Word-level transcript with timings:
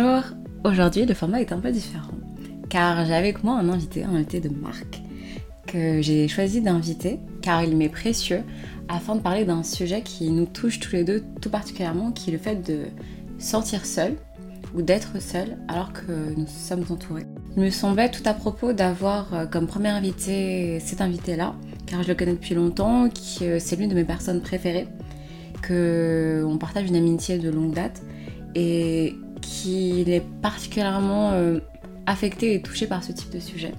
Bonjour 0.00 0.22
Aujourd'hui, 0.64 1.06
le 1.06 1.14
format 1.14 1.40
est 1.40 1.50
un 1.50 1.58
peu 1.58 1.72
différent, 1.72 2.12
car 2.68 3.04
j'ai 3.04 3.14
avec 3.14 3.42
moi 3.42 3.58
un 3.58 3.68
invité, 3.68 4.04
un 4.04 4.14
invité 4.14 4.38
de 4.38 4.48
marque, 4.48 5.00
que 5.66 6.00
j'ai 6.02 6.28
choisi 6.28 6.60
d'inviter, 6.60 7.18
car 7.42 7.64
il 7.64 7.76
m'est 7.76 7.88
précieux, 7.88 8.42
afin 8.88 9.16
de 9.16 9.20
parler 9.20 9.44
d'un 9.44 9.64
sujet 9.64 10.02
qui 10.02 10.30
nous 10.30 10.46
touche 10.46 10.78
tous 10.78 10.92
les 10.92 11.02
deux 11.02 11.24
tout 11.40 11.50
particulièrement, 11.50 12.12
qui 12.12 12.30
est 12.30 12.32
le 12.32 12.38
fait 12.38 12.64
de 12.64 12.82
sentir 13.38 13.86
seul, 13.86 14.14
ou 14.74 14.82
d'être 14.82 15.20
seul 15.20 15.56
alors 15.66 15.92
que 15.92 16.12
nous 16.36 16.46
sommes 16.46 16.84
entourés. 16.90 17.26
Il 17.56 17.62
me 17.62 17.70
semblait 17.70 18.10
tout 18.10 18.22
à 18.24 18.34
propos 18.34 18.72
d'avoir 18.72 19.34
euh, 19.34 19.46
comme 19.46 19.66
premier 19.66 19.88
invité 19.88 20.78
cet 20.80 21.00
invité-là, 21.00 21.56
car 21.86 22.04
je 22.04 22.08
le 22.08 22.14
connais 22.14 22.34
depuis 22.34 22.54
longtemps, 22.54 23.08
euh, 23.42 23.56
c'est 23.58 23.74
l'une 23.74 23.88
de 23.88 23.96
mes 23.96 24.04
personnes 24.04 24.42
préférées, 24.42 24.86
que 25.60 26.44
on 26.46 26.56
partage 26.56 26.86
une 26.86 26.96
amitié 26.96 27.38
de 27.38 27.50
longue 27.50 27.74
date 27.74 28.00
et 28.54 29.16
qu'il 29.48 30.10
est 30.10 30.24
particulièrement 30.42 31.32
euh, 31.32 31.60
affecté 32.06 32.54
et 32.54 32.62
touché 32.62 32.86
par 32.86 33.02
ce 33.02 33.12
type 33.12 33.30
de 33.30 33.40
sujet. 33.40 33.72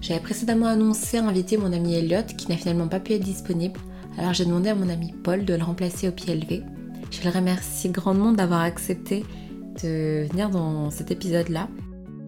J'avais 0.00 0.20
précédemment 0.20 0.66
annoncé 0.66 1.18
inviter 1.18 1.56
mon 1.56 1.72
ami 1.72 1.94
Elliot 1.94 2.24
qui 2.36 2.48
n'a 2.48 2.56
finalement 2.56 2.88
pas 2.88 3.00
pu 3.00 3.12
être 3.12 3.22
disponible, 3.22 3.78
alors 4.18 4.32
j'ai 4.32 4.44
demandé 4.44 4.70
à 4.70 4.74
mon 4.74 4.88
ami 4.88 5.12
Paul 5.22 5.44
de 5.44 5.54
le 5.54 5.62
remplacer 5.62 6.08
au 6.08 6.12
pied 6.12 6.34
levé. 6.34 6.62
Je 7.10 7.22
le 7.24 7.30
remercie 7.30 7.90
grandement 7.90 8.32
d'avoir 8.32 8.60
accepté 8.60 9.24
de 9.82 10.26
venir 10.30 10.50
dans 10.50 10.90
cet 10.90 11.10
épisode-là. 11.10 11.68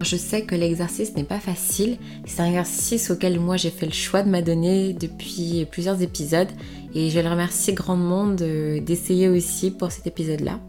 Je 0.01 0.17
sais 0.17 0.43
que 0.43 0.55
l'exercice 0.55 1.15
n'est 1.15 1.23
pas 1.23 1.39
facile, 1.39 1.97
c'est 2.25 2.41
un 2.41 2.47
exercice 2.47 3.09
auquel 3.09 3.39
moi 3.39 3.57
j'ai 3.57 3.69
fait 3.69 3.85
le 3.85 3.93
choix 3.93 4.21
de 4.21 4.29
m'adonner 4.29 4.93
depuis 4.93 5.65
plusieurs 5.71 6.01
épisodes 6.01 6.49
et 6.93 7.09
je 7.09 7.19
le 7.19 7.29
remercie 7.29 7.73
grandement 7.73 8.27
d'essayer 8.27 9.29
aussi 9.29 9.71
pour 9.71 9.91
cet 9.91 10.07
épisode-là. 10.07 10.59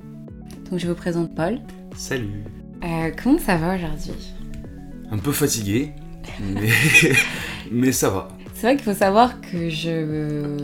Donc 0.70 0.78
je 0.78 0.86
vous 0.86 0.94
présente 0.94 1.34
Paul. 1.34 1.60
Salut. 1.96 2.44
Euh, 2.82 3.10
comment 3.22 3.38
ça 3.38 3.56
va 3.56 3.76
aujourd'hui? 3.76 4.34
Un 5.10 5.18
peu 5.18 5.32
fatigué, 5.32 5.92
mais, 6.40 6.68
mais 7.70 7.92
ça 7.92 8.10
va. 8.10 8.28
C'est 8.54 8.66
vrai 8.66 8.76
qu'il 8.76 8.84
faut 8.84 8.98
savoir 8.98 9.40
que 9.40 9.68
je 9.68 10.56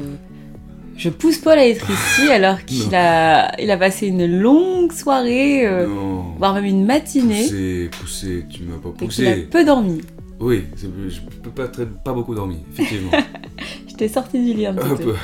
je 0.97 1.09
pousse 1.09 1.39
Paul 1.39 1.59
à 1.59 1.67
être 1.67 1.91
ici 1.91 2.28
alors 2.31 2.65
qu'il 2.65 2.95
a, 2.95 3.59
il 3.61 3.71
a 3.71 3.77
passé 3.78 4.06
une 4.06 4.27
longue 4.27 4.93
soirée, 4.93 5.67
euh, 5.67 5.87
voire 6.39 6.55
même 6.55 6.67
une 6.67 6.84
matinée. 6.84 7.43
Poussé, 7.43 7.91
poussé, 7.98 8.45
tu 8.51 8.65
m'as 8.65 8.77
pas 8.77 8.91
poussé. 8.91 9.25
Et 9.25 9.28
a 9.28 9.37
peu 9.51 9.65
dormi. 9.65 10.03
Oui, 10.39 10.65
je 10.77 11.21
peux 11.43 11.51
pas 11.51 11.69
très, 11.69 11.87
pas 11.87 12.12
beaucoup 12.12 12.34
dormi, 12.34 12.59
effectivement. 12.73 13.12
je 13.89 13.95
t'ai 13.95 14.09
sorti 14.09 14.43
du 14.43 14.55
lit 14.55 14.67
un 14.67 14.75
petit 14.75 15.03
peu. 15.03 15.15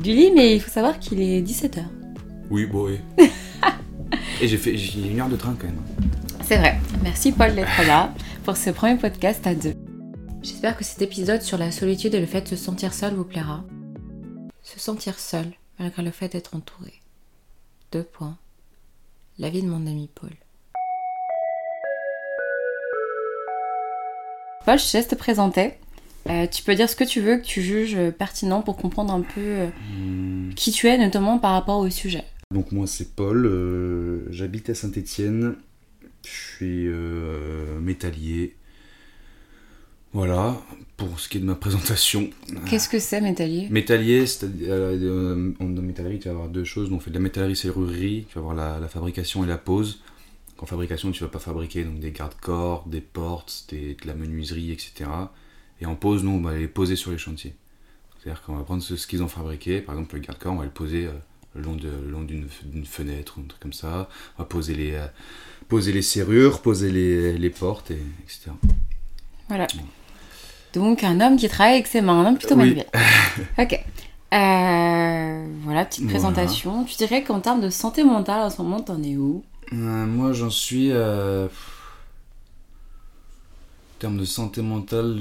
Du 0.00 0.10
lit, 0.10 0.30
mais 0.34 0.54
il 0.54 0.60
faut 0.60 0.70
savoir 0.70 0.98
qu'il 0.98 1.20
est 1.20 1.42
17h. 1.42 1.80
Oui, 2.50 2.66
bon, 2.66 2.86
oui. 2.86 3.26
Et 4.40 4.48
j'ai 4.48 4.56
fait 4.56 4.76
j'ai 4.76 5.08
une 5.08 5.20
heure 5.20 5.28
de 5.28 5.36
train 5.36 5.56
quand 5.58 5.66
même. 5.66 5.82
C'est 6.42 6.58
vrai. 6.58 6.78
Merci 7.02 7.32
Paul 7.32 7.54
d'être 7.54 7.86
là 7.86 8.12
pour 8.44 8.56
ce 8.56 8.70
premier 8.70 8.96
podcast 8.96 9.46
à 9.46 9.54
deux. 9.54 9.74
J'espère 10.42 10.76
que 10.76 10.84
cet 10.84 11.00
épisode 11.02 11.42
sur 11.42 11.56
la 11.56 11.70
solitude 11.70 12.14
et 12.14 12.20
le 12.20 12.26
fait 12.26 12.42
de 12.42 12.48
se 12.48 12.56
sentir 12.56 12.92
seul 12.92 13.14
vous 13.14 13.24
plaira 13.24 13.64
se 14.64 14.80
sentir 14.80 15.18
seul 15.18 15.46
malgré 15.78 16.02
le 16.02 16.10
fait 16.10 16.32
d'être 16.32 16.56
entouré. 16.56 16.94
Deux 17.92 18.02
points. 18.02 18.36
La 19.38 19.50
vie 19.50 19.62
de 19.62 19.68
mon 19.68 19.86
ami 19.86 20.10
Paul. 20.12 20.30
Paul, 24.64 24.78
je 24.78 24.90
te 24.90 24.96
laisse 24.96 25.08
te 25.08 25.14
présenter. 25.14 25.74
Euh, 26.30 26.46
tu 26.46 26.62
peux 26.62 26.74
dire 26.74 26.88
ce 26.88 26.96
que 26.96 27.04
tu 27.04 27.20
veux, 27.20 27.36
que 27.36 27.44
tu 27.44 27.60
juges 27.60 27.98
pertinent 28.12 28.62
pour 28.62 28.78
comprendre 28.78 29.12
un 29.12 29.20
peu 29.20 29.40
euh, 29.40 29.66
hmm. 29.90 30.54
qui 30.54 30.72
tu 30.72 30.88
es, 30.88 30.96
notamment 30.96 31.38
par 31.38 31.52
rapport 31.52 31.80
au 31.80 31.90
sujet. 31.90 32.24
Donc 32.54 32.72
moi 32.72 32.86
c'est 32.86 33.14
Paul, 33.14 33.44
euh, 33.44 34.20
j'habite 34.30 34.70
à 34.70 34.74
Saint-Étienne, 34.74 35.56
je 36.24 36.30
suis 36.30 36.88
métallier, 37.82 38.54
voilà, 40.14 40.56
pour 40.96 41.18
ce 41.18 41.28
qui 41.28 41.38
est 41.38 41.40
de 41.40 41.44
ma 41.44 41.56
présentation. 41.56 42.30
Qu'est-ce 42.70 42.88
que 42.88 43.00
c'est 43.00 43.20
métallier? 43.20 43.68
Métallier, 43.68 44.26
c'est-à-dire, 44.26 44.68
euh, 44.70 45.52
en 45.58 45.64
métallerie, 45.64 46.20
tu 46.20 46.28
vas 46.28 46.34
avoir 46.34 46.48
deux 46.48 46.62
choses. 46.62 46.92
on 46.92 47.00
fait 47.00 47.10
de 47.10 47.16
la 47.16 47.20
métallerie 47.20 47.56
serrurerie, 47.56 48.24
tu 48.28 48.34
vas 48.36 48.40
avoir 48.40 48.54
la, 48.54 48.88
fabrication 48.88 49.42
et 49.42 49.48
la 49.48 49.58
pose. 49.58 50.02
En 50.58 50.66
fabrication, 50.66 51.10
tu 51.10 51.24
vas 51.24 51.28
pas 51.28 51.40
fabriquer 51.40 51.82
donc, 51.82 51.98
des 51.98 52.12
garde-corps, 52.12 52.86
des 52.86 53.00
portes, 53.00 53.66
des, 53.70 53.96
de 54.00 54.06
la 54.06 54.14
menuiserie, 54.14 54.70
etc. 54.70 55.10
Et 55.80 55.86
en 55.86 55.96
pose, 55.96 56.22
nous, 56.22 56.30
on 56.30 56.40
va 56.40 56.56
les 56.56 56.68
poser 56.68 56.94
sur 56.94 57.10
les 57.10 57.18
chantiers. 57.18 57.54
C'est-à-dire 58.16 58.40
qu'on 58.42 58.54
va 58.54 58.62
prendre 58.62 58.84
ce, 58.84 58.94
qu'ils 59.08 59.22
ont 59.24 59.28
fabriqué, 59.28 59.80
par 59.80 59.96
exemple 59.96 60.14
le 60.14 60.20
garde-corps, 60.20 60.52
on 60.52 60.58
va 60.58 60.64
le 60.64 60.70
poser 60.70 61.06
euh, 61.06 61.12
le 61.54 61.62
long, 61.62 61.76
de, 61.76 61.90
long 62.08 62.22
d'une, 62.22 62.48
fenêtre 62.84 63.34
ou 63.38 63.42
un 63.42 63.46
truc 63.46 63.60
comme 63.60 63.72
ça. 63.72 64.08
On 64.38 64.42
va 64.42 64.48
poser 64.48 64.74
les, 64.74 64.94
euh, 64.94 65.06
poser 65.68 65.92
les 65.92 66.02
serrures, 66.02 66.60
poser 66.60 66.90
les, 66.90 67.38
les 67.38 67.50
portes, 67.50 67.90
et, 67.90 68.02
etc. 68.24 68.50
Voilà. 69.48 69.66
Donc 70.72 71.04
un 71.04 71.20
homme 71.20 71.36
qui 71.36 71.48
travaille 71.48 71.74
avec 71.74 71.86
ses 71.86 72.00
mains, 72.00 72.20
un 72.20 72.26
homme 72.26 72.38
plutôt 72.38 72.56
manuel. 72.56 72.86
ok. 73.58 73.84
Euh, 74.34 75.46
voilà, 75.62 75.84
petite 75.84 76.08
présentation. 76.08 76.84
Tu 76.84 76.96
dirais 76.96 77.22
qu'en 77.22 77.40
termes 77.40 77.60
de 77.60 77.70
santé 77.70 78.02
mentale, 78.02 78.40
en 78.40 78.50
ce 78.50 78.60
moment, 78.60 78.80
t'en 78.80 79.00
es 79.02 79.16
où? 79.16 79.44
Euh, 79.72 80.06
Moi, 80.06 80.32
j'en 80.32 80.50
suis. 80.50 80.90
Euh, 80.90 81.46
en 81.46 81.50
termes 84.00 84.18
de 84.18 84.24
santé 84.24 84.60
mentale, 84.60 85.20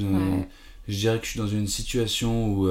je 0.87 0.97
dirais 0.97 1.19
que 1.19 1.25
je 1.25 1.31
suis 1.31 1.39
dans 1.39 1.47
une 1.47 1.67
situation 1.67 2.47
où, 2.47 2.69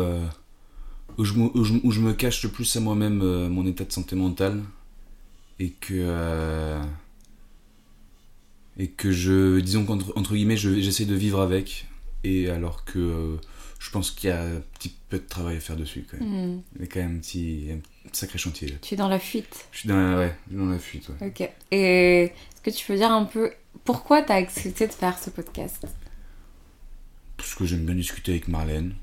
où, 1.18 1.24
je, 1.24 1.34
où, 1.34 1.90
je, 1.90 2.00
me 2.00 2.12
cache 2.12 2.42
le 2.42 2.48
plus 2.48 2.76
à 2.76 2.80
moi-même 2.80 3.48
mon 3.48 3.66
état 3.66 3.84
de 3.84 3.92
santé 3.92 4.16
mentale. 4.16 4.62
Et 5.58 5.70
que. 5.70 6.80
et 8.78 8.88
que 8.88 9.12
je. 9.12 9.60
Disons 9.60 9.84
qu'entre 9.84 10.12
entre 10.16 10.34
guillemets, 10.34 10.56
j'essaie 10.56 11.04
de 11.04 11.14
vivre 11.14 11.40
avec 11.40 11.86
et 12.24 12.48
alors 12.48 12.84
que 12.84 12.98
euh, 12.98 13.36
je 13.78 13.90
pense 13.90 14.10
qu'il 14.10 14.30
y 14.30 14.32
a 14.32 14.42
un 14.42 14.62
petit 14.78 14.94
peu 15.08 15.18
de 15.18 15.26
travail 15.26 15.56
à 15.56 15.60
faire 15.60 15.76
dessus 15.76 16.06
quand 16.08 16.20
même. 16.20 16.62
Il 16.76 16.82
y 16.82 16.84
a 16.84 16.86
quand 16.86 17.00
même 17.00 17.16
un 17.16 17.18
petit 17.18 17.68
sacré 18.12 18.38
chantier 18.38 18.68
là. 18.68 18.76
Tu 18.80 18.94
es 18.94 18.96
dans 18.96 19.08
la 19.08 19.18
fuite 19.18 19.66
Je 19.72 19.78
suis 19.80 19.88
dans 19.88 19.96
la, 19.96 20.18
ouais, 20.18 20.34
dans 20.50 20.66
la 20.66 20.78
fuite, 20.78 21.08
ouais. 21.08 21.28
Ok. 21.28 21.50
Et 21.70 22.24
est-ce 22.24 22.62
que 22.62 22.70
tu 22.70 22.86
peux 22.86 22.96
dire 22.96 23.10
un 23.10 23.24
peu 23.24 23.52
pourquoi 23.84 24.22
tu 24.22 24.32
as 24.32 24.36
accepté 24.36 24.86
de 24.86 24.92
faire 24.92 25.18
ce 25.18 25.30
podcast? 25.30 25.86
Parce 27.36 27.54
que 27.54 27.66
j'aime 27.66 27.84
bien 27.84 27.94
discuter 27.94 28.32
avec 28.32 28.48
Marlène. 28.48 28.94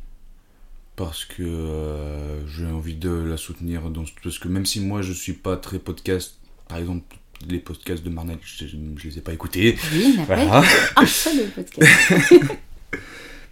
Parce 0.99 1.23
que 1.23 1.43
euh, 1.43 2.45
j'ai 2.45 2.65
envie 2.65 2.95
de 2.95 3.09
la 3.09 3.37
soutenir. 3.37 3.89
Dans, 3.89 4.03
parce 4.21 4.37
que 4.37 4.49
même 4.49 4.65
si 4.65 4.81
moi 4.81 5.01
je 5.01 5.13
suis 5.13 5.31
pas 5.31 5.55
très 5.55 5.79
podcast, 5.79 6.35
par 6.67 6.77
exemple 6.77 7.15
les 7.47 7.59
podcasts 7.59 8.03
de 8.03 8.09
Marlène, 8.09 8.37
je, 8.41 8.65
je, 8.67 9.07
les 9.07 9.17
ai 9.17 9.21
pas 9.21 9.31
écoutés. 9.31 9.77
Oui, 9.93 10.17
il 10.17 10.25
pas 10.25 10.61
un 10.97 11.05
seul 11.05 11.49
podcast. 11.51 12.33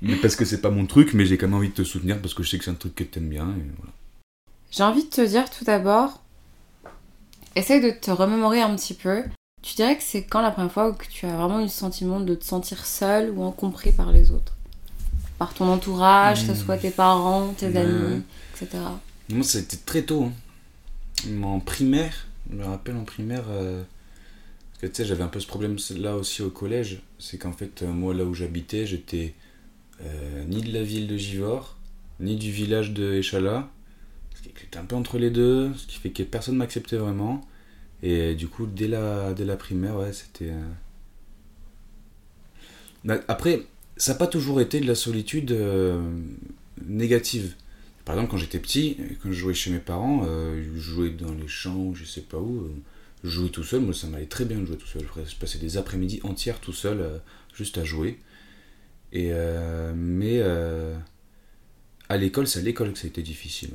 mais 0.02 0.18
parce 0.18 0.36
que 0.36 0.44
c'est 0.44 0.59
pas 0.59 0.72
mon 0.72 0.86
truc, 0.88 1.13
mais 1.13 1.25
j'ai 1.25 1.38
quand 1.38 1.47
même 1.47 1.56
envie 1.56 1.69
de 1.69 1.74
te 1.74 1.86
soutenir 1.86 2.19
parce 2.19 2.34
que 2.34 2.44
je 2.44 2.50
sais 2.50 2.57
que 2.57 2.66
c'est 2.66 2.72
un 2.72 2.75
truc 2.75 2.96
que 2.96 3.06
t'aimes 3.06 3.30
bien. 3.30 3.56
J'ai 4.69 4.84
envie 4.84 5.06
de 5.06 5.09
te 5.09 5.25
dire 5.25 5.50
tout 5.50 5.63
d'abord, 5.63 6.22
essaye 7.56 7.80
de 7.80 7.91
te 7.91 8.12
remémorer 8.12 8.59
un 8.59 8.75
petit 8.75 8.94
peu. 8.94 9.24
Tu 9.62 9.75
dirais 9.75 9.96
que 9.96 10.03
c'est 10.03 10.25
quand 10.25 10.41
la 10.41 10.52
première 10.52 10.74
fois 10.74 10.91
que 10.91 11.06
tu 11.07 11.25
as 11.25 11.38
vraiment 11.38 11.62
eu 11.62 11.63
le 11.63 11.69
sentiment 11.69 12.19
de 12.19 12.36
te 12.36 12.44
sentir 12.44 12.86
seul 12.86 13.30
ou 13.30 13.41
incompris 13.46 13.94
par 13.94 14.12
les 14.12 14.31
autres? 14.31 14.56
Par 15.38 15.53
ton 15.53 15.68
entourage, 15.70 16.48
que 16.48 16.53
ce 16.53 16.59
soit 16.59 16.78
tes 16.78 16.90
parents, 16.90 17.53
tes 17.53 17.75
amis, 17.78 18.24
etc. 18.53 18.84
Moi, 19.30 19.44
c'était 19.44 19.78
très 19.78 20.02
tôt. 20.02 20.25
Hein. 20.25 21.44
En 21.44 21.59
primaire, 21.59 22.28
je 22.50 22.56
me 22.56 22.66
rappelle 22.66 22.95
en 22.95 23.04
primaire. 23.04 23.44
Euh, 23.50 23.84
parce 24.72 24.81
que 24.81 24.88
tu 24.88 25.01
sais, 25.01 25.06
j'avais 25.06 25.24
un 25.24 25.28
peu 25.28 25.39
ce 25.39 25.48
problème 25.48 25.78
là 25.98 26.16
aussi 26.16 26.42
au 26.42 26.50
collège. 26.50 27.01
C'est 27.19 27.38
qu'en 27.38 27.51
fait, 27.51 27.81
euh, 27.81 27.92
moi, 27.92 28.13
là 28.13 28.24
où 28.24 28.34
j'habitais, 28.34 28.86
j'étais 28.86 29.34
euh, 30.04 30.44
ni 30.45 30.62
de 30.62 30.72
la 30.72 30.84
ville 30.84 31.07
de 31.07 31.18
Givor, 31.18 31.75
ni 32.19 32.36
du 32.36 32.51
village 32.51 32.92
de 32.92 33.13
Échala. 33.13 33.69
J'étais 34.44 34.78
un 34.78 34.86
peu 34.86 34.95
entre 34.95 35.18
les 35.18 35.30
deux, 35.30 35.74
ce 35.75 35.88
qui 35.88 35.98
fait 35.98 36.12
que 36.12 36.24
personne 36.24 36.56
ne 36.56 36.60
m'acceptait 36.60 36.98
vraiment. 36.98 37.42
Et 38.04 38.36
du 38.36 38.48
coup, 38.48 38.68
dès 38.68 38.88
la, 38.88 39.34
dès 39.34 39.45
la 39.45 39.57
primaire, 39.57 39.95
ouais, 39.95 40.13
c'était. 40.13 40.51
Euh, 40.51 40.72
bah, 43.04 43.18
après, 43.28 43.63
ça 43.98 44.14
n'a 44.14 44.18
pas 44.18 44.28
toujours 44.28 44.62
été 44.62 44.80
de 44.80 44.88
la 44.88 44.96
solitude 44.96 45.52
euh, 45.52 46.02
négative. 46.86 47.56
Par 48.06 48.16
exemple, 48.16 48.32
quand 48.32 48.38
j'étais 48.38 48.60
petit, 48.60 48.98
quand 49.22 49.32
je 49.32 49.38
jouais 49.38 49.54
chez 49.54 49.72
mes 49.72 49.80
parents, 49.80 50.26
je 50.26 50.80
jouais 50.80 51.10
dans 51.10 51.34
les 51.34 51.50
champs, 51.50 51.94
je 51.94 52.06
sais 52.06 52.22
pas 52.22 52.38
où, 52.38 52.70
je 53.26 53.30
jouais 53.30 53.50
tout 53.50 53.66
seul. 53.66 53.82
Moi, 53.82 53.94
ça 53.94 54.08
m'allait 54.08 54.28
très 54.28 54.46
bien 54.46 54.60
de 54.60 54.66
jouer 54.66 54.78
tout 54.78 54.88
seul. 54.88 55.04
Je 55.26 55.36
passais 55.36 55.60
des 55.60 55.76
après-midi 55.76 56.22
entières 56.24 56.62
tout 56.62 56.72
seul, 56.72 57.22
juste 57.54 57.78
à 57.78 57.84
jouer. 57.84 58.18
Et, 59.14 59.30
euh, 59.32 59.94
mais 59.96 60.40
euh, 60.40 60.98
à 62.10 62.18
l'école, 62.18 62.48
c'est 62.48 62.60
à 62.60 62.62
l'école 62.62 62.94
que 62.94 63.00
ça 63.00 63.06
a 63.06 63.10
été 63.10 63.22
difficile. 63.22 63.72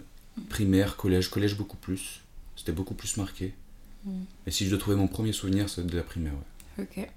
Primaire, 0.48 0.96
collège, 0.96 1.28
collège 1.28 1.56
beaucoup 1.56 1.76
plus. 1.76 2.20
C'était 2.56 2.72
beaucoup 2.72 2.94
plus 2.94 3.16
marqué. 3.16 3.54
Mm. 4.04 4.22
Et 4.46 4.50
si 4.50 4.64
je 4.64 4.70
dois 4.70 4.78
trouver 4.78 4.96
mon 4.96 5.08
premier 5.08 5.32
souvenir, 5.32 5.68
c'est 5.68 5.86
de 5.86 5.96
la 5.96 6.02
primaire. 6.02 6.34
Ok. 6.78 7.08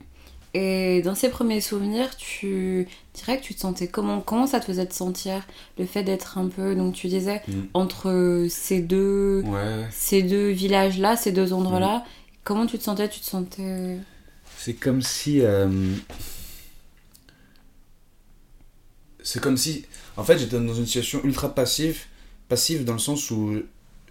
Et 0.58 1.02
dans 1.02 1.16
ces 1.16 1.28
premiers 1.28 1.60
souvenirs, 1.60 2.16
tu 2.16 2.88
dirais 3.14 3.40
que 3.40 3.44
tu 3.44 3.54
te 3.54 3.60
sentais 3.60 3.88
comment 3.88 4.22
Comment 4.22 4.48
ça 4.48 4.62
te 4.62 4.66
faisait 4.66 4.86
te 4.86 4.94
sentir 4.94 5.46
le 5.78 5.86
fait 5.86 6.04
d'être 6.04 6.38
un 6.38 6.48
peu, 6.48 6.76
donc 6.76 6.94
tu 6.94 7.08
disais, 7.08 7.42
mm. 7.48 7.54
entre 7.74 8.46
ces 8.50 8.80
deux, 8.80 9.44
ces 9.92 10.24
deux 10.24 10.50
villages-là, 10.50 11.18
ces 11.18 11.34
deux 11.34 11.52
endroits-là, 11.52 11.98
mm. 11.98 12.04
comment 12.46 12.66
tu 12.68 12.78
te 12.78 12.84
sentais? 12.84 13.10
Tu 13.10 13.20
te 13.20 13.26
sentais 13.26 13.98
c'est 14.58 14.74
comme 14.74 15.02
si. 15.02 15.42
euh, 15.42 15.68
C'est 19.22 19.42
comme 19.42 19.58
si. 19.58 19.86
En 20.18 20.24
fait, 20.24 20.40
j'étais 20.40 20.60
dans 20.60 20.74
une 20.74 20.86
situation 20.86 21.24
ultra 21.24 21.54
passive, 21.54 22.06
passive 22.48 22.84
dans 22.84 22.94
le 22.94 23.00
sens 23.00 23.30
où 23.32 23.62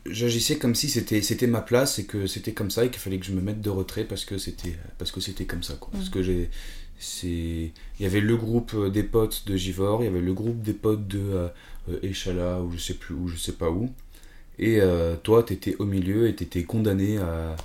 j'agissais 0.07 0.59
comme 0.59 0.75
si 0.75 0.89
c'était 0.89 1.23
c'était 1.23 1.47
ma 1.47 1.61
place 1.63 1.99
et 1.99 2.05
que 2.07 2.27
c'était 2.27 2.53
comme 2.53 2.71
ça 2.71 2.85
et 2.85 2.91
qu'il 2.91 3.01
fallait 3.01 3.19
que 3.19 3.27
je 3.27 3.33
me 3.33 3.41
mette 3.41 3.61
de 3.61 3.71
retrait 3.71 4.05
parce 4.05 4.25
que 4.25 4.39
c'était 4.39 4.77
parce 4.99 5.11
que 5.13 5.21
c'était 5.21 5.47
comme 5.47 5.63
ça 5.63 5.75
quoi. 5.75 5.91
Parce 5.97 6.09
que 6.11 6.23
j'ai 6.23 6.51
c'est 6.99 7.73
il 7.99 8.03
y 8.03 8.07
avait 8.07 8.21
le 8.21 8.37
groupe 8.37 8.73
euh, 8.75 8.91
des 8.91 9.03
potes 9.03 9.45
de 9.47 9.57
Givor, 9.57 10.03
il 10.03 10.07
y 10.07 10.09
avait 10.09 10.21
le 10.21 10.35
groupe 10.35 10.63
des 10.63 10.75
potes 10.75 11.07
de 11.09 11.19
euh, 11.21 11.49
euh, 11.91 11.99
Échala 12.03 12.61
ou 12.63 12.71
je 12.73 12.79
sais 12.79 12.95
plus 12.95 13.15
où, 13.15 13.29
je 13.29 13.37
sais 13.37 13.53
pas 13.53 13.71
où. 13.71 13.91
Et 14.59 14.81
euh, 14.81 15.17
toi, 15.17 15.43
t'étais 15.43 15.77
au 15.79 15.85
milieu 15.85 16.29
et 16.29 16.35
t'étais 16.37 16.65
condamné 16.65 17.19
à, 17.19 17.57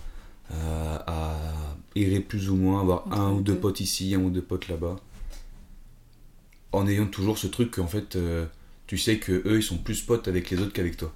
à, 0.49 1.03
à 1.07 1.77
errer 1.95 2.19
plus 2.19 2.49
ou 2.49 2.55
moins, 2.55 2.81
avoir 2.81 3.11
un 3.13 3.31
ou 3.33 3.41
deux 3.41 3.55
deux. 3.55 3.59
potes 3.59 3.79
ici, 3.81 4.15
un 4.15 4.19
ou 4.21 4.29
deux 4.29 4.41
potes 4.41 4.67
là-bas. 4.67 4.97
En 6.71 6.87
ayant 6.87 7.05
toujours 7.07 7.37
ce 7.37 7.47
truc 7.47 7.71
qu'en 7.71 7.87
fait, 7.87 8.15
euh, 8.15 8.45
tu 8.87 8.97
sais 8.97 9.19
que 9.19 9.31
eux, 9.47 9.57
ils 9.57 9.63
sont 9.63 9.77
plus 9.77 10.01
potes 10.01 10.27
avec 10.27 10.49
les 10.49 10.59
autres 10.61 10.73
qu'avec 10.73 10.97
toi. 10.97 11.13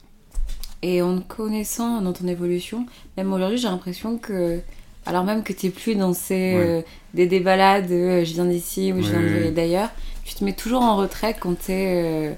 Et 0.84 1.02
en 1.02 1.22
connaissant 1.22 2.02
dans 2.02 2.12
ton 2.14 2.28
évolution, 2.28 2.86
même 3.18 3.32
aujourd'hui, 3.32 3.58
j'ai 3.58 3.70
l'impression 3.70 4.18
que, 4.18 4.60
alors 5.06 5.24
même 5.24 5.42
que 5.42 5.54
tu 5.54 5.72
plus 5.72 5.96
dans 5.96 6.14
ces 6.14 6.34
Ouais. 6.56 6.56
euh, 6.68 6.82
des, 7.14 7.26
euh, 7.42 8.26
je 8.26 8.34
viens 8.34 8.46
d'ici 8.46 8.92
ou 8.92 9.02
je 9.02 9.10
viens 9.10 9.52
d'ailleurs, 9.52 9.90
tu 10.26 10.36
te 10.36 10.44
mets 10.44 10.54
toujours 10.54 10.82
en 10.82 10.98
retrait 10.98 11.36
quand 11.40 11.56
tu 11.58 11.72
es 11.72 12.38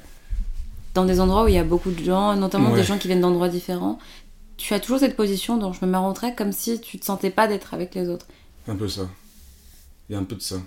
dans 0.94 1.06
des 1.06 1.19
endroits 1.19 1.45
où 1.45 1.47
il 1.47 1.56
y 1.56 1.57
a 1.57 1.63
beaucoup 1.63 1.92
de 1.92 2.03
gens, 2.03 2.36
notamment 2.36 2.69
Ouais. 2.69 2.77
des 2.77 2.83
gens 2.83 2.97
qui 3.00 3.07
viennent 3.07 3.21
d'endroits 3.21 3.50
différents. 3.50 3.97
Tu 4.57 4.74
as 4.75 4.80
toujours 4.80 5.00
cette 5.00 5.15
position 5.18 5.57
dont 5.57 5.74
je 5.74 5.83
me 5.83 5.91
mets 5.91 5.98
en 5.98 6.07
retrait 6.07 6.33
comme 6.36 6.51
si 6.51 6.80
tu 6.80 6.98
te 7.00 7.03
sentais 7.06 7.31
pas 7.31 7.48
d'être 7.48 7.74
avec 7.74 7.94
les 7.95 8.07
autres. 8.09 8.27
Un 8.68 8.75
peu 8.75 8.88
ça. 8.88 9.09
Il 10.07 10.13
y 10.13 10.15
a 10.15 10.19
un 10.19 10.24
peu 10.24 10.36
de 10.36 10.41
ça. 10.41 10.57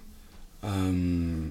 Euh, 0.65 1.47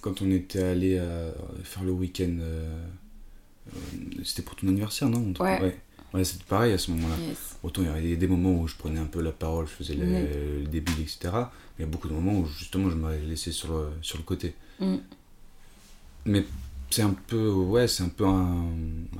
quand 0.00 0.22
on 0.22 0.30
était 0.30 0.62
allé 0.62 0.96
euh, 0.98 1.32
faire 1.64 1.82
le 1.82 1.90
week-end, 1.92 2.36
euh, 2.40 2.64
euh, 2.64 2.86
c'était 4.24 4.42
pour 4.42 4.56
ton 4.56 4.68
anniversaire, 4.68 5.08
non 5.08 5.32
Ouais. 5.40 5.60
Ouais, 5.60 5.78
Ouais, 6.14 6.24
c'était 6.24 6.44
pareil 6.44 6.72
à 6.72 6.78
ce 6.78 6.90
moment-là. 6.92 7.16
Yes. 7.28 7.56
Autant 7.62 7.82
il 7.82 7.88
y 7.88 7.90
avait 7.90 8.16
des 8.16 8.26
moments 8.28 8.60
où 8.60 8.68
je 8.68 8.74
prenais 8.76 9.00
un 9.00 9.06
peu 9.06 9.20
la 9.20 9.32
parole, 9.32 9.66
je 9.66 9.72
faisais 9.72 9.94
le, 9.94 10.06
Ouais. 10.06 10.30
le 10.62 10.66
débile, 10.66 11.00
etc. 11.00 11.18
Mais 11.32 11.40
il 11.78 11.82
y 11.82 11.84
a 11.84 11.86
beaucoup 11.90 12.08
de 12.08 12.14
moments 12.14 12.38
où 12.38 12.46
justement 12.46 12.88
je 12.90 12.94
m'avais 12.96 13.18
laissé 13.20 13.52
sur 13.52 13.72
le, 13.76 13.88
sur 14.02 14.16
le 14.16 14.24
côté. 14.24 14.54
Mm. 14.80 14.96
Mais 16.26 16.44
c'est 16.90 17.02
un 17.02 17.14
peu, 17.26 17.48
ouais, 17.50 17.88
c'est 17.88 18.02
un 18.04 18.08
peu 18.08 18.24
un, 18.26 18.64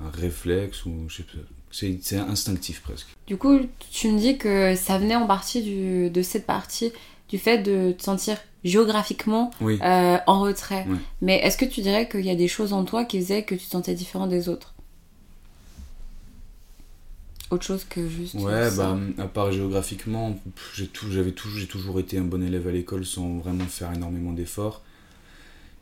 un 0.04 0.10
réflexe 0.14 0.84
ou 0.86 1.04
je 1.08 1.16
sais 1.16 1.22
pas. 1.24 1.32
C'est 1.70 1.98
c'est 2.00 2.16
instinctif 2.16 2.80
presque. 2.80 3.08
Du 3.26 3.36
coup, 3.36 3.58
tu 3.90 4.08
me 4.10 4.18
dis 4.18 4.38
que 4.38 4.74
ça 4.76 4.98
venait 4.98 5.16
en 5.16 5.26
partie 5.26 5.62
du- 5.62 6.08
de 6.08 6.22
cette 6.22 6.46
partie 6.46 6.92
du 7.28 7.38
fait 7.38 7.58
de 7.58 7.92
te 7.92 8.02
sentir 8.02 8.36
géographiquement 8.64 9.50
Oui. 9.60 9.78
euh, 9.82 10.18
en 10.26 10.40
retrait. 10.40 10.84
Ouais. 10.88 10.96
Mais 11.22 11.36
est-ce 11.38 11.56
que 11.56 11.64
tu 11.64 11.80
dirais 11.80 12.08
qu'il 12.08 12.24
y 12.24 12.30
a 12.30 12.34
des 12.36 12.48
choses 12.48 12.72
en 12.72 12.84
toi 12.84 13.04
qui 13.04 13.20
faisaient 13.20 13.42
que 13.44 13.54
tu 13.54 13.64
te 13.64 13.70
sentais 13.70 13.94
différent 13.94 14.26
des 14.26 14.48
autres? 14.48 14.74
Autre 17.50 17.64
chose 17.64 17.84
que 17.84 18.08
juste. 18.08 18.34
Ouais, 18.34 18.68
ça. 18.70 18.94
bah, 18.94 18.98
à 19.22 19.28
part 19.28 19.52
géographiquement, 19.52 20.36
j'ai 20.74 20.88
tout, 20.88 21.10
j'avais 21.12 21.30
toujours, 21.30 21.58
j'ai 21.60 21.68
toujours 21.68 22.00
été 22.00 22.18
un 22.18 22.24
bon 22.24 22.42
élève 22.42 22.66
à 22.66 22.72
l'école 22.72 23.06
sans 23.06 23.38
vraiment 23.38 23.64
faire 23.66 23.92
énormément 23.92 24.32
d'efforts. 24.32 24.82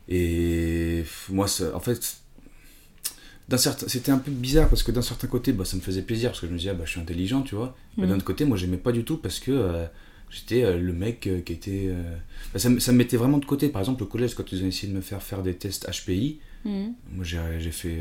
Et 0.07 1.03
moi, 1.29 1.47
ça, 1.47 1.75
en 1.75 1.79
fait, 1.79 2.17
d'un 3.49 3.57
certain, 3.57 3.87
c'était 3.87 4.11
un 4.11 4.19
peu 4.19 4.29
bizarre 4.29 4.69
parce 4.69 4.83
que 4.83 4.91
d'un 4.91 5.01
certain 5.01 5.25
côté, 5.27 5.53
bah, 5.53 5.65
ça 5.65 5.75
me 5.75 5.81
faisait 5.81 6.03
plaisir 6.03 6.29
parce 6.29 6.41
que 6.41 6.47
je 6.47 6.51
me 6.51 6.57
disais, 6.59 6.69
ah, 6.69 6.73
bah, 6.75 6.83
je 6.85 6.91
suis 6.91 6.99
intelligent, 7.01 7.41
tu 7.41 7.55
vois. 7.55 7.75
Mais 7.97 8.03
Mhm. 8.03 8.09
d'un 8.11 8.15
autre 8.17 8.25
côté, 8.25 8.45
moi, 8.45 8.57
j'aimais 8.57 8.77
pas 8.77 8.91
du 8.91 9.03
tout 9.03 9.17
parce 9.17 9.39
que 9.39 9.51
euh, 9.51 9.85
j'étais 10.35 10.63
euh, 10.63 10.77
le 10.77 10.93
mec 10.93 11.27
euh, 11.27 11.41
qui 11.41 11.53
était. 11.53 11.85
euh, 11.87 12.15
ça, 12.55 12.69
me- 12.69 12.79
ça 12.79 12.91
me 12.91 12.97
mettait 12.97 13.17
vraiment 13.17 13.37
de 13.39 13.45
côté. 13.45 13.69
Par 13.69 13.81
exemple, 13.81 14.03
au 14.03 14.05
collège, 14.05 14.35
quand 14.35 14.51
ils 14.51 14.63
ont 14.63 14.67
essayé 14.67 14.91
de 14.91 14.97
me 14.97 15.01
faire 15.01 15.21
faire 15.23 15.41
des 15.43 15.55
tests 15.55 15.87
HPI, 15.89 16.39
Mhm. 16.65 16.93
moi, 17.13 17.23
j'ai, 17.23 17.71
fait. 17.71 17.95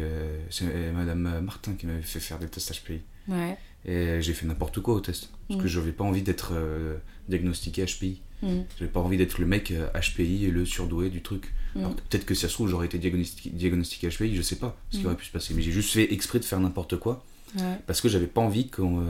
c'est 0.51 0.65
Madame 0.95 1.41
Martin 1.43 1.73
qui 1.75 1.87
m'avait 1.87 2.01
fait 2.03 2.21
faire 2.21 2.39
des 2.39 2.49
tests 2.49 2.73
HPI. 2.73 3.01
Ouais. 3.29 3.57
Et 3.87 4.21
j'ai 4.23 4.33
fait 4.33 4.47
n'importe 4.47 4.81
quoi 4.81 4.95
au 4.95 5.01
test. 5.01 5.29
Parce 5.49 5.61
que 5.61 5.67
Mm. 5.67 5.69
j'avais 5.69 5.93
pas 5.93 6.05
envie 6.05 6.23
d'être 6.23 6.53
euh, 6.55 6.97
diagnostiqué 7.29 7.85
HPI. 7.85 8.23
Mhm. 8.43 8.65
J'avais 8.79 8.91
pas 8.91 9.01
envie 9.01 9.17
d'être 9.19 9.39
le 9.39 9.45
mec 9.47 9.71
euh, 9.71 9.87
HPI 9.95 10.47
et 10.47 10.51
le 10.51 10.65
surdoué 10.65 11.11
du 11.11 11.21
truc. 11.23 11.53
Mm. 11.75 11.79
Alors 11.81 11.97
que 11.97 12.01
peut-être 12.01 12.25
que 12.25 12.35
si 12.35 12.41
ça 12.43 12.49
se 12.49 12.55
trouve, 12.55 12.69
j'aurais 12.71 12.87
été 12.87 12.99
diagnostiqué, 12.99 13.51
diagnostiqué 13.51 14.09
HPI, 14.09 14.35
je 14.35 14.41
sais 14.43 14.57
pas 14.57 14.75
ce 14.91 14.99
qui 14.99 15.05
aurait 15.07 15.17
pu 15.17 15.27
se 15.27 15.31
passer. 15.33 15.53
Mais 15.55 15.61
j'ai 15.63 15.73
juste 15.73 15.93
fait 15.93 16.13
exprès 16.15 16.39
de 16.39 16.45
faire 16.45 16.61
n'importe 16.61 16.97
quoi. 16.99 17.23
Ouais. 17.57 17.63
Parce 17.87 18.01
que 18.01 18.09
j'avais 18.09 18.27
pas 18.27 18.41
envie 18.41 18.69
qu'on. 18.69 19.01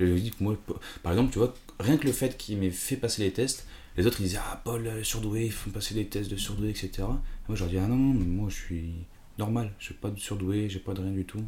euh, 0.00 0.16
moi, 0.40 0.56
par 1.02 1.12
exemple, 1.12 1.30
tu 1.32 1.38
vois, 1.38 1.54
rien 1.80 1.96
que 1.96 2.06
le 2.06 2.12
fait 2.12 2.36
qu'il 2.36 2.58
m'ait 2.58 2.70
fait 2.70 2.96
passer 2.96 3.22
les 3.22 3.32
tests, 3.32 3.66
les 3.96 4.06
autres 4.06 4.20
ils 4.20 4.24
disaient 4.24 4.38
Ah, 4.42 4.60
Paul, 4.64 4.86
euh, 4.86 5.02
surdoué, 5.04 5.46
ils 5.46 5.52
font 5.52 5.70
passer 5.70 5.94
des 5.94 6.06
tests 6.06 6.30
de 6.30 6.36
surdoué, 6.36 6.70
etc. 6.70 6.90
Et 6.98 7.02
moi, 7.02 7.16
je 7.54 7.60
leur 7.60 7.68
dis 7.68 7.78
Ah 7.78 7.86
non, 7.86 7.96
non, 7.96 8.14
mais 8.14 8.24
moi 8.24 8.48
je 8.50 8.54
suis 8.56 8.90
normal, 9.38 9.72
j'ai 9.78 9.94
pas 9.94 10.10
de 10.10 10.18
surdoué, 10.18 10.68
j'ai 10.68 10.78
pas 10.80 10.94
de 10.94 11.00
rien 11.02 11.12
du 11.12 11.24
tout. 11.24 11.42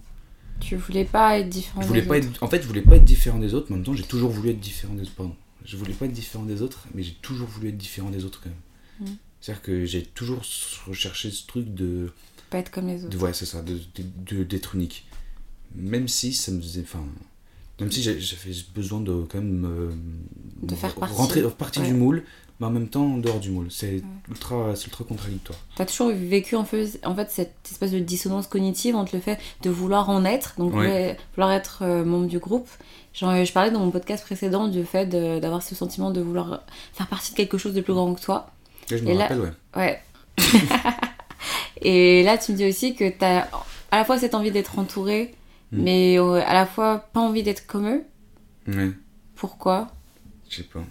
Tu 0.61 0.77
voulais 0.77 1.05
pas 1.05 1.39
être 1.39 1.49
différent 1.51 1.83
Je 1.83 1.87
voulais 1.89 2.01
des 2.03 2.07
pas 2.09 2.17
autres. 2.17 2.27
être, 2.29 2.43
en 2.43 2.49
fait, 2.49 2.63
je 2.63 2.67
voulais 2.67 2.81
pas 2.83 2.97
être 2.97 3.05
différent 3.05 3.39
des 3.39 3.53
autres, 3.55 3.67
mais 3.69 3.75
en 3.75 3.77
même 3.79 3.85
temps, 3.87 3.95
j'ai 3.95 4.05
toujours 4.05 4.31
voulu 4.31 4.51
être 4.51 4.61
différent 4.61 4.95
des 4.95 5.03
autres. 5.03 5.15
Pardon. 5.15 5.37
Je 5.65 5.77
voulais 5.77 5.93
pas 5.93 6.07
être 6.07 6.13
différent 6.13 6.45
des 6.45 6.63
autres, 6.63 6.87
mais 6.95 7.03
j'ai 7.03 7.15
toujours 7.15 7.47
voulu 7.49 7.69
être 7.69 7.77
différent 7.77 8.09
des 8.11 8.25
autres 8.25 8.41
quand 8.43 8.49
même. 8.51 9.09
Mm. 9.11 9.17
C'est-à-dire 9.41 9.63
que 9.63 9.85
j'ai 9.85 10.03
toujours 10.03 10.41
recherché 10.87 11.31
ce 11.31 11.47
truc 11.47 11.75
de. 11.75 12.11
Pas 12.49 12.59
être 12.59 12.71
comme 12.71 12.87
les 12.87 13.05
autres. 13.05 13.11
de 13.11 13.23
ouais, 13.23 13.33
c'est 13.35 13.45
ça, 13.47 13.61
de, 13.63 13.75
de- 13.75 14.37
de- 14.37 14.45
d'être 14.45 14.75
unique. 14.77 15.07
Même 15.75 16.09
si 16.09 16.33
ça 16.33 16.53
me 16.53 16.61
faisait. 16.61 16.83
Enfin. 16.83 17.05
Même 17.81 17.93
si 17.93 18.03
j'avais 18.03 18.55
besoin 18.75 19.01
de 19.01 19.13
quand 19.31 19.39
même. 19.39 19.59
me- 19.61 19.93
De 20.63 20.75
faire 20.75 20.95
partie. 20.95 21.15
Rentrer 21.15 21.43
partie 21.51 21.81
Ouais. 21.81 21.87
du 21.89 21.93
moule, 21.95 22.25
mais 22.59 22.67
en 22.67 22.71
même 22.71 22.89
temps 22.89 23.05
en 23.05 23.19
dehors 23.19 23.39
du 23.39 23.51
moule. 23.51 23.67
C'est 23.71 24.03
ultra, 24.31 24.75
c'est 24.75 24.87
ultra 24.87 25.05
contradictoire. 25.05 25.59
T'as 25.77 25.85
toujours 25.85 26.09
vécu 26.11 26.57
en 26.57 26.65
fait, 26.65 26.99
en 27.05 27.15
fait 27.15 27.31
cette 27.31 27.55
espèce 27.71 27.91
de 27.93 27.99
dissonance 27.99 28.47
cognitive 28.47 28.97
entre 28.97 29.15
le 29.15 29.21
fait 29.21 29.39
de 29.63 29.69
vouloir 29.71 30.09
en 30.09 30.25
être, 30.25 30.55
donc 30.59 30.75
Ouais. 30.75 31.17
vouloir- 31.35 31.53
être 31.53 31.81
euh, 31.83 32.05
membre 32.05 32.27
du 32.29 32.39
groupe. 32.39 32.69
Genre, 33.13 33.45
je 33.45 33.53
parlais 33.53 33.71
dans 33.71 33.81
mon 33.81 33.91
podcast 33.91 34.25
précédent 34.25 34.69
du 34.69 34.85
fait 34.85 35.07
d'avoir 35.07 35.63
ce 35.63 35.75
sentiment 35.75 36.11
de 36.11 36.21
vouloir 36.21 36.63
faire 36.95 37.07
partie 37.09 37.33
de 37.33 37.37
quelque 37.37 37.57
chose 37.59 37.73
de 37.75 37.81
plus 37.83 37.93
grand 37.95 38.15
que 38.15 38.21
toi. 38.23 38.51
Là, 38.91 38.97
je 38.97 39.03
me 39.05 39.11
Et 39.11 39.15
là-. 39.15 39.29
Ouais. 39.77 40.01
Et 41.83 42.23
là, 42.23 42.39
tu 42.39 42.53
me 42.53 42.57
dis 42.57 42.67
aussi 42.67 42.95
que 42.95 43.09
t'as 43.11 43.47
à 43.91 43.99
la 43.99 44.05
fois 44.05 44.19
cette 44.19 44.35
envie 44.35 44.51
d'être 44.51 44.79
entouré, 44.79 45.35
Mm. 45.73 45.83
mais 45.85 46.19
euh, 46.19 46.43
à 46.45 46.55
la 46.55 46.67
fois 46.67 46.99
pas 47.13 47.21
envie 47.21 47.43
d'être 47.43 47.67
comme 47.67 47.89
eux. 47.89 48.05
Ouais, 48.69 48.93
Pourquoi? 49.37 49.89
Je 50.49 50.57
sais 50.57 50.63
pas. 50.65 50.85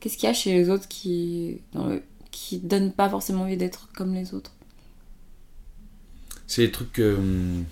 Qu'est-ce 0.00 0.16
qu'il 0.18 0.26
y 0.26 0.30
a 0.30 0.34
chez 0.34 0.52
les 0.52 0.68
autres 0.70 0.88
qui, 0.88 1.60
dans 1.72 1.86
le- 1.86 2.02
qui 2.30 2.58
donnent 2.58 2.92
pas 2.92 3.08
forcément 3.08 3.42
envie 3.42 3.56
d'être 3.56 3.88
comme 3.94 4.14
les 4.14 4.34
autres? 4.34 4.52
C'est 6.46 6.66
des 6.66 6.70
trucs. 6.72 6.98
euh, 6.98 7.62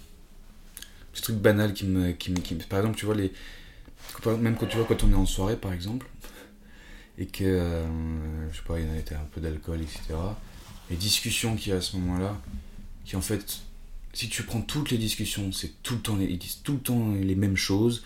des 1.15 1.21
trucs 1.21 1.37
banals 1.37 1.75
qui 1.75 1.87
me, 1.87 2.13
qui, 2.13 2.31
me, 2.31 2.37
qui 2.41 2.55
me- 2.55 2.61
Par 2.63 2.81
exemple, 2.81 2.97
tu 2.99 3.07
vois, 3.07 3.15
les. 3.15 3.33
Même 4.27 4.57
quand 4.57 4.67
tu 4.67 4.77
vois, 4.77 4.87
quand 4.87 5.03
on 5.05 5.11
est 5.13 5.15
en 5.15 5.27
soirée, 5.27 5.57
par 5.57 5.73
exemple, 5.73 6.07
et 7.19 7.27
que. 7.27 7.45
euh, 7.45 7.87
je 8.53 8.57
sais 8.57 8.63
pas, 8.67 8.79
il 8.79 8.87
y 8.87 8.91
en 8.91 8.95
a 8.95 8.99
été 8.99 9.15
un 9.15 9.27
peu 9.33 9.41
d'alcool, 9.41 9.81
etc. 9.81 10.37
Les 10.91 10.97
discussions 10.97 11.57
qu'il 11.57 11.71
y 11.71 11.75
a 11.75 11.79
à 11.79 11.81
ce 11.81 11.97
moment-là, 11.97 12.37
qui 13.05 13.17
en 13.17 13.21
fait. 13.21 13.61
Si 14.19 14.29
tu 14.29 14.43
prends 14.43 14.61
toutes 14.61 14.91
les 14.91 14.99
discussions, 14.99 15.53
c'est 15.53 15.81
tout 15.85 15.95
le 15.95 16.01
temps. 16.01 16.19
Ils 16.21 16.39
disent 16.39 16.63
tout 16.65 16.73
le 16.73 16.81
temps 16.81 17.15
les 17.15 17.37
mêmes 17.37 17.57
choses. 17.57 18.03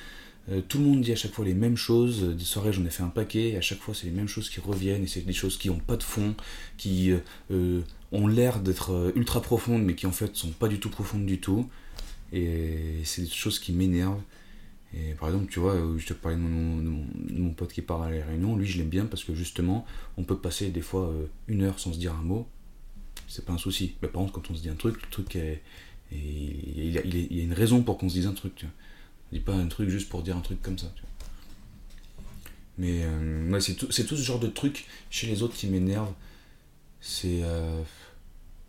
Euh, 0.50 0.60
tout 0.60 0.78
le 0.78 0.84
monde 0.84 1.00
dit 1.00 1.12
à 1.12 1.16
chaque 1.16 1.32
fois 1.32 1.44
les 1.44 1.54
mêmes 1.54 1.78
choses. 1.78 2.36
Des 2.36 2.44
soirées, 2.44 2.72
j'en 2.72 2.84
ai 2.84 2.90
fait 2.90 3.02
un 3.02 3.08
paquet, 3.08 3.50
et 3.50 3.56
à 3.56 3.62
chaque 3.62 3.78
fois, 3.78 3.94
c'est 3.94 4.06
les 4.06 4.12
mêmes 4.12 4.28
choses 4.28 4.50
qui 4.50 4.60
reviennent, 4.60 5.04
et 5.04 5.06
c'est 5.06 5.22
des 5.22 5.32
choses 5.32 5.56
qui 5.56 5.68
n'ont 5.68 5.78
pas 5.78 5.96
de 5.96 6.02
fond, 6.02 6.34
qui 6.76 7.12
euh, 7.12 7.18
euh, 7.50 7.80
ont 8.10 8.26
l'air 8.26 8.60
d'être 8.60 8.92
euh, 8.92 9.12
ultra 9.16 9.40
profondes, 9.40 9.84
mais 9.84 9.94
qui 9.94 10.06
en 10.06 10.12
fait 10.12 10.36
sont 10.36 10.50
pas 10.50 10.68
du 10.68 10.80
tout 10.80 10.90
profondes 10.90 11.24
du 11.24 11.40
tout. 11.40 11.70
Et 12.30 13.00
c'est 13.04 13.22
des 13.22 13.28
choses 13.28 13.58
qui 13.58 13.72
m'énervent. 13.72 14.20
Et 14.94 15.14
par 15.14 15.28
exemple, 15.28 15.50
tu 15.50 15.58
vois, 15.58 15.74
euh, 15.74 15.98
je 15.98 16.06
te 16.06 16.12
parlais 16.12 16.36
de 16.36 16.42
mon, 16.42 16.76
de 16.76 17.40
mon, 17.40 17.50
pote 17.54 17.72
qui 17.72 17.80
part 17.80 18.02
à 18.02 18.10
la 18.10 18.24
réunion, 18.24 18.56
lui 18.56 18.66
je 18.66 18.78
l'aime 18.78 18.90
bien 18.90 19.06
parce 19.06 19.24
que 19.24 19.34
justement, 19.34 19.86
on 20.18 20.24
peut 20.24 20.36
passer 20.36 20.70
des 20.70 20.82
fois 20.82 21.08
euh, 21.08 21.26
une 21.48 21.62
heure 21.62 21.78
sans 21.78 21.94
se 21.94 21.98
dire 21.98 22.14
un 22.14 22.22
mot, 22.22 22.46
c'est 23.26 23.44
pas 23.44 23.54
un 23.54 23.58
souci. 23.58 23.96
Mais 24.02 24.08
par 24.08 24.20
contre, 24.20 24.34
quand 24.34 24.50
on 24.50 24.54
se 24.54 24.60
dit 24.60 24.68
un 24.68 24.74
truc, 24.74 25.00
le 25.02 25.08
truc 25.10 25.36
est. 25.36 25.62
il, 26.14 26.90
y 26.92 26.98
a, 26.98 27.02
il 27.04 27.32
y 27.32 27.42
une 27.42 27.52
raison 27.52 27.82
pour 27.82 27.98
qu'on 27.98 28.08
se 28.08 28.14
dise 28.14 28.26
un 28.26 28.32
truc, 28.34 28.54
tu 28.54 28.66
vois. 28.66 28.74
On 29.32 29.36
dit 29.36 29.40
pas 29.40 29.52
un 29.54 29.66
truc 29.66 29.88
juste 29.88 30.08
pour 30.08 30.22
dire 30.22 30.36
un 30.36 30.40
truc 30.40 30.60
comme 30.62 30.78
ça, 30.78 30.88
tu 30.94 31.02
vois. 31.02 31.08
Mais 32.78 33.02
euh, 33.04 33.50
ouais, 33.50 33.60
c'est 33.60 33.74
tout, 33.74 33.90
ce 33.92 34.02
genre 34.16 34.38
de 34.40 34.48
trucs 34.48 34.86
chez 35.10 35.26
les 35.26 35.42
autres 35.42 35.54
qui 35.54 35.66
m'énervent. 35.66 36.12
C'est 37.00 37.40
euh, 37.42 37.80
un 37.80 37.84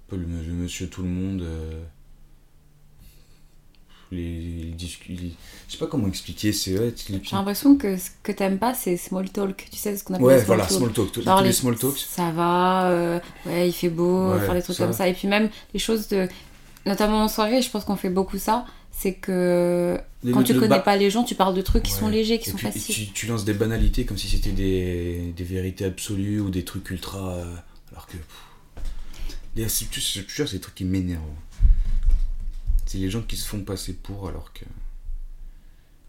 peu 0.07 0.15
le, 0.17 0.25
le 0.25 0.53
monsieur 0.53 0.87
tout 0.89 1.01
le 1.03 1.09
monde. 1.09 1.41
euh, 1.41 1.83
les, 4.11 4.75
les 4.77 5.15
les- 5.15 5.33
Je 5.67 5.71
sais 5.71 5.77
pas 5.79 5.87
comment 5.87 6.07
expliquer, 6.07 6.51
c'est. 6.53 6.77
Ouais, 6.77 6.93
J'ai 7.07 7.19
l'impression 7.35 7.75
que 7.77 7.97
ce 7.97 8.09
que 8.21 8.31
t'aimes 8.31 8.59
pas, 8.59 8.73
c'est 8.75 8.95
small 8.97 9.29
talk. 9.29 9.67
Tu 9.71 9.77
sais 9.77 9.97
ce 9.97 10.03
qu'on 10.03 10.13
appelle 10.15 10.25
ouais 10.27 10.35
small 10.35 10.45
voilà, 10.45 10.65
talk. 10.65 10.77
small 10.77 10.93
talk. 10.93 11.11
Tous 11.11 11.21
Genre 11.23 11.37
tous 11.39 11.43
les, 11.45 11.51
small 11.53 11.77
talks. 11.77 11.97
Ça 11.97 12.29
va, 12.31 12.89
euh, 12.91 13.19
ouais, 13.47 13.69
il 13.69 13.73
fait 13.73 13.89
beau, 13.89 14.31
Ouais, 14.33 14.39
faire 14.45 14.53
des 14.53 14.61
trucs 14.61 14.75
ça. 14.77 14.83
comme 14.85 14.93
ça. 14.93 15.07
Et 15.07 15.13
puis 15.13 15.27
même 15.27 15.49
les 15.73 15.79
choses 15.79 16.07
de. 16.09 16.27
Notamment 16.85 17.23
en 17.23 17.27
soirée, 17.27 17.61
je 17.61 17.69
pense 17.69 17.85
qu'on 17.85 17.95
fait 17.95 18.09
beaucoup 18.09 18.37
ça. 18.37 18.65
c'est 18.91 19.13
que 19.15 19.99
Le- 20.23 20.33
quand 20.33 20.43
tu 20.43 20.53
connais 20.53 20.67
ba- 20.67 20.79
pas 20.79 20.95
les 20.97 21.09
gens, 21.09 21.23
tu 21.23 21.33
parles 21.35 21.55
de 21.55 21.61
trucs 21.61 21.83
qui 21.83 21.91
sont 21.91 22.07
légers, 22.09 22.39
qui 22.39 22.49
Et 22.49 22.51
sont 22.51 22.57
puis, 22.57 22.67
faciles. 22.67 22.93
Tu, 22.95 23.07
tu 23.11 23.25
lances 23.25 23.43
des 23.45 23.53
banalités 23.53 24.05
comme 24.05 24.17
si 24.17 24.27
c'était 24.29 24.51
des, 24.51 25.33
des 25.35 25.43
vérités 25.43 25.85
absolues 25.85 26.39
ou 26.39 26.49
des 26.51 26.63
trucs 26.63 26.89
ultra. 26.91 27.33
euh, 27.35 27.55
alors 27.91 28.05
que. 28.07 28.17
c'est- 29.67 30.51
des 30.51 30.59
trucs 30.59 30.75
qui 30.75 30.85
m'énervent. 30.85 31.21
C'est 32.85 32.97
les 32.99 33.09
gens 33.09 33.21
qui 33.21 33.37
se 33.37 33.47
font 33.47 33.61
passer 33.61 33.93
pour 33.93 34.27
alors 34.27 34.51
que. 34.53 34.65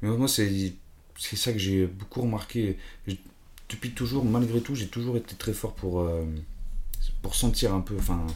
Mais 0.03 0.11
moi, 0.11 0.29
c'est 0.29 0.73
ça 1.37 1.53
que 1.53 1.59
j'ai 1.59 1.87
beaucoup 1.87 2.21
remarqué. 2.23 2.77
Depuis 3.71 3.93
toujours, 3.93 4.25
malgré 4.25 4.61
tout, 4.61 4.75
j'ai 4.75 4.89
toujours 4.89 5.17
été 5.17 5.35
très 5.37 5.55
fort 5.55 5.73
pour, 5.75 6.01
euh, 6.01 6.25
pour 7.23 7.35
sentir 7.35 7.73
un 7.75 7.81
peu. 7.81 7.97
Enfin. 7.99 8.27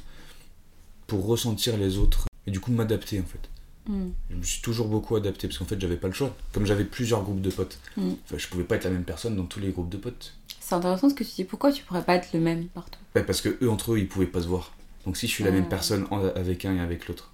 Pour 1.09 1.27
ressentir 1.27 1.77
les 1.77 1.99
autres. 1.99 2.27
Et 2.47 2.50
du 2.53 2.61
coup, 2.61 2.71
m'adapter 2.71 3.19
en 3.21 3.25
fait. 3.25 3.49
Mm. 3.91 4.11
Je 4.31 4.37
me 4.37 4.43
suis 4.43 4.61
toujours 4.62 4.87
beaucoup 4.88 5.17
adapté 5.17 5.49
parce 5.49 5.59
qu'en 5.59 5.65
fait 5.65 5.81
j'avais 5.81 5.97
pas 5.97 6.07
le 6.09 6.15
choix. 6.15 6.37
Comme 6.53 6.67
j'avais 6.67 6.85
plusieurs 6.85 7.23
groupes 7.25 7.41
de 7.41 7.50
potes, 7.50 7.79
Mm. 7.97 8.11
je 8.37 8.47
pouvais 8.47 8.65
pas 8.65 8.77
être 8.77 8.85
la 8.85 8.91
même 8.91 9.05
personne 9.05 9.35
dans 9.35 9.47
tous 9.47 9.59
les 9.61 9.71
groupes 9.71 9.88
de 9.88 9.97
potes. 9.97 10.35
C'est 10.61 10.75
intéressant 10.75 11.09
ce 11.09 11.15
que 11.15 11.25
tu 11.25 11.31
dis. 11.35 11.45
Pourquoi 11.45 11.73
tu 11.73 11.83
pourrais 11.83 12.03
pas 12.05 12.15
être 12.15 12.29
le 12.35 12.41
même 12.41 12.67
partout? 12.69 12.99
Ouais, 13.17 13.25
parce 13.25 13.41
que 13.41 13.57
eux 13.62 13.71
entre 13.71 13.95
eux 13.95 13.99
ils 13.99 14.07
pouvaient 14.09 14.27
pas 14.27 14.43
se 14.43 14.47
voir. 14.47 14.73
Donc 15.07 15.17
si 15.17 15.27
je 15.27 15.33
suis 15.33 15.43
la 15.45 15.50
Ah. 15.50 15.55
même 15.55 15.69
personne 15.69 16.07
en- 16.11 16.23
avec 16.23 16.65
un 16.67 16.77
et 16.77 16.81
avec 16.81 17.09
l'autre, 17.09 17.33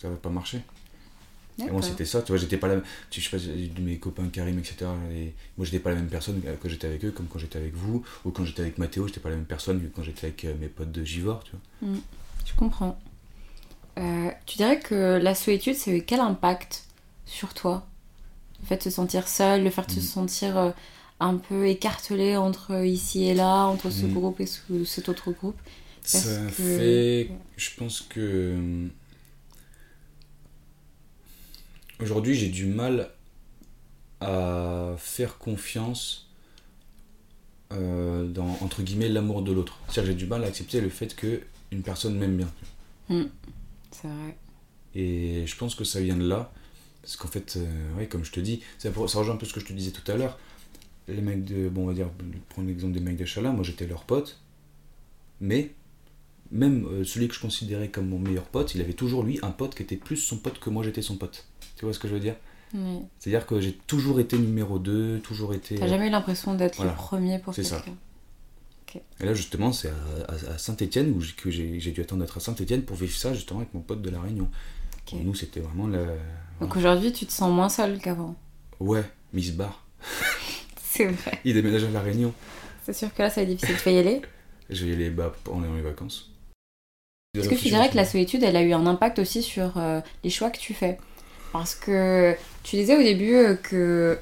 ça 0.00 0.08
va 0.08 0.14
pas 0.16 0.30
marcher. 0.30 0.60
Et 1.58 1.70
moi 1.70 1.80
c'était 1.82 2.04
ça, 2.04 2.20
tu 2.22 2.30
vois, 2.32 2.36
j'étais 2.36 2.58
pas 2.58 2.68
la 2.68 2.80
tu, 3.10 3.20
je 3.20 3.28
sais 3.30 3.38
pas, 3.38 3.80
mes 3.80 3.98
copains 3.98 4.28
Karim, 4.28 4.58
etc. 4.58 4.76
Et 5.10 5.32
moi 5.56 5.64
j'étais 5.64 5.80
pas 5.80 5.90
la 5.90 5.96
même 5.96 6.08
personne 6.08 6.40
quand 6.62 6.68
j'étais 6.68 6.86
avec 6.86 7.04
eux 7.04 7.10
comme 7.10 7.26
quand 7.26 7.38
j'étais 7.40 7.58
avec 7.58 7.74
vous, 7.74 8.04
ou 8.24 8.30
quand 8.30 8.44
j'étais 8.44 8.60
avec 8.62 8.78
Mathéo, 8.78 9.08
j'étais 9.08 9.20
pas 9.20 9.30
la 9.30 9.36
même 9.36 9.46
personne 9.46 9.80
que 9.80 9.86
quand 9.86 10.02
j'étais 10.04 10.26
avec 10.26 10.44
euh, 10.44 10.54
mes 10.60 10.68
potes 10.68 10.92
de 10.92 11.02
Givor, 11.02 11.42
tu 11.44 11.52
vois. 11.52 11.96
Je 12.44 12.54
comprends. 12.54 13.00
Euh, 13.98 14.30
tu 14.46 14.56
dirais 14.58 14.78
que 14.78 15.18
la 15.22 15.34
solitude, 15.34 15.74
ça 15.74 15.90
a 15.90 15.94
eu 15.94 16.02
quel 16.02 16.20
impact 16.20 16.84
sur 17.24 17.54
toi? 17.54 17.86
Le 18.60 18.66
fait 18.66 18.76
de 18.78 18.82
se 18.82 18.90
sentir 18.90 19.28
seul, 19.28 19.64
le 19.64 19.70
fait 19.70 19.86
de 19.86 19.92
se 19.92 20.00
Mm. 20.00 20.02
sentir 20.02 20.56
euh, 20.58 20.70
un 21.20 21.36
peu 21.36 21.66
écartelé 21.68 22.36
entre 22.36 22.84
ici 22.84 23.24
et 23.24 23.34
là, 23.34 23.64
entre 23.66 23.90
ce 23.90 24.04
Mm. 24.06 24.12
groupe 24.12 24.40
et 24.40 24.46
ce- 24.46 24.84
cet 24.84 25.08
autre 25.08 25.30
groupe? 25.32 25.56
Ça 26.02 26.18
que- 26.46 26.48
fait. 26.52 27.30
Je 27.56 27.70
pense 27.76 28.00
que. 28.02 28.20
euh, 28.20 28.88
Aujourd'hui, 32.00 32.34
j'ai 32.34 32.48
du 32.48 32.66
mal 32.66 33.08
à 34.20 34.94
faire 34.98 35.38
confiance 35.38 36.28
euh, 37.72 38.26
dans, 38.28 38.58
entre 38.60 38.82
guillemets, 38.82 39.08
l'amour 39.08 39.42
de 39.42 39.50
l'autre. 39.52 39.78
C'est-à-dire 39.88 40.12
j'ai 40.12 40.16
du 40.18 40.26
mal 40.26 40.44
à 40.44 40.46
accepter 40.48 40.80
le 40.80 40.88
fait 40.90 41.16
que 41.16 41.40
une 41.72 41.82
personne 41.82 42.16
m'aime 42.16 42.36
bien. 42.36 43.18
C'est 44.00 44.08
vrai. 44.08 44.36
Et 44.94 45.46
je 45.46 45.56
pense 45.56 45.74
que 45.74 45.84
ça 45.84 46.00
vient 46.00 46.16
de 46.16 46.26
là. 46.26 46.52
Parce 47.02 47.16
qu'en 47.16 47.28
fait, 47.28 47.56
euh, 47.56 47.96
ouais, 47.96 48.06
comme 48.06 48.24
je 48.24 48.32
te 48.32 48.40
dis, 48.40 48.62
ça, 48.78 48.90
rejoint 48.90 49.34
un 49.34 49.36
peu 49.36 49.46
ce 49.46 49.52
que 49.52 49.60
je 49.60 49.66
te 49.66 49.72
disais 49.72 49.92
tout 49.92 50.10
à 50.10 50.16
l'heure. 50.16 50.38
Les 51.08 51.20
mecs 51.20 51.44
de. 51.44 51.68
Bon, 51.68 51.84
on 51.84 51.86
va 51.86 51.94
dire, 51.94 52.08
prendre 52.48 52.66
l'exemple 52.66 52.92
des 52.94 53.00
mecs 53.00 53.16
de 53.16 53.40
moi 53.48 53.62
j'étais 53.62 53.86
leur 53.86 54.04
pote. 54.04 54.40
Mais, 55.40 55.70
même 56.50 56.86
euh, 56.86 57.04
celui 57.04 57.28
que 57.28 57.34
je 57.34 57.40
considérais 57.40 57.90
comme 57.90 58.08
mon 58.08 58.18
meilleur 58.18 58.44
pote, 58.44 58.74
il 58.74 58.80
avait 58.80 58.94
toujours 58.94 59.22
lui 59.22 59.38
un 59.42 59.50
pote 59.50 59.74
qui 59.74 59.82
était 59.82 59.96
plus 59.96 60.16
son 60.16 60.38
pote 60.38 60.58
que 60.58 60.70
moi 60.70 60.82
j'étais 60.82 61.02
son 61.02 61.16
pote. 61.16 61.46
Tu 61.76 61.84
vois 61.84 61.94
ce 61.94 61.98
que 61.98 62.08
je 62.08 62.14
veux 62.14 62.20
dire? 62.20 62.34
Oui. 62.74 63.02
C'est-à-dire 63.18 63.46
que 63.46 63.60
j'ai 63.60 63.72
toujours 63.86 64.18
été 64.18 64.38
numéro 64.38 64.78
2, 64.78 65.20
toujours 65.20 65.54
été. 65.54 65.76
T'as 65.76 65.86
jamais 65.86 66.08
eu 66.08 66.10
l'impression 66.10 66.54
d'être 66.54 66.76
Voilà. 66.76 66.92
le 66.92 66.96
premier 66.96 67.38
pour 67.38 67.54
C'est 67.54 67.62
ça. 67.62 67.84
Et 69.20 69.24
là, 69.24 69.34
justement, 69.34 69.72
c'est 69.72 69.88
à, 69.88 70.52
à- 70.54 70.58
Saint-Etienne 70.58 71.12
où 71.16 71.20
j'ai- 71.20 71.32
que 71.34 71.50
j'ai 71.50 71.90
dû 71.92 72.00
attendre 72.00 72.22
d'être 72.22 72.36
à 72.36 72.40
Saint-Etienne 72.40 72.82
pour 72.82 72.96
vivre 72.96 73.16
ça 73.16 73.34
justement 73.34 73.60
avec 73.60 73.74
mon 73.74 73.80
pote 73.80 74.00
de 74.02 74.10
La 74.10 74.20
Réunion. 74.20 74.44
Ok. 74.94 75.10
Pour 75.10 75.20
nous, 75.24 75.34
c'était 75.34 75.60
vraiment 75.60 75.86
la. 75.88 76.04
Donc 76.60 76.76
aujourd'hui, 76.76 77.12
tu 77.12 77.26
te 77.26 77.32
sens 77.32 77.52
moins 77.52 77.68
seul 77.68 77.98
qu'avant. 77.98 78.34
Ouais, 78.80 79.04
Miss 79.32 79.52
Bar. 79.52 79.84
C'est 80.82 81.06
vrai. 81.06 81.40
Il 81.44 81.54
déménage 81.54 81.84
à 81.84 81.90
La 81.90 82.00
Réunion. 82.00 82.32
C'est 82.84 82.92
sûr 82.94 83.12
que 83.12 83.22
là, 83.22 83.30
ça 83.30 83.36
va 83.36 83.42
être 83.50 83.56
difficile. 83.56 83.76
Tu 83.76 83.84
vas 83.84 83.90
y 83.90 83.98
aller? 83.98 84.22
Je 84.70 84.84
vais 84.84 84.92
y 84.92 84.94
aller 84.94 85.10
bah, 85.10 85.34
pendant 85.44 85.74
les 85.74 85.82
vacances. 85.82 86.30
Est-ce 87.36 87.48
que 87.50 87.54
tu 87.54 87.68
dirais 87.68 87.90
que 87.90 87.96
la 87.96 88.04
solitude, 88.06 88.42
elle 88.42 88.56
a 88.56 88.62
eu 88.62 88.72
un 88.72 88.86
impact 88.86 89.18
aussi 89.18 89.42
sur 89.42 89.76
euh, 89.76 90.00
les 90.24 90.30
choix 90.30 90.48
que 90.50 90.58
tu 90.58 90.72
fais? 90.72 90.98
Parce 91.52 91.74
que 91.74 92.34
tu 92.62 92.76
disais 92.76 92.96
au 92.96 93.02
début 93.02 93.34
euh, 93.34 93.54
que 93.56 94.18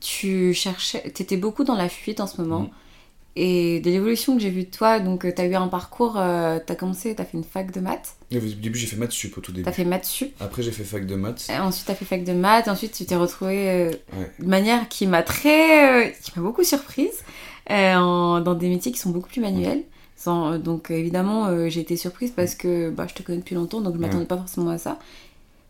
tu 0.00 0.52
cherchais, 0.54 1.08
t'étais 1.10 1.36
beaucoup 1.36 1.64
dans 1.64 1.74
la 1.74 1.88
fuite 1.88 2.20
en 2.20 2.26
ce 2.26 2.40
moment. 2.40 2.60
Mhm. 2.62 2.70
Et 3.38 3.80
de 3.80 3.90
l'évolution 3.90 4.34
que 4.34 4.40
j'ai 4.40 4.48
vue 4.48 4.64
de 4.64 4.70
toi, 4.70 4.98
donc 4.98 5.26
tu 5.34 5.40
as 5.42 5.44
eu 5.44 5.54
un 5.54 5.68
parcours, 5.68 6.14
euh, 6.16 6.58
tu 6.66 6.72
as 6.72 6.74
commencé, 6.74 7.14
tu 7.14 7.20
as 7.20 7.24
fait 7.26 7.36
une 7.36 7.44
fac 7.44 7.70
de 7.70 7.80
maths, 7.80 8.16
Au 8.32 8.38
début, 8.38 8.78
j'ai 8.78 8.86
fait 8.86 8.96
maths 8.96 9.12
sup 9.12 9.36
au 9.36 9.40
tout 9.42 9.52
tu 9.52 9.56
début. 9.58 9.68
as 9.68 9.72
fait 9.72 9.84
maths 9.84 10.06
sup, 10.06 10.32
Après, 10.40 10.62
j'ai 10.62 10.72
fait 10.72 10.84
fac 10.84 11.04
de 11.04 11.14
maths. 11.16 11.46
et 11.50 11.58
ensuite 11.58 11.84
tu 11.84 11.92
as 11.92 11.94
fait 11.94 12.06
fac 12.06 12.24
de 12.24 12.32
maths, 12.32 12.66
ensuite 12.68 12.92
tu 12.92 13.04
t'es 13.04 13.14
retrouvé 13.14 13.68
euh, 13.70 13.90
Ouais. 14.18 14.30
de 14.38 14.46
manière 14.46 14.88
qui 14.88 15.06
m'a 15.06 15.22
très. 15.22 16.06
euh, 16.06 16.10
qui 16.22 16.32
m'a 16.34 16.42
beaucoup 16.42 16.64
surprise, 16.64 17.12
euh, 17.70 17.94
en- 17.96 18.40
dans 18.40 18.54
des 18.54 18.70
métiers 18.70 18.90
qui 18.90 18.98
sont 18.98 19.10
beaucoup 19.10 19.28
plus 19.28 19.42
manuels. 19.42 19.82
Sans- 20.16 20.52
euh, 20.54 20.58
donc 20.58 20.90
évidemment, 20.90 21.44
euh, 21.48 21.68
j'ai 21.68 21.80
été 21.80 21.98
surprise 21.98 22.32
parce 22.34 22.54
que 22.54 22.88
bah, 22.88 23.04
je 23.06 23.12
te 23.12 23.22
connais 23.22 23.38
depuis 23.38 23.54
longtemps, 23.54 23.82
donc 23.82 23.96
je 23.96 24.00
m'attendais 24.00 24.24
pas 24.24 24.38
forcément 24.38 24.70
à 24.70 24.78
ça. 24.78 24.98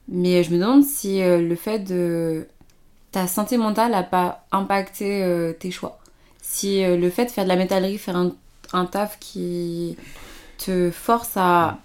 Mais 0.08 0.44
je 0.44 0.52
me 0.52 0.58
demande 0.60 0.84
si 0.84 1.20
euh, 1.20 1.40
le 1.42 1.56
fait 1.56 1.80
de. 1.80 2.46
ta 3.10 3.26
santé 3.26 3.56
mentale 3.56 3.92
a 3.94 4.04
pas 4.04 4.46
impacté 4.52 5.24
euh, 5.24 5.52
tes 5.52 5.72
choix. 5.72 5.98
Si 6.48 6.82
euh, 6.84 6.96
le 6.96 7.10
fait 7.10 7.26
de 7.26 7.30
faire 7.30 7.44
de 7.44 7.48
la 7.48 7.56
métallerie, 7.56 7.98
faire 7.98 8.16
un, 8.16 8.32
un 8.72 8.86
taf 8.86 9.18
qui 9.18 9.96
te 10.58 10.90
force 10.90 11.32
à, 11.36 11.78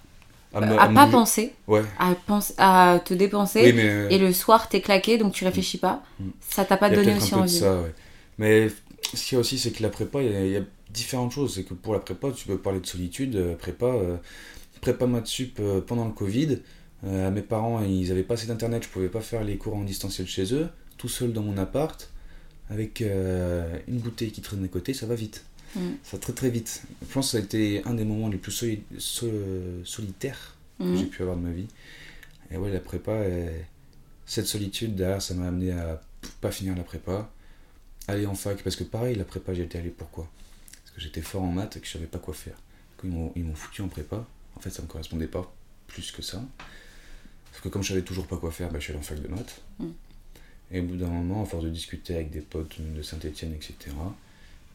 À 0.53 0.61
me- 0.61 0.93
pas 0.95 1.07
penser, 1.07 1.53
Ouais. 1.67 1.81
à, 1.99 2.13
penser, 2.27 2.53
à 2.57 2.99
te 3.03 3.13
dépenser, 3.13 3.63
Oui, 3.65 3.73
mais. 3.73 3.89
euh, 3.89 4.09
et 4.09 4.17
le 4.19 4.31
soir 4.33 4.69
t'es 4.69 4.81
claqué 4.81 5.17
donc 5.17 5.33
tu 5.33 5.43
réfléchis 5.45 5.77
pas, 5.77 6.03
Mm. 6.19 6.29
ça 6.41 6.63
t'a 6.65 6.77
pas 6.77 6.89
donné 6.89 7.15
aussi 7.15 7.33
un 7.33 7.37
peu 7.39 7.43
de 7.47 7.49
envie. 7.49 7.59
ça, 7.59 7.81
ouais. 7.81 7.93
Mais 8.37 8.69
ce 9.13 9.25
qu'il 9.27 9.35
y 9.35 9.37
a 9.37 9.39
aussi, 9.41 9.57
c'est 9.59 9.71
que 9.71 9.81
la 9.83 9.89
prépa, 9.89 10.21
il 10.21 10.31
y, 10.31 10.35
a, 10.35 10.45
il 10.45 10.51
y 10.51 10.57
a 10.57 10.61
différentes 10.89 11.31
choses. 11.31 11.55
C'est 11.55 11.63
que 11.63 11.73
pour 11.73 11.93
la 11.93 11.99
prépa, 11.99 12.31
tu 12.31 12.45
peux 12.47 12.57
parler 12.57 12.79
de 12.79 12.85
solitude. 12.87 13.35
euh, 13.35 13.55
Prépa, 13.55 13.87
euh, 13.87 14.17
prépa 14.81 15.05
maths 15.07 15.27
sup 15.27 15.57
euh, 15.59 15.81
pendant 15.81 16.05
le 16.05 16.11
Covid. 16.11 16.59
mes 17.03 17.41
parents, 17.41 17.81
ils 17.83 18.11
avaient 18.11 18.23
pas 18.23 18.35
assez 18.35 18.45
d'internet, 18.47 18.83
je 18.83 18.89
pouvais 18.89 19.09
pas 19.09 19.21
faire 19.21 19.43
les 19.43 19.57
cours 19.57 19.75
en 19.75 19.83
distanciel 19.83 20.27
chez 20.27 20.53
eux. 20.53 20.67
Tout 20.97 21.09
seul 21.09 21.33
dans 21.33 21.41
mon 21.41 21.57
appart, 21.57 22.10
avec 22.71 23.01
euh, 23.01 23.77
une 23.87 23.99
bouteille 23.99 24.31
qui 24.31 24.41
traîne 24.41 24.63
à 24.63 24.67
côté, 24.67 24.93
ça 24.93 25.05
va 25.05 25.13
vite. 25.15 25.43
Mm. 25.75 25.79
Ça 26.03 26.17
va 26.17 26.17
très 26.19 26.33
très 26.33 26.49
vite. 26.49 26.81
Je 27.07 27.13
pense 27.13 27.27
que 27.27 27.31
ça 27.33 27.37
a 27.37 27.41
été 27.41 27.81
un 27.85 27.93
des 27.93 28.03
moments 28.05 28.29
les 28.29 28.37
plus 28.37 28.51
soli- 28.51 28.81
so- 28.97 29.29
solitaires 29.85 30.55
que 30.79 30.83
Mhm. 30.85 30.97
j'ai 30.97 31.05
pu 31.05 31.21
avoir 31.21 31.37
de 31.37 31.41
ma 31.43 31.51
vie. 31.51 31.67
Et 32.49 32.57
ouais, 32.57 32.71
la 32.71 32.79
prépa, 32.79 33.11
elle- 33.13 33.65
cette 34.25 34.47
solitude 34.47 34.95
derrière, 34.95 35.21
ça 35.21 35.33
m'a 35.33 35.47
amené 35.47 35.71
à 35.73 36.01
pas 36.41 36.51
finir 36.51 36.75
la 36.75 36.83
prépa, 36.83 37.29
aller 38.07 38.25
en 38.25 38.35
fac, 38.35 38.61
parce 38.63 38.75
que 38.75 38.83
pareil, 38.83 39.15
la 39.15 39.23
prépa, 39.25 39.53
j'y 39.53 39.61
étais 39.61 39.77
allé 39.79 39.89
pourquoi? 39.89 40.27
Parce 40.83 40.95
que 40.95 41.01
j'étais 41.01 41.21
fort 41.21 41.43
en 41.43 41.51
maths 41.51 41.77
et 41.77 41.79
que 41.79 41.85
je 41.87 41.91
savais 41.93 42.05
pas 42.07 42.19
quoi 42.19 42.33
faire. 42.33 42.55
Du 42.55 42.97
coup, 43.01 43.07
ils 43.07 43.13
m'ont- 43.13 43.31
ils 43.35 43.43
m'ont 43.43 43.55
foutu 43.55 43.81
en 43.81 43.87
prépa. 43.87 44.25
En 44.55 44.59
fait, 44.59 44.69
ça 44.69 44.81
me 44.81 44.87
correspondait 44.87 45.27
pas 45.27 45.53
plus 45.87 46.11
que 46.11 46.21
ça. 46.21 46.41
Parce 47.51 47.61
que 47.63 47.69
comme 47.69 47.83
je 47.83 47.89
savais 47.89 48.01
toujours 48.01 48.27
pas 48.27 48.37
quoi 48.37 48.51
faire, 48.51 48.69
bah, 48.69 48.79
je 48.79 48.83
suis 48.85 48.91
allé 48.93 48.99
en 48.99 49.03
fac 49.03 49.21
de 49.21 49.27
maths. 49.27 49.61
Mm. 49.79 49.85
Et 50.73 50.79
au 50.79 50.83
bout 50.83 50.95
d'un 50.95 51.07
moment, 51.07 51.43
à 51.43 51.45
force 51.45 51.63
de 51.63 51.69
discuter 51.69 52.15
avec 52.15 52.31
des 52.31 52.39
potes 52.41 52.77
de 52.79 53.01
Saint-Etienne, 53.01 53.53
etc., 53.53 53.73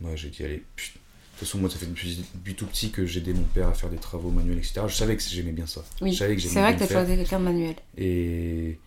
moi 0.00 0.14
j'ai 0.16 0.28
dit, 0.28 0.44
allez, 0.44 0.62
put- 0.76 0.92
de 0.92 1.38
toute 1.40 1.48
façon, 1.48 1.58
moi, 1.58 1.68
ça 1.68 1.76
fait 1.78 1.86
depuis, 1.86 2.24
depuis 2.34 2.54
tout 2.54 2.66
petit 2.66 2.90
que 2.90 3.04
j'aidais 3.04 3.34
mon 3.34 3.42
père 3.44 3.68
à 3.68 3.74
faire 3.74 3.90
des 3.90 3.98
travaux 3.98 4.30
manuels, 4.30 4.56
etc. 4.58 4.80
Je 4.88 4.94
savais 4.94 5.16
que 5.16 5.22
j'aimais 5.22 5.52
bien 5.52 5.66
ça. 5.66 5.84
Oui, 6.00 6.14
c'est 6.48 6.60
vrai 6.60 6.74
que 6.74 6.78
t'as 6.78 6.86
choisi 7.04 7.16
quelqu'un 7.16 7.38
de 7.40 7.44
manuel. 7.44 7.74
Et 7.98 8.78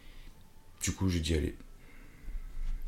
du 0.81 0.91
coup, 0.93 1.09
j'ai 1.09 1.19
dit, 1.19 1.35
allez, 1.35 1.55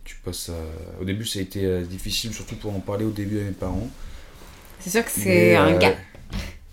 tu 0.03 0.15
passes 0.23 0.49
à... 0.49 0.99
Au 0.99 1.05
début, 1.05 1.25
ça 1.25 1.39
a 1.39 1.41
été 1.43 1.63
euh, 1.65 1.83
difficile, 1.85 2.33
surtout 2.33 2.55
pour 2.55 2.75
en 2.75 2.79
parler 2.79 3.05
au 3.05 3.11
début 3.11 3.39
à 3.39 3.43
mes 3.43 3.51
parents. 3.51 3.89
C'est 4.79 4.89
sûr 4.89 5.05
que 5.05 5.11
c'est 5.11 5.55
un 5.55 5.73
euh, 5.75 5.79
gars. 5.79 5.95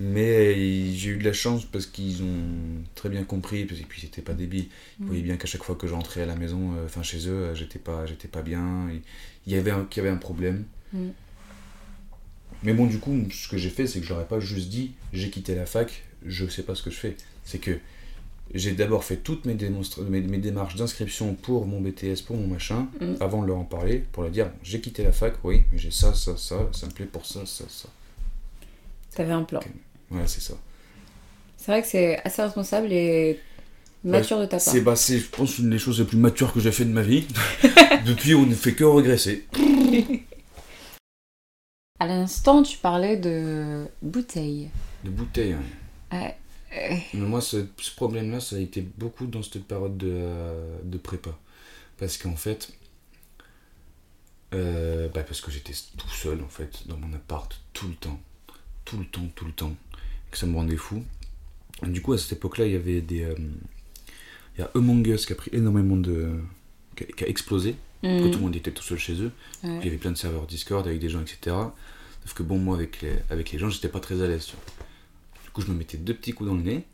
Mais 0.00 0.54
j'ai 0.94 1.10
eu 1.10 1.16
de 1.16 1.24
la 1.24 1.32
chance 1.32 1.64
parce 1.64 1.86
qu'ils 1.86 2.22
ont 2.22 2.84
très 2.94 3.08
bien 3.08 3.24
compris, 3.24 3.64
parce- 3.64 3.80
et 3.80 3.84
puis 3.84 4.00
c'était 4.00 4.22
pas 4.22 4.32
débile. 4.34 4.66
Ils 5.00 5.04
Mm. 5.04 5.06
voyaient 5.08 5.22
bien 5.22 5.36
qu'à 5.36 5.46
chaque 5.46 5.64
fois 5.64 5.74
que 5.74 5.88
j'entrais 5.88 6.22
à 6.22 6.26
la 6.26 6.36
maison, 6.36 6.72
euh, 6.76 6.84
enfin 6.86 7.02
chez 7.02 7.26
eux, 7.28 7.32
euh, 7.32 7.54
j'étais 7.56 7.80
pas, 7.80 8.06
j'étais 8.06 8.28
pas 8.28 8.42
bien. 8.42 8.88
Il 9.46 9.52
y 9.52 9.56
avait 9.56 9.72
un, 9.72 9.84
qu'il 9.84 10.02
y 10.02 10.06
avait 10.06 10.14
un 10.14 10.18
problème. 10.18 10.64
Mm. 10.92 11.08
Mais 12.62 12.72
bon, 12.74 12.86
du 12.86 12.98
coup, 12.98 13.16
ce 13.32 13.48
que 13.48 13.56
j'ai 13.56 13.70
fait, 13.70 13.86
c'est 13.86 14.00
que 14.00 14.06
je 14.06 14.12
leur 14.12 14.22
ai 14.22 14.26
pas 14.26 14.40
juste 14.40 14.68
dit, 14.68 14.92
j'ai 15.12 15.30
quitté 15.30 15.54
la 15.54 15.66
fac, 15.66 16.02
je 16.24 16.46
sais 16.48 16.62
pas 16.62 16.74
ce 16.76 16.82
que 16.82 16.90
je 16.90 16.96
fais. 16.96 17.16
C'est 17.44 17.58
que 17.58 17.78
j'ai 18.54 18.72
d'abord 18.72 19.02
fait 19.04 19.16
toutes 19.16 19.44
mes, 19.46 19.54
mes, 19.54 20.20
mes 20.20 20.38
démarches 20.38 20.76
d'inscription 20.76 21.34
pour 21.34 21.66
mon 21.66 21.80
BTS, 21.80 22.22
pour 22.24 22.36
mon 22.36 22.46
machin, 22.46 22.88
Mm. 23.00 23.14
avant 23.20 23.42
de 23.42 23.48
leur 23.48 23.58
en 23.58 23.64
parler, 23.64 24.04
pour 24.12 24.22
leur 24.22 24.30
dire, 24.32 24.50
j'ai 24.62 24.80
quitté 24.80 25.02
la 25.02 25.12
fac, 25.12 25.34
oui, 25.44 25.62
mais 25.72 25.78
j'ai 25.78 25.90
ça, 25.90 26.14
ça, 26.14 26.36
ça, 26.36 26.68
ça 26.72 26.86
me 26.86 26.92
plaît 26.92 27.06
pour 27.06 27.26
ça, 27.26 27.44
ça, 27.46 27.64
ça. 27.68 27.88
T'avais 29.14 29.32
un 29.32 29.42
plan. 29.42 29.60
Voilà, 30.10 30.26
c'est 30.26 30.40
ça. 30.40 30.54
C'est 31.56 31.72
vrai 31.72 31.82
que 31.82 31.88
c'est 31.88 32.20
assez 32.24 32.42
responsable 32.42 32.92
et 32.92 33.40
mature 34.04 34.40
de 34.40 34.46
ta 34.46 34.60
part. 34.60 34.60
C'est, 34.60 34.80
bah, 34.80 34.96
c'est, 34.96 35.18
je 35.18 35.26
pense, 35.28 35.58
une 35.58 35.70
des 35.70 35.78
choses 35.78 35.98
les 36.00 36.04
plus 36.06 36.16
matures 36.18 36.52
que 36.52 36.60
j'ai 36.60 36.72
fait 36.72 36.84
de 36.84 36.92
ma 36.92 37.02
vie. 37.02 37.26
Depuis, 38.06 38.34
on 38.34 38.46
ne 38.46 38.54
fait 38.54 38.74
que 38.74 38.84
regresser. 38.84 39.46
À 42.00 42.06
l'instant, 42.08 42.64
tu 42.64 42.76
parlais 42.78 43.16
de 43.16 43.86
bouteilles. 44.02 44.70
De 45.04 45.10
bouteilles. 45.10 45.52
hein. 45.52 45.62
Ouais. 46.12 46.36
Mais 47.12 47.26
moi, 47.26 47.40
ce, 47.40 47.66
ce 47.78 47.94
problème-là, 47.94 48.40
ça 48.40 48.56
a 48.56 48.58
été 48.58 48.82
beaucoup 48.82 49.26
dans 49.26 49.42
cette 49.42 49.64
période 49.64 49.96
de, 49.96 50.10
euh, 50.10 50.78
de 50.84 50.98
prépa. 50.98 51.30
Parce 51.98 52.18
qu'en 52.18 52.36
fait, 52.36 52.72
euh, 54.54 55.08
bah 55.10 55.22
parce 55.24 55.40
que 55.40 55.50
j'étais 55.50 55.74
tout 55.96 56.08
seul, 56.08 56.42
en 56.42 56.48
fait, 56.48 56.86
dans 56.86 56.96
mon 56.96 57.12
appart, 57.14 57.60
tout 57.72 57.88
le 57.88 57.94
temps. 57.94 58.20
Tout 58.84 58.98
le 58.98 59.06
temps, 59.06 59.28
tout 59.34 59.44
le 59.46 59.52
temps. 59.52 59.74
Que 60.30 60.38
ça 60.38 60.46
me 60.46 60.54
rendait 60.54 60.76
fou. 60.76 61.02
Et 61.86 61.88
du 61.88 62.02
coup, 62.02 62.12
à 62.12 62.18
cette 62.18 62.32
époque-là, 62.32 62.66
il 62.66 62.72
y 62.72 62.76
avait 62.76 63.00
des. 63.00 63.22
euh, 63.22 63.34
il 64.56 64.60
y 64.60 64.64
a 64.64 64.70
Among 64.74 65.06
Us 65.06 65.26
qui 65.26 65.32
a 65.32 65.36
pris 65.36 65.50
énormément 65.54 65.96
de. 65.96 66.30
qui 66.96 67.04
a, 67.04 67.06
qui 67.06 67.24
a 67.24 67.28
explosé. 67.28 67.76
Que 68.02 68.28
tout 68.30 68.38
le 68.38 68.44
monde 68.44 68.54
était 68.54 68.70
tout 68.70 68.82
seul 68.84 68.98
chez 68.98 69.14
eux. 69.20 69.32
Mm. 69.62 69.68
Ouais. 69.68 69.78
Il 69.80 69.84
y 69.86 69.88
avait 69.88 69.96
plein 69.96 70.12
de 70.12 70.16
serveurs 70.16 70.46
Discord 70.46 70.86
avec 70.86 71.00
des 71.00 71.08
gens, 71.08 71.20
etc. 71.20 71.56
Sauf 72.24 72.34
que 72.34 72.42
bon, 72.44 72.58
moi, 72.58 72.76
avec 72.76 73.00
les, 73.02 73.16
avec 73.30 73.50
les 73.50 73.58
gens, 73.58 73.68
j'étais 73.70 73.88
pas 73.88 74.00
très 74.00 74.22
à 74.22 74.28
l'aise. 74.28 74.52
Du 75.44 75.50
coup, 75.50 75.62
je 75.62 75.66
me 75.68 75.76
mettais 75.76 75.98
deux 75.98 76.14
petits 76.14 76.32
coups 76.32 76.48
dans 76.48 76.54
le 76.56 76.62
nez. 76.62 76.84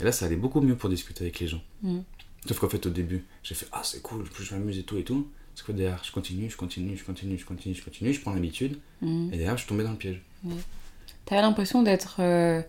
Et 0.00 0.04
là, 0.04 0.12
ça 0.12 0.26
allait 0.26 0.36
beaucoup 0.36 0.60
mieux 0.60 0.76
pour 0.76 0.88
discuter 0.88 1.24
avec 1.24 1.40
les 1.40 1.48
gens. 1.48 1.62
Mm. 1.82 2.00
Sauf 2.46 2.58
qu'en 2.60 2.68
fait, 2.68 2.86
au 2.86 2.90
début, 2.90 3.24
j'ai 3.42 3.54
fait 3.54 3.66
Ah, 3.72 3.82
c'est 3.84 4.02
cool, 4.02 4.24
je 4.38 4.54
m'amuse 4.54 4.78
et 4.78 4.82
tout 4.84 4.96
et 4.98 5.04
tout. 5.04 5.28
Parce 5.54 5.66
que 5.66 5.72
derrière, 5.72 6.02
je 6.04 6.12
continue, 6.12 6.48
je 6.48 6.56
continue, 6.56 6.96
je 6.96 7.04
continue, 7.04 7.36
je 7.36 7.44
continue, 7.44 7.74
je 7.74 7.82
continue, 7.84 8.12
je 8.12 8.20
prends 8.20 8.32
l'habitude. 8.32 8.78
Mm. 9.00 9.28
Et 9.32 9.36
derrière, 9.36 9.56
je 9.58 9.66
tombais 9.66 9.84
dans 9.84 9.92
le 9.92 9.98
piège. 9.98 10.22
T'avais 11.30 11.42
l'impression 11.42 11.84
d'être. 11.84 12.16
euh, 12.18 12.60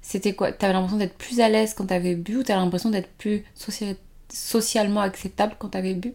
C'était 0.00 0.34
quoi? 0.34 0.52
T'avais 0.52 0.72
l'impression 0.72 0.96
d'être 0.96 1.18
plus 1.18 1.40
à 1.40 1.50
l'aise 1.50 1.74
quand 1.74 1.84
t'avais 1.86 2.14
bu 2.14 2.38
ou 2.38 2.42
t'avais 2.42 2.58
l'impression 2.60 2.88
d'être 2.88 3.10
plus 3.18 3.44
socia- 3.54 3.96
socialement 4.32 5.00
acceptable 5.02 5.56
quand 5.58 5.68
t'avais 5.68 5.92
bu? 5.94 6.14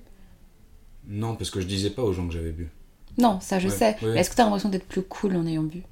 Non, 1.08 1.36
parce 1.36 1.52
que 1.52 1.62
je 1.62 1.68
disais 1.68 1.92
pas 1.92 2.02
aux 2.04 2.12
gens 2.12 2.28
que 2.28 2.34
j'avais 2.34 2.52
bu. 2.52 2.70
Non, 3.20 3.40
ça 3.40 3.60
je 3.60 3.68
Ouais, 3.68 3.74
sais. 3.76 3.96
ouais. 4.02 4.14
Mais 4.16 4.20
est-ce 4.22 4.32
que 4.32 4.36
t'as 4.36 4.46
l'impression 4.46 4.70
d'être 4.70 4.88
plus 4.88 5.04
cool 5.04 5.36
en 5.36 5.46
ayant 5.46 5.62
bu? 5.62 5.84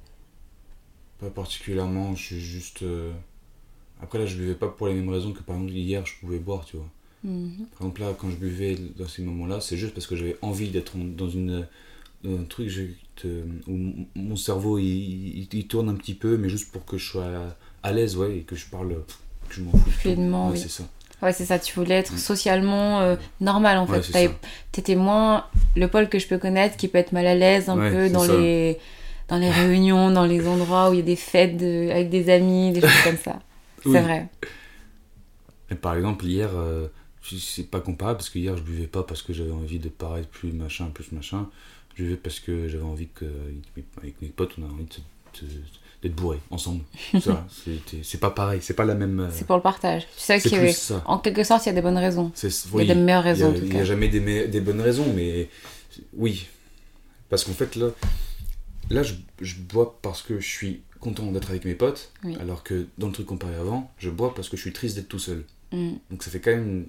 Pas 1.20 1.30
particulièrement, 1.30 2.14
je 2.16 2.22
suis 2.24 2.40
juste. 2.40 2.82
euh, 2.82 3.12
Après, 4.02 4.18
là, 4.18 4.26
je 4.26 4.36
buvais 4.36 4.54
pas 4.54 4.68
pour 4.68 4.88
les 4.88 4.94
mêmes 4.94 5.08
raisons 5.10 5.32
que 5.32 5.42
par 5.42 5.56
exemple 5.56 5.72
hier, 5.74 6.04
je 6.06 6.14
pouvais 6.20 6.38
boire, 6.40 6.64
tu 6.64 6.76
vois. 6.76 6.88
Mhm. 7.24 7.66
Par 7.72 7.82
exemple, 7.82 8.00
là, 8.00 8.14
quand 8.18 8.30
je 8.30 8.36
buvais 8.36 8.76
dans 8.96 9.08
ces 9.08 9.22
moments-là, 9.22 9.60
c'est 9.60 9.76
juste 9.76 9.94
parce 9.94 10.06
que 10.08 10.16
j'avais 10.16 10.36
envie 10.42 10.70
d'être 10.70 10.96
dans, 10.96 11.28
une, 11.28 11.66
un 12.26 12.44
truc 12.44 12.68
je- 12.68 12.82
te- 13.16 13.44
où 13.68 14.06
mon 14.14 14.36
cerveau 14.36 14.78
il, 14.78 14.84
il- 14.86 15.48
il 15.52 15.66
tourne 15.66 15.88
un 15.88 15.94
petit 15.94 16.14
peu, 16.14 16.36
mais 16.36 16.48
juste 16.48 16.70
pour 16.72 16.84
que 16.84 16.96
je 16.98 17.06
sois 17.10 17.24
à, 17.26 17.88
à 17.88 17.92
l'aise, 17.92 18.16
ouais, 18.16 18.38
et 18.38 18.40
que 18.42 18.56
je 18.56 18.66
parle, 18.66 18.94
que 19.48 19.54
je 19.54 19.62
m'en 19.62 19.72
fous. 19.72 20.08
Ouais, 20.08 20.16
oui. 20.52 20.58
c'est 20.58 20.68
ça. 20.70 20.84
Ouais, 21.20 21.32
c'est 21.32 21.46
ça, 21.46 21.58
tu 21.58 21.74
voulais 21.74 21.96
être 21.96 22.12
Mm. 22.12 22.18
socialement 22.18 23.00
euh, 23.00 23.16
normal 23.40 23.78
en 23.78 23.86
fait. 23.88 24.12
Ouais, 24.14 24.26
ça. 24.28 24.32
T'étais 24.70 24.94
moins 24.94 25.46
le 25.76 25.88
Paul 25.88 26.08
que 26.08 26.18
je 26.20 26.28
peux 26.28 26.38
connaître 26.38 26.76
qui 26.76 26.86
peut 26.86 26.98
être 26.98 27.10
mal 27.12 27.26
à 27.26 27.34
l'aise 27.34 27.68
un 27.68 27.76
Ouais, 27.76 27.90
peu 27.90 28.08
dans 28.10 28.20
ça. 28.24 28.36
les, 28.36 28.78
dans 29.28 29.36
les 29.38 29.50
réunions, 29.50 30.10
dans 30.12 30.24
les 30.24 30.46
endroits 30.46 30.90
où 30.90 30.92
il 30.92 30.98
y 30.98 31.02
a 31.02 31.04
des 31.04 31.16
fêtes 31.16 31.56
de- 31.56 31.90
avec 31.90 32.08
des 32.08 32.30
amis, 32.30 32.70
des 32.72 32.80
choses 32.82 33.02
comme 33.02 33.16
ça. 33.16 33.40
C'est 33.82 33.88
Oui. 33.88 34.00
vrai. 34.00 34.28
Et 35.70 35.74
par 35.74 35.96
exemple, 35.96 36.24
hier, 36.24 36.50
euh, 36.54 36.86
c'est 37.38 37.68
pas 37.70 37.80
comparable 37.80 38.18
parce 38.18 38.30
que 38.30 38.38
hier, 38.38 38.56
je 38.56 38.62
buvais 38.62 38.86
pas 38.86 39.02
parce 39.02 39.22
que 39.22 39.32
j'avais 39.32 39.50
envie 39.50 39.78
de 39.78 39.88
paraître 39.88 40.28
plus 40.28 40.52
machin, 40.52 40.86
plus 40.94 41.12
machin. 41.12 41.48
Je 41.98 42.14
parce 42.14 42.38
que 42.40 42.68
j'avais 42.68 42.84
envie 42.84 43.08
que, 43.08 43.24
avec 43.98 44.20
mes 44.22 44.28
potes, 44.28 44.52
on 44.58 44.62
a 44.62 44.66
envie 44.70 44.84
de- 44.84 45.46
de- 45.46 45.52
d'être 46.02 46.14
bourrés 46.14 46.38
ensemble. 46.50 46.84
Ça, 47.20 47.46
c'était- 47.64 48.02
c'est 48.04 48.18
pas 48.18 48.30
pareil, 48.30 48.60
c'est 48.62 48.74
pas 48.74 48.84
la 48.84 48.94
même. 48.94 49.18
euh, 49.20 49.28
C'est 49.32 49.46
pour 49.46 49.56
le 49.56 49.62
partage. 49.62 50.06
C'est 50.16 50.38
ça. 50.72 51.02
En 51.06 51.18
quelque 51.18 51.42
sorte, 51.42 51.66
il 51.66 51.70
y 51.70 51.72
a 51.72 51.74
des 51.74 51.82
bonnes 51.82 51.98
raisons. 51.98 52.30
C'est- 52.34 52.66
Il 52.74 52.78
y 52.86 52.90
a 52.90 52.94
des 52.94 53.00
meilleures 53.00 53.24
raisons 53.24 53.52
Il 53.56 53.64
n'y 53.70 53.80
a 53.80 53.84
jamais 53.84 54.08
des, 54.08 54.20
me- 54.20 54.46
des 54.46 54.60
bonnes 54.60 54.80
raisons, 54.80 55.12
mais 55.14 55.48
oui. 56.14 56.46
Parce 57.30 57.44
qu'en 57.44 57.52
fait, 57.52 57.74
là, 57.76 57.88
là 58.90 59.02
je, 59.02 59.14
je 59.40 59.56
bois 59.56 59.98
parce 60.00 60.22
que 60.22 60.38
je 60.40 60.48
suis 60.48 60.82
content 61.00 61.30
d'être 61.32 61.50
avec 61.50 61.64
mes 61.64 61.74
potes, 61.74 62.12
Oui. 62.24 62.36
alors 62.40 62.62
que 62.62 62.86
dans 62.96 63.08
le 63.08 63.12
truc 63.12 63.26
comparé 63.26 63.54
avant, 63.56 63.90
je 63.98 64.08
bois 64.10 64.34
parce 64.34 64.48
que 64.48 64.56
je 64.56 64.62
suis 64.62 64.72
triste 64.72 64.94
d'être 64.96 65.08
tout 65.08 65.18
seul. 65.18 65.44
Mm. 65.72 65.90
Donc 66.10 66.22
ça 66.22 66.30
fait 66.30 66.40
quand 66.40 66.50
même 66.52 66.86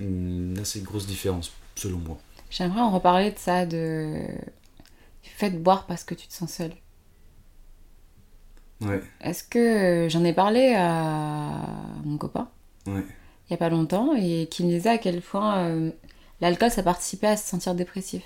une, 0.00 0.50
une 0.52 0.58
assez 0.58 0.80
grosse 0.80 1.06
différence, 1.06 1.52
selon 1.74 1.98
moi. 1.98 2.18
J'aimerais 2.50 2.80
en 2.80 2.90
reparler 2.90 3.30
de 3.32 3.38
ça, 3.38 3.66
de... 3.66 4.22
du 5.22 5.30
fait 5.30 5.50
de 5.50 5.58
boire 5.58 5.86
parce 5.86 6.04
que 6.04 6.14
tu 6.14 6.26
te 6.28 6.32
sens 6.34 6.52
seul. 6.52 6.72
Ouais, 8.80 9.02
Est-ce 9.20 9.42
que 9.44 9.58
euh, 10.06 10.08
j'en 10.08 10.24
ai 10.24 10.32
parlé 10.32 10.74
à 10.76 11.50
mon 12.04 12.16
copain? 12.18 12.48
Ouais. 12.86 13.04
il 13.48 13.52
y 13.52 13.54
a 13.54 13.56
pas 13.58 13.68
longtemps 13.70 14.14
et 14.16 14.48
qui 14.50 14.64
me 14.64 14.70
disait 14.70 14.90
à 14.90 14.98
quel 14.98 15.20
point 15.22 15.58
euh, 15.68 15.90
l'alcool 16.40 16.70
ça 16.70 16.82
participait 16.82 17.26
à 17.28 17.36
se 17.36 17.48
sentir 17.48 17.74
dépressif. 17.74 18.22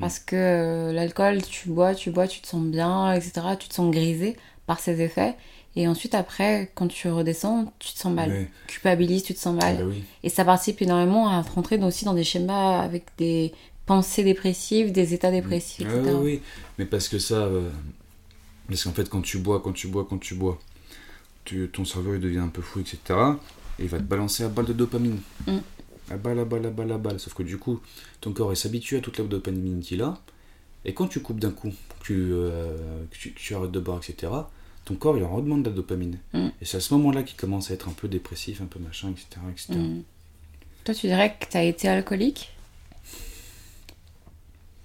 Parce 0.00 0.18
que 0.18 0.36
euh, 0.36 0.92
l'alcool 0.92 1.42
tu 1.42 1.68
bois 1.70 1.94
tu 1.94 2.10
bois 2.10 2.28
tu 2.28 2.40
te 2.40 2.46
sens 2.46 2.64
bien 2.64 3.12
etc 3.12 3.48
tu 3.58 3.68
te 3.68 3.74
sens 3.74 3.90
grisé 3.90 4.36
par 4.66 4.80
ses 4.80 5.00
effets 5.02 5.36
et 5.76 5.86
ensuite 5.88 6.14
après 6.14 6.72
quand 6.74 6.88
tu 6.88 7.08
redescends 7.08 7.72
tu 7.78 7.92
te 7.92 7.98
sens 7.98 8.12
mal 8.12 8.30
Ouais. 8.30 8.48
culpabilise 8.66 9.22
tu 9.22 9.34
te 9.34 9.38
sens 9.38 9.56
Ah 9.60 9.66
mal 9.66 9.76
bah 9.78 9.84
oui. 9.86 10.02
et 10.22 10.28
ça 10.28 10.44
participe 10.44 10.80
énormément 10.82 11.28
à 11.28 11.42
rentrer 11.42 11.76
aussi 11.82 12.04
dans 12.04 12.14
des 12.14 12.24
schémas 12.24 12.80
avec 12.80 13.04
des 13.18 13.52
pensées 13.84 14.24
dépressives 14.24 14.90
des 14.92 15.14
états 15.14 15.30
dépressifs 15.30 15.86
Ah 15.88 15.96
etc 15.96 16.10
oui, 16.16 16.22
oui, 16.24 16.40
mais 16.78 16.86
parce 16.86 17.08
que 17.08 17.18
ça. 17.18 17.34
euh, 17.34 17.68
parce 18.68 18.82
qu'en 18.82 18.90
fait, 18.92 19.08
quand 19.08 19.22
tu 19.22 19.38
bois, 19.38 19.60
quand 19.60 19.72
tu 19.72 19.86
bois, 19.86 20.04
quand 20.10 20.18
tu 20.18 20.34
bois, 20.34 20.58
tu, 21.44 21.68
ton 21.72 21.84
cerveau 21.84 22.14
il 22.14 22.20
devient 22.20 22.38
un 22.40 22.48
peu 22.48 22.62
fou, 22.62 22.80
etc. 22.80 22.98
Et 23.78 23.84
il 23.84 23.88
va 23.88 23.98
te 23.98 24.02
balancer 24.02 24.42
à 24.42 24.48
balle 24.48 24.64
de 24.66 24.72
dopamine. 24.72 25.20
Mm. 25.46 25.58
À 26.10 26.16
balle, 26.16 26.40
à 26.40 26.44
balle, 26.44 26.66
à 26.66 26.70
balle, 26.70 26.90
à 26.90 26.98
balle. 26.98 27.20
Sauf 27.20 27.34
que 27.34 27.44
du 27.44 27.58
coup, 27.58 27.78
ton 28.20 28.32
corps 28.32 28.52
il 28.52 28.56
s'habitue 28.56 28.96
à 28.96 29.00
toute 29.00 29.18
la 29.18 29.24
dopamine 29.24 29.80
qu'il 29.80 30.02
a. 30.02 30.18
Et 30.84 30.94
quand 30.94 31.06
tu 31.06 31.20
coupes 31.20 31.38
d'un 31.38 31.52
coup, 31.52 31.70
que 32.00 32.04
tu, 32.06 32.14
euh, 32.32 33.04
que 33.10 33.16
tu, 33.16 33.32
que 33.32 33.38
tu 33.38 33.54
arrêtes 33.54 33.70
de 33.70 33.78
boire, 33.80 33.98
etc., 33.98 34.32
ton 34.86 34.94
corps 34.94 35.18
il 35.18 35.24
en 35.24 35.28
redemande 35.36 35.62
de 35.64 35.68
la 35.70 35.76
dopamine. 35.76 36.16
Mm. 36.32 36.46
Et 36.62 36.64
c'est 36.64 36.78
à 36.78 36.80
ce 36.80 36.94
moment-là 36.94 37.22
qu'il 37.22 37.36
commence 37.36 37.70
à 37.70 37.74
être 37.74 37.88
un 37.88 37.92
peu 37.92 38.08
dépressif, 38.08 38.62
un 38.62 38.66
peu 38.66 38.78
machin, 38.78 39.10
etc. 39.10 39.26
etc. 39.52 39.74
Mm. 39.78 40.02
toi 40.84 40.94
tu 40.94 41.06
dirais 41.08 41.36
que 41.38 41.46
tu 41.50 41.56
as 41.58 41.64
été 41.64 41.88
alcoolique? 41.88 42.50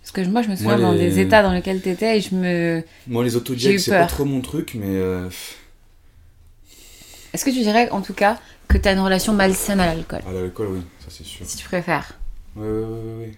Parce 0.02 0.12
que 0.12 0.22
moi 0.30 0.42
je 0.42 0.50
me 0.50 0.56
souviens 0.56 0.78
Moi, 0.78 0.82
dans 0.88 0.92
les- 0.94 1.10
des 1.10 1.20
états 1.20 1.44
dans 1.44 1.54
lesquels 1.54 1.82
tu 1.82 1.90
étais 1.90 2.18
et 2.18 2.22
je 2.22 2.36
me 2.36 2.84
Moi, 3.08 3.24
les 3.24 3.36
autodiacs, 3.36 3.80
c'est 3.80 3.92
pas 3.92 4.08
trop 4.08 4.26
mon 4.26 4.42
truc, 4.42 4.74
mais. 4.76 4.88
euh, 4.88 5.30
Est-ce 7.34 7.46
que 7.46 7.52
tu 7.52 7.60
dirais, 7.62 7.90
en 7.92 8.02
tout 8.02 8.14
cas, 8.14 8.40
que 8.68 8.78
tu 8.78 8.88
as 8.90 8.92
une 8.94 9.00
relation 9.00 9.32
malsaine 9.34 9.80
à 9.80 9.86
l'alcool? 9.94 10.22
À 10.28 10.32
l'alcool, 10.34 10.68
oui, 10.72 10.82
ça 11.00 11.06
c'est 11.10 11.24
sûr. 11.24 11.46
Si 11.46 11.56
tu 11.58 11.66
préfères. 11.66 12.18
Ouais, 12.58 12.68
ouais, 12.68 12.84
ouais, 12.84 13.16
ouais. 13.20 13.32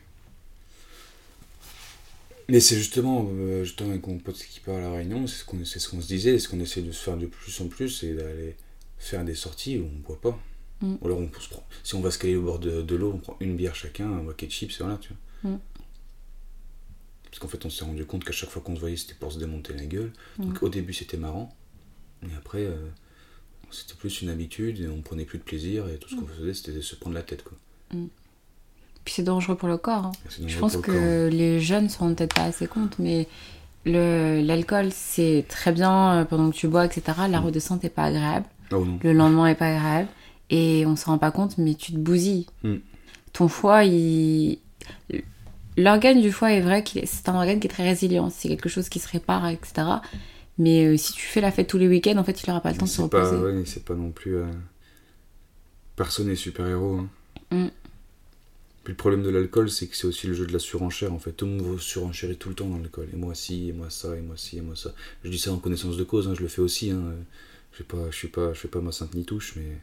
Mais 2.50 2.60
c'est 2.60 2.76
justement, 2.76 3.28
euh, 3.32 3.64
justement 3.64 3.92
avec 3.92 4.06
mon 4.08 4.18
pote 4.18 4.36
qui 4.38 4.60
part 4.60 4.76
à 4.76 4.82
la 4.82 4.92
Réunion, 4.92 5.28
c'est 5.28 5.38
ce 5.38 5.46
qu'on 5.46 5.64
c'est 5.66 5.80
ce 5.80 5.90
qu'on 5.90 6.02
se 6.02 6.08
disait, 6.08 6.40
ce 6.40 6.50
qu'on 6.50 6.60
essaie 6.60 6.82
de 6.82 6.92
se 6.92 7.04
faire 7.04 7.18
de 7.18 7.26
plus 7.26 7.60
en 7.62 7.68
plus, 7.68 7.90
c'est 7.90 8.14
d'aller 8.14 8.56
faire 8.98 9.24
des 9.24 9.36
sorties 9.36 9.78
où 9.78 9.86
on 9.86 10.00
boit 10.00 10.20
pas. 10.20 10.40
Mm. 10.82 10.96
Ou 11.02 11.06
alors 11.06 11.20
on 11.20 11.30
se 11.40 11.50
prend, 11.50 11.66
si 11.84 11.96
on 11.96 12.02
va 12.02 12.12
se 12.12 12.20
caler 12.20 12.36
au 12.36 12.42
bord 12.44 12.60
de, 12.60 12.82
de 12.82 12.96
l'eau, 12.96 13.12
on 13.16 13.20
prend 13.20 13.38
une 13.40 13.56
bière 13.56 13.76
chacun, 13.76 14.12
un 14.12 14.24
bucket 14.24 14.50
de 14.50 14.54
chips, 14.54 14.74
et 14.80 14.84
voilà, 14.84 14.98
tu 14.98 15.14
vois. 15.44 15.52
Mm. 15.52 15.60
Parce 17.26 17.40
qu'en 17.40 17.48
fait, 17.48 17.66
on 17.66 17.70
s'est 17.70 17.86
rendu 17.86 18.06
compte 18.06 18.24
qu'à 18.26 18.32
chaque 18.32 18.50
fois 18.50 18.62
qu'on 18.62 18.76
se 18.76 18.80
voyait, 18.80 18.98
c'était 18.98 19.16
pour 19.16 19.32
se 19.32 19.40
démonter 19.40 19.74
la 19.74 19.86
gueule. 19.86 20.12
Donc 20.38 20.62
Mm. 20.62 20.66
au 20.66 20.70
début, 20.70 20.94
c'était 20.94 21.18
marrant, 21.18 21.56
mais 22.22 22.34
après, 22.38 22.64
euh, 22.64 22.76
c'était 23.72 23.96
plus 23.96 24.22
une 24.22 24.30
habitude, 24.30 24.80
et 24.82 24.88
on 24.88 25.02
prenait 25.02 25.26
plus 25.26 25.40
de 25.40 25.44
plaisir, 25.44 25.88
et 25.90 25.98
tout 25.98 26.10
ce 26.10 26.16
qu'on 26.16 26.28
faisait, 26.28 26.54
c'était 26.54 26.74
de 26.74 26.82
se 26.82 26.96
prendre 26.96 27.16
la 27.16 27.24
tête, 27.24 27.44
quoi. 27.44 27.58
Puis 29.06 29.16
c'est 29.16 29.24
dangereux 29.24 29.56
pour 29.56 29.68
le 29.68 29.78
corps. 29.78 30.06
hein. 30.06 30.12
Je 30.48 30.58
pense 30.58 30.78
que 30.78 30.92
corps. 30.92 30.96
hein. 30.96 31.30
les 31.30 31.60
jeunes 31.60 31.90
se 31.90 31.98
rendent 31.98 32.16
peut-être 32.16 32.36
pas 32.36 32.44
assez 32.44 32.68
compte, 32.68 32.98
mais 33.00 33.28
le- 33.86 34.42
l'alcool, 34.42 34.90
c'est 34.94 35.46
très 35.50 35.72
bien 35.74 36.20
euh, 36.22 36.26
pendant 36.26 36.50
que 36.52 36.56
tu 36.56 36.68
bois, 36.70 36.86
etc. 36.86 37.04
La 37.30 37.42
Mm. 37.42 37.46
redescente 37.46 37.84
n'est 37.84 37.90
pas 37.90 38.04
agréable. 38.06 38.46
Oh 38.72 38.86
non. 38.86 39.00
Le 39.04 39.12
lendemain 39.14 39.48
est 39.48 39.56
pas 39.56 39.76
agréable. 39.76 40.08
Et 40.50 40.86
on 40.86 40.96
se 40.96 41.06
rend 41.06 41.18
pas 41.18 41.32
compte, 41.32 41.58
mais 41.58 41.74
tu 41.74 41.92
te 41.92 41.98
bousilles. 41.98 42.46
Mm. 42.64 42.76
Ton 43.34 43.48
foie, 43.48 43.84
il. 43.84 44.60
L'organe 45.76 46.22
du 46.22 46.32
foie 46.32 46.52
est 46.54 46.62
vrai 46.62 46.84
c'est 47.06 47.28
un 47.30 47.36
organe 47.36 47.60
qui 47.60 47.66
est 47.68 47.70
très 47.70 47.84
résilient. 47.84 48.30
C'est 48.30 48.48
quelque 48.48 48.70
chose 48.70 48.90
qui 48.90 49.00
se 49.00 49.08
répare, 49.10 49.48
etc. 49.50 49.74
Mais 50.60 50.86
euh, 50.86 50.98
si 50.98 51.14
tu 51.14 51.22
fais 51.26 51.42
la 51.42 51.52
fête 51.52 51.66
tous 51.68 51.80
les 51.80 51.88
week-ends, 51.88 52.18
en 52.18 52.24
fait, 52.24 52.42
il 52.44 52.50
aura 52.52 52.62
pas 52.62 52.72
le 52.72 52.78
temps 52.78 52.86
de 52.86 52.90
se 52.92 53.02
pas, 53.02 53.24
reposer. 53.24 53.42
ouais, 53.44 53.64
c'est 53.66 53.84
pas 53.84 53.96
non 53.96 54.12
plus. 54.12 54.36
euh, 54.36 54.46
Personne 55.96 56.28
n'est 56.28 56.36
super-héros. 56.36 57.00
hein. 57.00 57.08
Mm. 57.52 57.68
Puis 58.84 58.92
le 58.94 58.98
problème 58.98 59.24
de 59.24 59.30
l'alcool, 59.30 59.70
c'est 59.72 59.88
que 59.88 59.96
c'est 59.96 60.08
aussi 60.08 60.28
le 60.28 60.34
jeu 60.34 60.46
de 60.46 60.52
la 60.52 60.60
surenchère 60.60 61.14
en 61.14 61.20
fait. 61.20 61.32
Tout 61.32 61.46
le 61.46 61.52
monde 61.54 61.62
veut 61.66 61.80
surenchérir 61.80 62.38
tout 62.38 62.50
le 62.50 62.56
temps 62.56 62.68
dans 62.68 62.78
l'alcool. 62.78 63.08
Et 63.14 63.16
moi 63.16 63.34
ci, 63.34 63.70
et 63.70 63.74
moi 63.74 63.90
ça, 63.90 64.16
et 64.16 64.22
moi 64.22 64.36
ci, 64.38 64.58
et 64.58 64.62
moi 64.62 64.76
ça. 64.76 64.94
Je 65.24 65.30
dis 65.30 65.40
ça 65.40 65.54
en 65.54 65.58
connaissance 65.58 65.96
de 65.96 66.04
cause, 66.04 66.28
hein, 66.28 66.34
je 66.36 66.42
le 66.42 66.50
fais 66.50 66.62
aussi. 66.62 66.92
Hein. 66.92 67.14
Je 67.72 67.78
sais 67.80 67.84
pas, 67.86 68.10
je 68.12 68.16
suis 68.16 68.28
pas, 68.28 68.54
je 68.54 68.60
fais 68.60 68.68
pas 68.68 68.82
ma 68.82 68.92
sainte 68.92 69.14
ni 69.16 69.24
touche, 69.26 69.54
mais. 69.56 69.78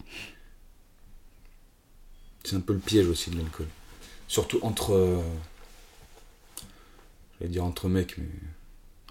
C'est 2.44 2.56
un 2.56 2.60
peu 2.60 2.72
le 2.72 2.78
piège 2.78 3.06
aussi 3.08 3.30
de 3.30 3.36
l'alcool. 3.36 3.66
Surtout 4.28 4.58
entre. 4.62 4.92
euh, 4.92 5.20
J'allais 7.38 7.50
dire 7.52 7.64
entre 7.64 7.88
mecs, 7.88 8.18
mais. 8.18 8.26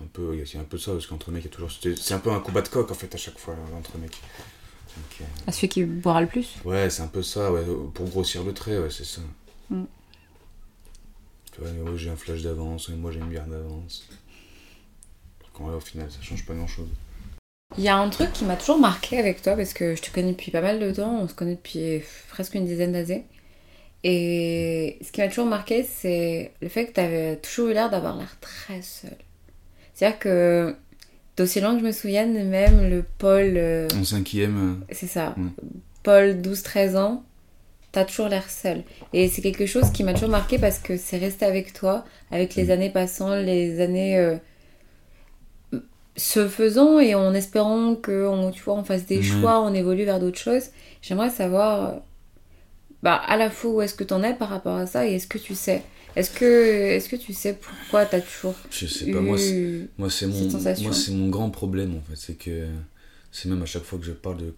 Un 0.02 0.08
peu, 0.08 0.34
il 0.34 0.48
y 0.50 0.58
a 0.58 0.62
un 0.62 0.64
peu 0.64 0.78
ça, 0.78 0.94
parce 0.94 1.08
qu'entre 1.08 1.30
mecs, 1.32 1.44
il 1.44 1.48
y 1.48 1.50
a 1.50 1.52
toujours. 1.54 1.72
C'est 1.72 1.98
c'est 1.98 2.14
un 2.14 2.20
peu 2.20 2.32
un 2.32 2.40
combat 2.40 2.62
de 2.62 2.70
coq 2.70 2.90
en 2.90 2.94
fait 2.94 3.14
à 3.14 3.18
chaque 3.18 3.38
fois, 3.38 3.56
entre 3.78 3.98
mecs. 3.98 4.12
Donc, 4.96 5.22
euh, 5.22 5.26
À 5.48 5.52
celui 5.52 5.68
qui 5.70 5.84
boira 5.84 6.22
le 6.22 6.28
plus. 6.28 6.56
Ouais, 6.64 6.90
c'est 6.90 7.02
un 7.02 7.08
peu 7.08 7.22
ça, 7.22 7.52
ouais, 7.52 7.64
pour 7.94 8.08
grossir 8.10 8.44
le 8.44 8.54
trait, 8.54 8.80
ouais, 8.80 8.90
c'est 8.90 9.04
ça. 9.06 9.22
Mm. 9.70 9.84
Tu 11.54 11.62
vois, 11.62 11.70
ouais, 11.92 11.98
j'ai 11.98 12.10
un 12.10 12.16
flash 12.16 12.42
d'avance, 12.42 12.90
et 12.90 12.94
moi 12.94 13.12
j'ai 13.12 13.20
une 13.20 13.30
bière 13.30 13.46
d'avance. 13.48 14.08
Vrai, 15.60 15.76
au 15.76 15.80
final, 15.82 16.10
ça 16.10 16.22
change 16.22 16.46
pas 16.46 16.54
grand 16.54 16.68
chose. 16.68 16.88
Il 17.78 17.84
y 17.84 17.90
a 17.90 17.98
un 17.98 18.10
truc 18.10 18.32
qui 18.32 18.46
m'a 18.46 18.56
toujours 18.56 18.80
marqué 18.80 19.20
avec 19.20 19.42
toi, 19.42 19.56
parce 19.58 19.74
que 19.74 19.94
je 19.96 20.02
te 20.02 20.10
connais 20.10 20.32
depuis 20.32 20.52
pas 20.52 20.62
mal 20.62 20.80
de 20.80 20.92
temps, 20.92 21.20
on 21.20 21.28
se 21.28 21.34
connaît 21.34 21.56
depuis 21.56 22.02
presque 22.30 22.56
une 22.56 22.66
dizaine 22.66 22.94
d'années. 22.94 23.26
Et 24.06 24.98
ce 25.06 25.12
qui 25.12 25.20
m'a 25.20 25.28
toujours 25.28 25.48
marqué, 25.48 25.84
c'est 25.84 26.54
le 26.62 26.70
fait 26.70 26.88
que 26.88 26.94
tu 26.94 27.00
avais 27.02 27.36
toujours 27.38 27.68
eu 27.68 27.74
l'air 27.74 27.90
d'avoir 27.90 28.16
l'air 28.16 28.38
très 28.40 28.82
seul. 28.82 29.18
C'est-à-dire 29.94 30.20
que, 30.20 30.76
d'aussi 31.36 31.60
loin 31.60 31.74
que 31.74 31.82
je 31.82 31.86
me 31.86 31.92
souvienne, 31.92 32.50
même 32.50 32.90
le 32.90 33.04
Paul. 33.18 33.58
euh, 33.58 33.90
En 34.00 34.06
cinquième. 34.06 34.86
c'est 34.92 35.08
ça. 35.08 35.36
Ouais. 35.38 35.50
Paul, 36.04 36.42
12-13 36.42 36.96
ans, 36.96 37.26
t'as 37.92 38.06
toujours 38.06 38.28
l'air 38.30 38.50
seul. 38.50 38.84
Et 39.14 39.28
c'est 39.28 39.42
quelque 39.42 39.66
chose 39.66 39.90
qui 39.92 40.04
m'a 40.04 40.14
toujours 40.14 40.30
marqué 40.30 40.58
parce 40.60 40.80
que 40.80 40.98
c'est 40.98 41.18
resté 41.18 41.46
avec 41.46 41.74
toi, 41.74 42.06
avec 42.32 42.56
les 42.56 42.66
Mm. 42.66 42.72
années 42.72 42.90
passant, 42.90 43.36
les 43.36 43.80
années 43.82 44.18
euh, 44.18 44.38
se 46.16 46.48
faisant 46.48 47.00
et 47.00 47.16
en 47.16 47.34
espérant 47.34 47.96
tu 47.96 48.12
vois, 48.64 48.76
on 48.76 48.84
fasse 48.84 49.06
des 49.06 49.18
Ouais. 49.18 49.24
choix, 49.24 49.62
on 49.62 49.74
évolue 49.74 50.04
vers 50.06 50.20
d'autres 50.20 50.40
choses. 50.40 50.66
J'aimerais 51.02 51.30
savoir 51.30 52.02
bah, 53.02 53.16
à 53.16 53.38
la 53.38 53.50
fois 53.50 53.72
où 53.72 53.82
est-ce 53.82 53.96
que 53.96 54.04
t'en 54.04 54.22
es 54.24 54.34
par 54.34 54.50
rapport 54.50 54.76
à 54.76 54.86
ça 54.86 55.08
et 55.08 55.16
est-ce 55.16 55.28
que 55.28 55.38
tu 55.38 55.56
sais? 55.56 55.84
Est-ce 56.16 56.32
que, 56.32 56.46
est-ce 56.46 57.08
que 57.08 57.16
tu 57.16 57.34
sais 57.34 57.54
pourquoi 57.54 58.06
t'as 58.06 58.20
toujours 58.20 58.56
Je 58.72 58.86
sais 58.88 59.06
eu 59.06 59.14
pas, 59.14 59.22
c'est- 60.10 60.28
mon, 60.28 60.50
moi 60.82 60.94
c'est 60.94 61.12
mon 61.12 61.30
grand 61.30 61.50
problème 61.50 61.96
en 61.96 62.02
fait, 62.02 62.16
c'est 62.18 62.34
que 62.34 62.68
c'est 63.32 63.48
même 63.48 63.62
à 63.62 63.66
chaque 63.66 63.84
fois 63.84 64.00
que 64.00 64.06
je 64.06 64.12
parle 64.12 64.38
de 64.38 64.54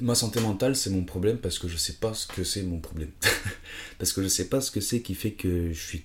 ma 0.00 0.14
santé 0.14 0.40
mentale, 0.40 0.76
c'est 0.76 0.90
mon 0.90 1.04
problème 1.04 1.38
parce 1.38 1.58
que 1.58 1.68
je 1.68 1.76
sais 1.76 1.94
pas 1.94 2.14
ce 2.14 2.26
que 2.26 2.44
c'est 2.44 2.62
mon 2.62 2.80
problème. 2.80 3.10
parce 3.98 4.12
que 4.12 4.22
je 4.22 4.28
sais 4.28 4.48
pas 4.48 4.60
ce 4.60 4.70
que 4.70 4.80
c'est 4.80 5.00
qui 5.00 5.14
fait 5.14 5.32
que 5.32 5.72
je 5.72 5.80
suis 5.80 6.04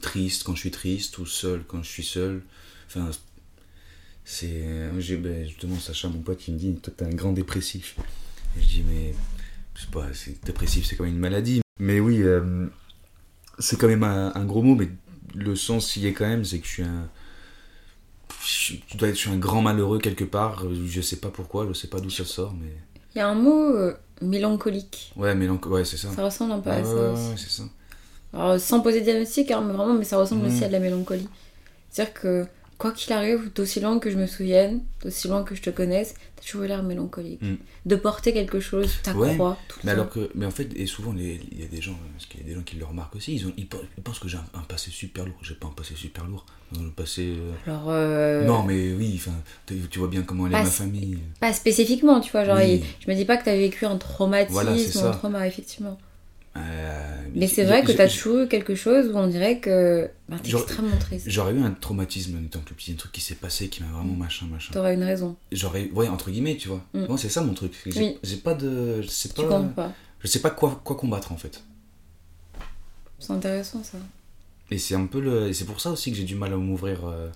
triste 0.00 0.44
quand 0.44 0.54
je 0.54 0.60
suis 0.60 0.70
triste 0.70 1.18
ou 1.18 1.26
seul 1.26 1.64
quand 1.66 1.82
je 1.82 1.88
suis 1.88 2.04
seul. 2.04 2.42
Enfin, 2.86 3.10
c'est 4.24 4.90
ben, 5.18 5.46
justement 5.46 5.78
Sacha 5.78 6.08
mon 6.08 6.20
pote 6.20 6.38
qui 6.38 6.52
me 6.52 6.58
dit 6.58 6.74
toi 6.74 6.92
t'es 6.96 7.04
un 7.04 7.10
grand 7.10 7.32
dépressif. 7.32 7.96
Et 8.56 8.62
je 8.62 8.66
dis 8.66 8.84
mais 8.86 9.14
je 9.74 9.82
sais 9.82 9.90
pas, 9.90 10.06
c'est 10.12 10.44
dépressif, 10.44 10.86
c'est 10.86 10.96
quand 10.96 11.04
même 11.04 11.14
une 11.14 11.20
maladie. 11.20 11.60
Mais 11.80 11.98
oui, 12.00 12.22
euh, 12.22 12.66
c'est 13.58 13.76
quand 13.78 13.88
même 13.88 14.04
un, 14.04 14.32
un 14.34 14.44
gros 14.44 14.62
mot, 14.62 14.76
mais 14.76 14.88
le 15.34 15.56
sens 15.56 15.96
y 15.96 16.06
est 16.06 16.12
quand 16.12 16.28
même, 16.28 16.44
c'est 16.44 16.60
que 16.60 16.66
je 16.66 16.72
suis 16.72 16.82
un. 16.82 17.08
Je, 18.46 18.74
tu 18.86 18.96
dois 18.96 19.08
être, 19.08 19.14
je 19.14 19.20
suis 19.20 19.30
un 19.30 19.36
grand 19.38 19.62
malheureux 19.62 19.98
quelque 19.98 20.24
part, 20.24 20.64
je 20.86 21.00
sais 21.00 21.16
pas 21.16 21.30
pourquoi, 21.30 21.66
je 21.68 21.72
sais 21.72 21.88
pas 21.88 22.00
d'où 22.00 22.10
ça 22.10 22.24
sort, 22.24 22.52
mais. 22.60 22.70
Il 23.14 23.18
y 23.18 23.20
a 23.20 23.28
un 23.28 23.34
mot 23.34 23.62
euh, 23.74 23.94
mélancolique. 24.20 25.12
Ouais, 25.16 25.34
donc, 25.46 25.66
ouais, 25.66 25.84
c'est 25.84 25.96
ça. 25.96 26.10
Ça 26.10 26.24
ressemble 26.24 26.52
un 26.52 26.58
peu 26.60 26.70
à 26.70 26.82
ça 26.84 26.94
ouais, 26.94 27.08
aussi. 27.12 27.28
ouais, 27.30 27.34
c'est 27.36 27.50
ça. 27.50 27.62
Alors, 28.32 28.58
sans 28.58 28.80
poser 28.80 29.00
de 29.00 29.04
diagnostic, 29.04 29.50
hein, 29.52 29.62
mais 29.64 29.72
vraiment, 29.72 29.94
mais 29.94 30.04
ça 30.04 30.18
ressemble 30.18 30.42
Mm. 30.42 30.46
aussi 30.46 30.64
à 30.64 30.66
de 30.68 30.72
la 30.72 30.80
mélancolie. 30.80 31.28
C'est-à-dire 31.90 32.14
que, 32.14 32.46
quoi 32.84 32.92
qu'il 32.92 33.12
arrive, 33.14 33.50
d'aussi 33.54 33.80
loin 33.80 33.98
que 33.98 34.10
je 34.10 34.16
me 34.18 34.26
souvienne, 34.26 34.82
d'aussi 35.02 35.26
loin 35.28 35.42
que 35.42 35.54
je 35.54 35.62
te 35.62 35.70
connaisse, 35.70 36.14
t'as 36.36 36.42
toujours 36.42 36.62
l'air 36.66 36.82
mélancolique. 36.82 37.40
Mm. 37.40 37.56
De 37.86 37.96
porter 37.96 38.32
quelque 38.34 38.60
chose, 38.60 38.90
tu 39.02 39.10
Ouais, 39.12 39.34
crois 39.34 39.56
tout 39.68 39.78
le 39.82 39.86
Mais 39.86 39.92
temps. 39.94 40.00
alors 40.02 40.10
que, 40.12 40.30
mais 40.34 40.44
en 40.44 40.50
fait, 40.50 40.68
et 40.76 40.84
souvent, 40.86 41.14
il 41.16 41.58
y 41.58 41.62
a 41.62 41.66
des 41.66 41.80
gens, 41.80 41.98
parce 42.12 42.26
qu'il 42.26 42.40
y 42.40 42.44
a 42.44 42.46
des 42.46 42.54
gens 42.54 42.62
qui 42.62 42.76
le 42.76 42.84
remarquent 42.84 43.16
aussi, 43.16 43.34
ils, 43.36 43.46
ont, 43.46 43.52
ils, 43.56 43.66
pe- 43.66 43.78
ils 43.96 44.02
pensent 44.02 44.18
que 44.18 44.28
j'ai 44.28 44.36
un, 44.36 44.44
un 44.58 44.62
passé 44.62 44.90
super 44.90 45.24
lourd. 45.24 45.36
J'ai 45.42 45.54
pas 45.54 45.66
un 45.68 45.70
passé 45.70 45.94
super 45.94 46.24
lourd. 46.26 46.44
Un 46.78 46.90
passé. 46.90 47.34
euh, 47.38 47.52
Alors, 47.66 47.84
euh, 47.88 48.44
Non, 48.44 48.62
mais 48.64 48.92
oui, 48.92 49.18
tu 49.90 49.98
vois 49.98 50.08
bien 50.08 50.22
comment 50.22 50.46
elle 50.46 50.52
est 50.54 50.62
ma 50.62 50.66
famille. 50.66 51.18
pas 51.40 51.52
spécifiquement, 51.54 52.20
tu 52.20 52.30
vois. 52.32 52.44
Genre, 52.44 52.56
Oui. 52.58 52.82
il- 52.82 52.84
je 53.06 53.10
me 53.10 53.16
dis 53.16 53.24
pas 53.24 53.36
que 53.38 53.44
t'as 53.44 53.56
vécu 53.56 53.86
un 53.86 53.96
traumatisme 53.96 54.52
Voilà, 54.52 54.72
ou 54.72 54.98
un 55.06 55.10
trauma, 55.12 55.46
effectivement. 55.46 55.98
Euh, 56.56 57.13
Mais 57.34 57.48
c'est 57.48 57.64
vrai 57.64 57.82
que 57.82 57.92
t'as 57.92 58.08
toujours 58.08 58.40
eu 58.40 58.48
quelque 58.48 58.74
chose 58.74 59.08
où 59.12 59.16
on 59.16 59.26
dirait 59.26 59.58
que 59.58 60.08
bah, 60.28 60.36
t'es 60.42 60.50
extrêmement 60.52 60.96
triste. 60.96 61.26
J'aurais 61.28 61.52
eu 61.52 61.60
un 61.60 61.72
traumatisme 61.72 62.38
en 62.38 62.44
étant 62.44 62.60
plus 62.60 62.74
petit, 62.74 62.92
un 62.92 62.96
truc 62.96 63.12
qui 63.12 63.20
s'est 63.20 63.34
passé 63.34 63.68
qui 63.68 63.82
m'a 63.82 63.88
vraiment 63.90 64.14
machin, 64.14 64.46
machin. 64.46 64.72
T'aurais 64.72 64.94
une 64.94 65.02
raison. 65.02 65.36
J'aurais, 65.52 65.90
ouais, 65.90 66.08
entre 66.08 66.30
guillemets, 66.30 66.56
tu 66.56 66.68
vois. 66.68 66.84
Mm. 66.94 67.06
Moi, 67.06 67.18
c'est 67.18 67.28
ça 67.28 67.42
mon 67.42 67.54
truc. 67.54 67.72
que 67.82 67.90
J'ai 67.90 68.00
Oui. 68.00 68.18
j'ai 68.22 68.36
pas 68.36 68.54
de. 68.54 69.02
Je 69.02 69.08
sais 69.08 69.28
pas. 69.30 69.62
pas. 69.74 69.92
Je 70.20 70.28
sais 70.28 70.40
pas 70.40 70.50
quoi, 70.50 70.80
quoi 70.84 70.96
combattre 70.96 71.32
en 71.32 71.36
fait. 71.36 71.62
C'est 73.18 73.32
intéressant, 73.32 73.82
ça. 73.82 73.98
Et 74.70 74.78
c'est 74.78 74.94
un 74.94 75.06
peu 75.06 75.20
le. 75.20 75.48
Et 75.48 75.52
c'est 75.52 75.64
pour 75.66 75.80
ça 75.80 75.90
aussi 75.90 76.10
que 76.10 76.16
j'ai 76.16 76.24
du 76.24 76.34
mal 76.36 76.52
à 76.52 76.56
m'ouvrir. 76.56 77.06
euh, 77.06 77.28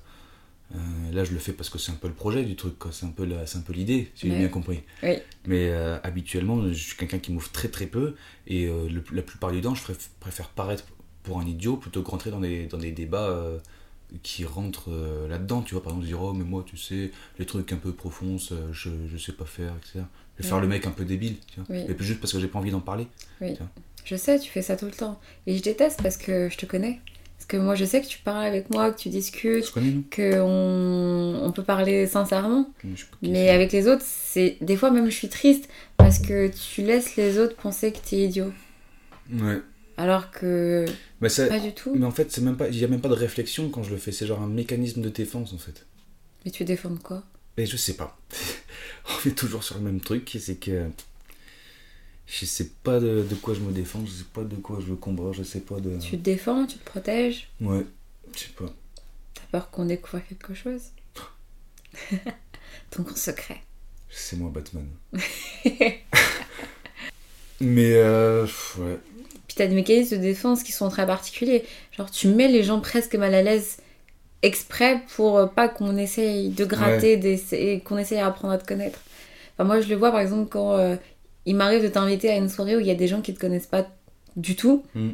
là, 1.12 1.24
je 1.24 1.32
le 1.32 1.38
fais 1.38 1.52
parce 1.52 1.70
que 1.70 1.78
c'est 1.78 1.92
un 1.92 1.96
peu 1.96 2.08
le 2.08 2.14
projet 2.14 2.44
du 2.44 2.54
truc. 2.56 2.74
C'est 2.92 3.06
un 3.06 3.10
peu, 3.10 3.24
la- 3.24 3.46
c'est 3.46 3.58
un 3.58 3.62
peu 3.62 3.72
l'idée, 3.72 4.10
si 4.14 4.28
j'ai 4.28 4.34
bien 4.38 4.48
compris. 4.48 4.80
Oui. 5.02 5.16
Mais 5.46 5.68
euh, 5.70 5.98
habituellement, 6.02 6.66
je 6.68 6.72
suis 6.74 6.96
quelqu'un 6.96 7.18
qui 7.18 7.32
m'ouvre 7.32 7.50
très 7.50 7.68
très 7.68 7.86
peu. 7.86 8.14
Et 8.46 8.66
euh, 8.66 8.88
le- 8.88 9.02
la 9.12 9.22
plupart 9.22 9.50
du 9.52 9.60
temps, 9.60 9.74
je 9.74 9.82
préf- 9.82 10.08
préfère 10.20 10.48
paraître 10.50 10.84
pour 11.22 11.40
un 11.40 11.46
idiot 11.46 11.76
plutôt 11.76 12.02
que 12.02 12.10
rentrer 12.10 12.30
dans 12.30 12.40
des, 12.40 12.66
dans 12.66 12.78
des 12.78 12.92
débats 12.92 13.28
euh, 13.28 13.58
qui 14.22 14.44
rentrent 14.44 14.90
euh, 14.90 15.26
là-dedans. 15.28 15.62
Tu 15.62 15.74
vois, 15.74 15.82
par 15.82 15.92
exemple, 15.92 16.06
dire 16.06 16.20
Oh, 16.22 16.32
mais 16.34 16.44
moi, 16.44 16.64
tu 16.66 16.76
sais, 16.76 17.10
les 17.38 17.46
trucs 17.46 17.72
un 17.72 17.76
peu 17.76 17.92
profonds, 17.92 18.38
ça, 18.38 18.54
je, 18.72 18.90
je 19.10 19.16
sais 19.18 19.32
pas 19.32 19.44
faire, 19.46 19.72
etc. 19.76 20.00
Je 20.38 20.42
vais 20.44 20.48
faire 20.48 20.60
le 20.60 20.68
mec 20.68 20.86
un 20.86 20.90
peu 20.92 21.04
débile, 21.04 21.36
tu 21.52 21.60
vois. 21.60 21.66
Oui. 21.76 21.84
Et 21.88 21.94
puis 21.94 22.06
juste 22.06 22.20
parce 22.20 22.32
que 22.32 22.40
j'ai 22.40 22.46
pas 22.48 22.58
envie 22.58 22.70
d'en 22.70 22.80
parler. 22.80 23.06
Je 24.04 24.16
sais, 24.16 24.38
tu 24.38 24.50
fais 24.50 24.62
ça 24.62 24.76
tout 24.76 24.86
le 24.86 24.92
temps. 24.92 25.20
Et 25.46 25.56
je 25.56 25.62
déteste 25.62 26.00
parce 26.02 26.16
que 26.16 26.48
je 26.50 26.56
te 26.56 26.64
connais. 26.64 27.00
Parce 27.38 27.46
que 27.46 27.56
moi, 27.56 27.76
je 27.76 27.84
sais 27.84 28.02
que 28.02 28.06
tu 28.06 28.18
parles 28.18 28.44
avec 28.44 28.68
moi, 28.68 28.90
que 28.90 28.98
tu 28.98 29.08
discutes, 29.10 29.72
qu'on 29.72 31.40
on 31.40 31.52
peut 31.52 31.62
parler 31.62 32.06
sincèrement. 32.08 32.68
Mais 33.22 33.48
avec 33.50 33.72
les 33.72 33.86
autres, 33.86 34.02
c'est 34.04 34.58
des 34.60 34.76
fois 34.76 34.90
même 34.90 35.06
je 35.06 35.14
suis 35.14 35.28
triste 35.28 35.68
parce 35.96 36.18
que 36.18 36.48
tu 36.48 36.82
laisses 36.82 37.14
les 37.16 37.38
autres 37.38 37.54
penser 37.54 37.92
que 37.92 37.98
t'es 37.98 38.16
idiot. 38.16 38.52
Ouais. 39.32 39.60
Alors 39.96 40.30
que 40.30 40.84
Mais 41.20 41.28
ça, 41.28 41.46
pas 41.46 41.60
du 41.60 41.72
tout. 41.72 41.94
Mais 41.94 42.06
en 42.06 42.10
fait, 42.10 42.30
c'est 42.30 42.40
même 42.40 42.56
pas, 42.56 42.68
il 42.68 42.78
y 42.78 42.84
a 42.84 42.88
même 42.88 43.00
pas 43.00 43.08
de 43.08 43.14
réflexion 43.14 43.68
quand 43.68 43.82
je 43.82 43.90
le 43.90 43.98
fais. 43.98 44.12
C'est 44.12 44.26
genre 44.26 44.42
un 44.42 44.48
mécanisme 44.48 45.00
de 45.00 45.08
défense 45.08 45.52
en 45.52 45.58
fait. 45.58 45.86
Mais 46.44 46.50
tu 46.50 46.64
défends 46.64 46.96
quoi? 47.02 47.22
Mais 47.56 47.66
je 47.66 47.76
sais 47.76 47.94
pas. 47.94 48.18
On 49.08 49.28
est 49.28 49.32
toujours 49.32 49.62
sur 49.62 49.76
le 49.76 49.82
même 49.82 50.00
truc, 50.00 50.36
c'est 50.40 50.56
que 50.56 50.86
je 52.28 52.44
sais 52.44 52.68
pas 52.82 53.00
de, 53.00 53.26
de 53.28 53.34
quoi 53.34 53.54
je 53.54 53.60
me 53.60 53.72
défends, 53.72 54.04
je 54.04 54.10
sais 54.10 54.24
pas 54.32 54.44
de 54.44 54.56
quoi 54.56 54.78
je 54.80 54.86
veux 54.86 54.96
combattre, 54.96 55.32
je 55.32 55.42
sais 55.42 55.60
pas 55.60 55.80
de. 55.80 55.98
Tu 55.98 56.10
te 56.10 56.16
défends, 56.16 56.66
tu 56.66 56.76
te 56.76 56.84
protèges. 56.84 57.48
Ouais, 57.60 57.86
je 58.34 58.40
sais 58.40 58.50
pas. 58.56 58.70
T'as 59.34 59.42
peur 59.50 59.70
qu'on 59.70 59.86
découvre 59.86 60.22
quelque 60.28 60.52
chose? 60.54 60.82
Ton 62.90 63.02
grand 63.02 63.16
secret. 63.16 63.62
C'est 64.10 64.36
moi 64.36 64.50
Batman. 64.52 64.86
Mais 67.60 67.94
euh, 67.94 68.46
ouais. 68.78 68.98
Puis 69.46 69.56
t'as 69.56 69.66
des 69.66 69.74
mécanismes 69.74 70.16
de 70.18 70.22
défense 70.22 70.62
qui 70.62 70.72
sont 70.72 70.90
très 70.90 71.06
particuliers. 71.06 71.64
Genre 71.96 72.10
tu 72.10 72.28
mets 72.28 72.48
les 72.48 72.62
gens 72.62 72.80
presque 72.80 73.14
mal 73.14 73.34
à 73.34 73.42
l'aise 73.42 73.78
exprès 74.42 75.02
pour 75.16 75.38
euh, 75.38 75.46
pas 75.46 75.68
qu'on 75.68 75.96
essaye 75.96 76.50
de 76.50 76.64
gratter, 76.66 77.18
et 77.52 77.80
qu'on 77.80 77.96
essaye 77.96 78.18
d'apprendre 78.18 78.52
à 78.52 78.58
te 78.58 78.66
connaître. 78.66 79.00
Enfin, 79.54 79.64
moi 79.64 79.80
je 79.80 79.88
le 79.88 79.96
vois 79.96 80.10
par 80.10 80.20
exemple 80.20 80.48
quand 80.50 80.74
euh, 80.74 80.96
il 81.48 81.56
m'arrive 81.56 81.82
de 81.82 81.88
t'inviter 81.88 82.30
à 82.30 82.36
une 82.36 82.48
soirée 82.48 82.76
où 82.76 82.80
il 82.80 82.86
y 82.86 82.90
a 82.90 82.94
des 82.94 83.08
gens 83.08 83.20
qui 83.20 83.34
te 83.34 83.40
connaissent 83.40 83.66
pas 83.66 83.86
du 84.36 84.54
tout. 84.56 84.84
Mm. 84.94 85.10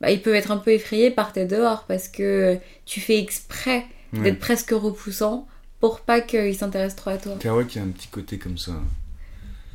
Bah, 0.00 0.10
ils 0.10 0.20
peuvent 0.20 0.34
être 0.34 0.50
un 0.50 0.58
peu 0.58 0.72
effrayés 0.72 1.10
par 1.10 1.32
tes 1.32 1.46
dehors 1.46 1.84
parce 1.88 2.08
que 2.08 2.58
tu 2.84 3.00
fais 3.00 3.18
exprès 3.18 3.84
Ouais. 4.12 4.22
d'être 4.22 4.38
presque 4.38 4.70
repoussant 4.70 5.48
pour 5.80 6.00
pas 6.00 6.20
qu'ils 6.20 6.54
s'intéressent 6.56 6.96
trop 6.96 7.10
à 7.10 7.16
toi. 7.18 7.32
C'est 7.42 7.48
vrai 7.48 7.66
qu'il 7.66 7.80
y 7.82 7.84
a 7.84 7.86
un 7.86 7.90
petit 7.90 8.06
côté 8.08 8.38
comme 8.38 8.56
ça. 8.56 8.72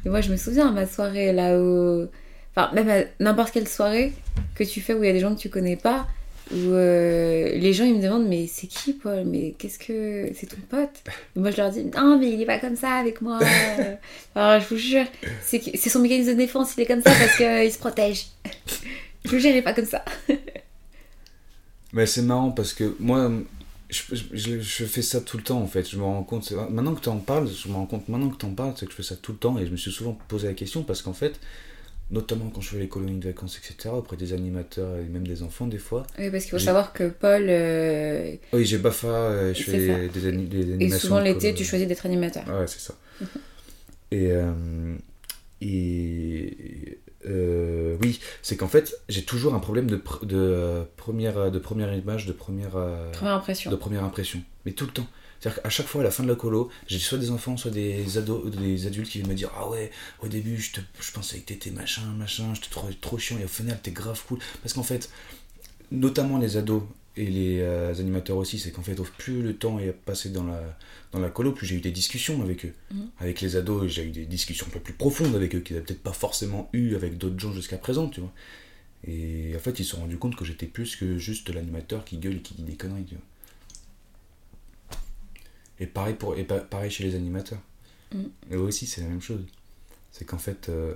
Et 0.05 0.09
moi, 0.09 0.21
je 0.21 0.31
me 0.31 0.37
souviens 0.37 0.69
à 0.69 0.71
ma 0.71 0.87
soirée 0.87 1.33
là 1.33 1.59
où. 1.59 2.07
Enfin, 2.55 2.71
même 2.73 2.89
à 2.89 3.03
n'importe 3.23 3.51
quelle 3.51 3.67
soirée 3.67 4.13
que 4.55 4.63
tu 4.63 4.79
fais 4.81 4.93
où 4.93 5.03
il 5.03 5.07
y 5.07 5.09
a 5.09 5.13
des 5.13 5.19
gens 5.19 5.35
que 5.35 5.39
tu 5.39 5.49
connais 5.49 5.75
pas, 5.75 6.07
où 6.53 6.71
euh, 6.73 7.49
les 7.57 7.73
gens 7.73 7.85
ils 7.85 7.95
me 7.95 8.01
demandent 8.01 8.27
Mais 8.27 8.47
c'est 8.47 8.67
qui 8.67 8.93
Paul? 8.93 9.23
Mais 9.25 9.55
qu'est-ce 9.57 9.79
que. 9.79 10.31
C'est 10.35 10.47
ton 10.47 10.57
pote? 10.69 10.89
Et 11.35 11.39
moi 11.39 11.51
je 11.51 11.57
leur 11.57 11.71
dis 11.71 11.83
Non, 11.85 12.17
mais 12.19 12.31
il 12.31 12.41
est 12.41 12.45
pas 12.45 12.59
comme 12.59 12.75
ça 12.75 12.95
avec 12.95 13.21
moi. 13.21 13.39
Alors 14.35 14.61
je 14.61 14.67
vous 14.69 14.77
jure, 14.77 15.05
c'est 15.41 15.61
son 15.89 15.99
mécanisme 15.99 16.31
de 16.31 16.35
défense, 16.35 16.73
il 16.77 16.81
est 16.81 16.85
comme 16.85 17.01
ça 17.01 17.11
parce 17.11 17.37
qu'il 17.37 17.71
se 17.71 17.79
protège. 17.79 18.27
je 19.25 19.29
vous 19.31 19.39
jure, 19.39 19.51
il 19.51 19.57
est 19.57 19.61
pas 19.61 19.73
comme 19.73 19.85
ça. 19.85 20.03
Mais 21.93 22.05
c'est 22.05 22.21
marrant 22.21 22.51
parce 22.51 22.73
que 22.73 22.95
moi, 22.99 23.29
je, 23.89 24.01
je- 24.31 24.59
je 24.61 24.85
fais 24.85 25.01
ça 25.01 25.19
tout 25.19 25.37
le 25.37 25.43
temps 25.43 25.59
en 25.61 25.67
fait. 25.67 25.89
Je 25.89 25.97
me 25.97 26.03
rends 26.03 26.23
compte, 26.23 26.49
maintenant 26.69 26.95
que 26.95 27.01
tu 27.01 27.09
en 27.09 27.17
parles, 27.19 27.49
je 27.49 27.67
me 27.67 27.73
rends 27.73 27.85
compte 27.85 28.07
maintenant 28.07 28.29
que 28.29 28.37
tu 28.37 28.45
en 28.45 28.53
parles, 28.53 28.73
c'est 28.77 28.85
que 28.85 28.91
je 28.91 28.95
fais 28.97 29.03
ça 29.03 29.15
tout 29.17 29.33
le 29.33 29.37
temps 29.37 29.57
et 29.57 29.65
je 29.65 29.71
me 29.71 29.77
suis 29.77 29.91
souvent 29.91 30.17
posé 30.29 30.47
la 30.47 30.53
question 30.53 30.83
parce 30.83 31.01
qu'en 31.01 31.13
fait, 31.13 31.39
notamment 32.11 32.49
quand 32.49 32.61
je 32.61 32.69
fais 32.69 32.77
les 32.79 32.87
colonies 32.89 33.19
de 33.19 33.27
vacances, 33.29 33.57
etc., 33.57 33.89
auprès 33.95 34.17
des 34.17 34.33
animateurs 34.33 34.97
et 34.97 35.03
même 35.05 35.25
des 35.25 35.43
enfants 35.43 35.65
des 35.67 35.77
fois. 35.77 36.05
Oui, 36.19 36.29
parce 36.29 36.43
qu'il 36.43 36.51
faut 36.51 36.59
savoir 36.59 36.91
que 36.93 37.07
Paul. 37.09 37.45
euh, 37.49 38.35
Oui, 38.53 38.65
j'ai 38.65 38.77
Bafa, 38.77 39.07
euh, 39.07 39.53
je 39.53 39.63
fais 39.63 39.87
ça. 39.87 40.07
des, 40.19 40.27
ani- 40.27 40.45
des 40.47 40.69
et 40.69 40.73
animations. 40.73 40.99
souvent 41.07 41.19
l'été, 41.21 41.53
tu 41.53 41.63
choisis 41.63 41.87
d'être 41.87 42.05
animateur. 42.05 42.43
Ouais, 42.47 42.67
c'est 42.67 42.79
ça. 42.81 42.93
et. 44.11 44.31
euh, 44.31 44.95
et 45.61 46.97
euh, 47.27 47.97
oui, 48.01 48.19
c'est 48.41 48.57
qu'en 48.57 48.67
fait, 48.67 48.95
j'ai 49.09 49.23
toujours 49.23 49.53
un 49.53 49.59
problème 49.59 49.87
de, 49.87 49.97
pr- 49.97 50.25
de, 50.25 50.37
euh, 50.37 50.83
première, 50.97 51.51
de 51.51 51.59
première 51.59 51.93
image, 51.93 52.25
de 52.25 52.31
première. 52.33 52.75
euh, 52.75 53.11
Première 53.11 53.35
impression. 53.35 53.71
de 53.71 53.75
première 53.75 54.03
impression. 54.03 54.41
Mais 54.65 54.71
tout 54.73 54.85
le 54.85 54.91
temps. 54.91 55.07
C'est-à-dire 55.39 55.63
qu'à 55.63 55.69
chaque 55.69 55.87
fois, 55.87 56.01
à 56.01 56.03
la 56.03 56.11
fin 56.11 56.21
de 56.23 56.27
la 56.29 56.35
colo, 56.35 56.69
j'ai 56.87 56.99
soit 56.99 57.17
des 57.17 57.31
enfants, 57.31 57.57
soit 57.57 57.71
des 57.71 58.17
ados, 58.19 58.51
des 58.51 58.85
adultes 58.85 59.09
qui 59.09 59.17
viennent 59.17 59.29
me 59.31 59.35
dire 59.35 59.49
Ah 59.57 59.67
ouais, 59.69 59.89
au 60.21 60.27
début, 60.27 60.57
je, 60.57 60.73
te, 60.73 60.81
je 60.99 61.11
pensais 61.11 61.39
que 61.39 61.45
t'étais 61.47 61.71
machin, 61.71 62.03
machin, 62.17 62.53
je 62.53 62.61
te 62.61 62.69
trouvais 62.69 62.93
trop 62.93 63.17
chiant, 63.17 63.37
et 63.39 63.45
au 63.45 63.47
final, 63.47 63.79
t'es 63.81 63.89
grave 63.91 64.21
cool. 64.27 64.37
Parce 64.61 64.73
qu'en 64.73 64.83
fait, 64.83 65.09
notamment 65.91 66.37
les 66.37 66.57
ados 66.57 66.83
et 67.17 67.25
les 67.25 67.59
euh, 67.59 67.93
animateurs 67.93 68.37
aussi, 68.37 68.57
c'est 68.57 68.71
qu'en 68.71 68.81
fait, 68.83 68.95
plus 69.17 69.41
le 69.41 69.55
temps 69.55 69.79
est 69.79 69.91
passé 69.91 70.29
dans 70.29 70.45
la, 70.45 70.61
dans 71.11 71.19
la 71.19 71.29
colo, 71.29 71.51
plus 71.51 71.67
j'ai 71.67 71.75
eu 71.75 71.81
des 71.81 71.91
discussions 71.91 72.41
avec 72.41 72.65
eux. 72.65 72.73
Mhm. 72.91 73.09
Avec 73.19 73.41
les 73.41 73.55
ados, 73.57 73.87
j'ai 73.91 74.05
eu 74.05 74.11
des 74.11 74.25
discussions 74.25 74.65
un 74.67 74.71
peu 74.71 74.79
plus 74.79 74.93
profondes 74.93 75.35
avec 75.35 75.53
eux, 75.55 75.59
qu'ils 75.59 75.75
n'avaient 75.75 75.85
peut-être 75.85 76.03
pas 76.03 76.13
forcément 76.13 76.69
eu 76.73 76.95
avec 76.95 77.17
d'autres 77.17 77.39
gens 77.39 77.51
jusqu'à 77.51 77.77
présent, 77.77 78.07
tu 78.07 78.21
vois. 78.21 78.31
Et 79.05 79.53
en 79.55 79.59
fait, 79.59 79.79
ils 79.79 79.83
se 79.83 79.91
sont 79.91 80.01
rendus 80.01 80.17
compte 80.17 80.35
que 80.35 80.45
j'étais 80.45 80.67
plus 80.67 80.95
que 80.95 81.17
juste 81.17 81.49
l'animateur 81.49 82.05
qui 82.05 82.17
gueule 82.17 82.35
et 82.37 82.41
qui 82.41 82.53
dit 82.53 82.63
des 82.63 82.75
conneries, 82.75 83.05
tu 83.05 83.15
vois. 83.15 84.97
Et 85.79 85.87
pareil, 85.87 86.13
pour, 86.13 86.37
et 86.37 86.43
pa- 86.43 86.59
pareil 86.59 86.91
chez 86.91 87.03
les 87.03 87.15
animateurs. 87.15 87.61
Mhm. 88.13 88.29
Et 88.51 88.55
eux 88.55 88.59
aussi, 88.59 88.85
c'est 88.85 89.01
la 89.01 89.07
même 89.07 89.21
chose. 89.21 89.41
C'est 90.11 90.25
qu'en 90.25 90.37
fait, 90.37 90.69
euh, 90.69 90.93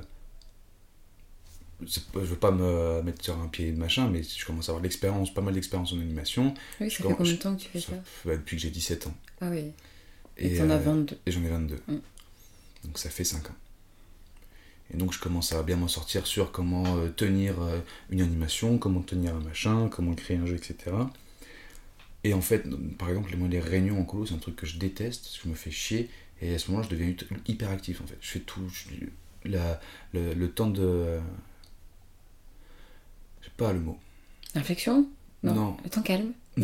je 1.85 1.99
veux 2.19 2.35
pas 2.35 2.51
me 2.51 3.01
mettre 3.03 3.23
sur 3.23 3.37
un 3.39 3.47
pied 3.47 3.71
de 3.71 3.77
machin, 3.77 4.07
mais 4.09 4.21
je 4.23 4.45
commence 4.45 4.69
à 4.69 4.71
avoir 4.71 4.83
l'expérience, 4.83 5.33
pas 5.33 5.41
mal 5.41 5.53
d'expérience 5.53 5.91
en 5.93 5.97
animation. 5.99 6.53
Oui, 6.79 6.89
Je 6.89 6.91
ça 6.91 6.97
fait 6.97 7.03
commence- 7.03 7.17
combien 7.17 7.33
de 7.33 7.37
temps 7.37 7.55
que 7.55 7.61
tu 7.61 7.69
fais 7.69 7.79
ça 7.81 7.91
bah, 8.25 8.35
depuis 8.35 8.55
que 8.57 8.61
j'ai 8.61 8.69
17 8.69 9.07
ans. 9.07 9.15
Ah 9.41 9.49
oui. 9.51 9.71
Et, 10.37 10.53
Et 10.53 10.57
t'en 10.57 10.69
as 10.69 10.75
euh, 10.75 10.79
22. 10.79 11.17
et 11.25 11.31
j'en 11.31 11.43
ai 11.43 11.49
22. 11.49 11.75
Mm. 11.87 11.95
Donc 12.85 12.97
ça 12.97 13.09
fait 13.09 13.23
5 13.23 13.49
ans. 13.49 13.55
Et 14.93 14.97
donc 14.97 15.13
je 15.13 15.19
commence 15.19 15.51
à 15.53 15.63
bien 15.63 15.77
m'en 15.77 15.87
sortir 15.87 16.27
sur 16.27 16.51
comment 16.51 16.97
euh, 16.97 17.09
tenir 17.09 17.59
euh, 17.61 17.79
une 18.11 18.21
animation, 18.21 18.77
comment 18.77 19.01
tenir 19.01 19.35
un 19.35 19.39
machin, 19.39 19.89
comment 19.89 20.13
créer 20.13 20.37
un 20.37 20.45
jeu, 20.45 20.55
etc. 20.55 20.95
Et 22.23 22.33
en 22.33 22.41
fait, 22.41 22.63
par 22.97 23.09
exemple, 23.09 23.31
les 23.49 23.59
réunions 23.59 23.99
en 23.99 24.03
colo, 24.03 24.25
c'est 24.25 24.33
un 24.33 24.39
truc 24.39 24.55
que 24.55 24.65
je 24.65 24.77
déteste, 24.77 25.29
je 25.43 25.49
me 25.49 25.55
fais 25.55 25.71
chier, 25.71 26.09
et 26.41 26.55
à 26.55 26.59
ce 26.59 26.69
moment-là, 26.71 26.87
je 26.89 26.95
deviens 26.95 27.09
hyper- 27.09 27.27
hyper 27.47 27.69
actif 27.69 28.01
en 28.01 28.07
fait. 28.07 28.17
Je 28.21 28.29
fais 28.29 28.39
tout, 28.39 28.61
je- 28.69 29.49
la, 29.49 29.79
le, 30.13 30.33
le 30.33 30.49
temps 30.51 30.69
de... 30.69 31.19
sais 33.45 33.51
pas 33.57 33.71
le 33.73 33.79
mot. 33.79 33.97
Réflexion 34.53 35.05
Non. 35.43 35.53
Non. 35.53 35.77
Calme. 36.03 36.31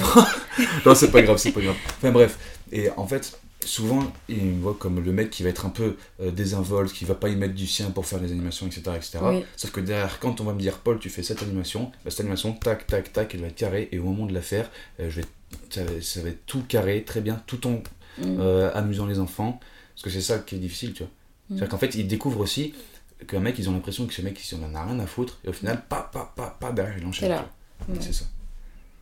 non, 0.86 0.96
c'est 0.96 1.12
pas 1.12 1.22
grave, 1.22 1.38
c'est 1.38 1.52
pas 1.52 1.62
grave. 1.62 1.76
Enfin 1.98 2.12
bref, 2.12 2.38
et 2.72 2.90
en 2.92 3.06
fait, 3.06 3.38
souvent, 3.66 4.12
ils 4.30 4.42
me 4.44 4.62
voient 4.62 4.76
comme 4.80 5.04
le 5.04 5.12
mec 5.12 5.30
qui 5.30 5.44
va 5.44 5.50
être 5.50 5.66
un 5.66 5.70
peu 5.70 5.98
euh, 6.22 6.32
désinvolte, 6.32 6.94
qui 6.94 7.04
va 7.06 7.16
pas 7.16 7.28
y 7.30 7.36
mettre 7.36 7.54
du 7.56 7.68
sien 7.68 7.92
pour 7.92 8.06
faire 8.06 8.20
les 8.22 8.32
animations, 8.32 8.68
etc. 8.68 8.84
etc. 8.96 9.20
Oui. 9.24 9.44
Sauf 9.58 9.72
que 9.72 9.82
derrière, 9.82 10.20
quand 10.20 10.40
on 10.42 10.46
va 10.46 10.54
me 10.54 10.60
dire, 10.60 10.78
Paul, 10.78 10.98
tu 11.00 11.10
fais 11.10 11.24
cette 11.24 11.44
animation, 11.44 11.92
bah, 12.06 12.12
cette 12.12 12.22
animation, 12.22 12.54
tac, 12.54 12.88
tac, 12.88 13.12
tac, 13.12 13.36
elle 13.36 13.42
va 13.42 13.48
être 13.48 13.56
carrée, 13.56 13.90
et 13.92 14.00
au 14.00 14.04
moment 14.04 14.26
de 14.26 14.34
la 14.34 14.42
faire, 14.42 14.70
euh, 15.00 15.10
je 15.10 15.22
vais, 15.22 15.28
ça, 15.70 15.84
va- 15.84 16.02
ça 16.02 16.22
va 16.22 16.30
être 16.30 16.46
tout 16.46 16.64
carré, 16.68 17.04
très 17.04 17.22
bien, 17.22 17.42
tout 17.48 17.68
en 17.68 17.82
Mm. 18.18 18.24
euh, 18.42 18.72
amusant 18.74 19.06
les 19.06 19.20
enfants, 19.20 19.60
parce 19.96 20.04
que 20.04 20.10
c'est 20.10 20.20
ça 20.22 20.40
qui 20.40 20.56
est 20.56 20.60
difficile, 20.60 20.92
tu 20.94 21.04
vois. 21.04 21.08
Mm. 21.08 21.56
C'est-à-dire 21.58 21.70
qu'en 21.70 21.78
fait, 21.78 21.96
ils 21.96 22.08
découvrent 22.08 22.42
aussi 22.42 22.74
qu'un 23.28 23.40
mec, 23.40 23.58
ils 23.60 23.70
ont 23.70 23.74
l'impression 23.74 24.06
que 24.08 24.14
ce 24.14 24.22
mec, 24.22 24.40
il 24.52 24.56
en 24.64 24.74
a 24.76 24.84
rien 24.86 25.00
à 25.00 25.06
foutre, 25.08 25.40
et 25.46 25.50
au 25.50 25.54
final, 25.54 25.84
pas, 25.88 26.10
pas, 26.14 26.32
pas, 26.36 26.58
pas, 26.60 26.72
derrière, 26.72 26.98
il 26.98 27.06
enchaîne. 27.06 27.36
C'est. 27.88 27.94
Ouais. 28.08 28.14
Ça. 28.14 28.26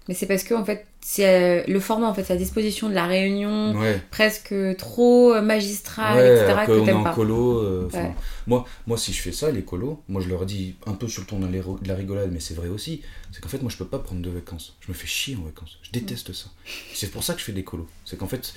Mais 0.08 0.16
c'est 0.16 0.26
parce 0.26 0.44
que 0.44 0.56
en 0.56 0.66
fait, 0.66 0.88
c'est 1.02 1.28
euh, 1.28 1.64
le 1.68 1.80
format 1.80 2.08
en 2.08 2.16
fait, 2.16 2.24
c'est 2.24 2.34
à 2.34 2.38
disposition 2.38 2.90
de 2.90 2.96
la 2.96 3.06
réunion, 3.06 3.76
Ouais. 3.78 4.02
presque 4.10 4.56
trop 4.78 5.34
euh, 5.36 5.42
magistral, 5.44 6.18
Ouais, 6.18 6.36
etc. 6.42 6.62
que 6.66 6.72
qu'on 6.72 6.82
est 6.82 6.86
t'aimes 6.88 6.98
en 6.98 7.04
pas. 7.04 7.14
colo. 7.14 7.60
euh, 7.60 7.90
Ouais. 7.94 8.12
moi, 8.48 8.66
moi, 8.88 8.98
si 8.98 9.14
je 9.14 9.22
fais 9.22 9.32
ça, 9.32 9.52
les 9.52 9.62
colos, 9.62 10.02
moi 10.08 10.20
je 10.20 10.28
leur 10.30 10.48
dis 10.48 10.76
un 10.88 10.94
peu 10.94 11.08
sur 11.08 11.22
le 11.22 11.28
ton 11.28 11.40
de 11.40 11.46
la 11.46 11.52
de 11.62 11.88
la 11.88 11.94
rigolade, 11.96 12.32
mais 12.32 12.40
c'est 12.40 12.56
vrai 12.56 12.70
aussi, 12.70 13.04
c'est 13.32 13.40
qu'en 13.40 13.50
fait, 13.50 13.62
moi 13.62 13.70
je 13.70 13.78
peux 13.78 13.86
pas 13.86 14.00
prendre 14.00 14.22
de 14.24 14.30
vacances. 14.32 14.76
Je 14.80 14.88
me 14.92 14.94
fais 14.98 15.06
chier 15.06 15.36
en 15.36 15.44
vacances. 15.44 15.78
Je 15.84 15.92
déteste 15.92 16.34
ça. 16.34 16.48
C'est 16.96 17.12
pour 17.12 17.24
ça 17.24 17.34
que 17.36 17.40
je 17.40 17.46
fais 17.46 17.52
des 17.54 17.64
colos. 17.64 17.88
C'est 18.04 18.18
qu'en 18.18 18.28
fait, 18.28 18.54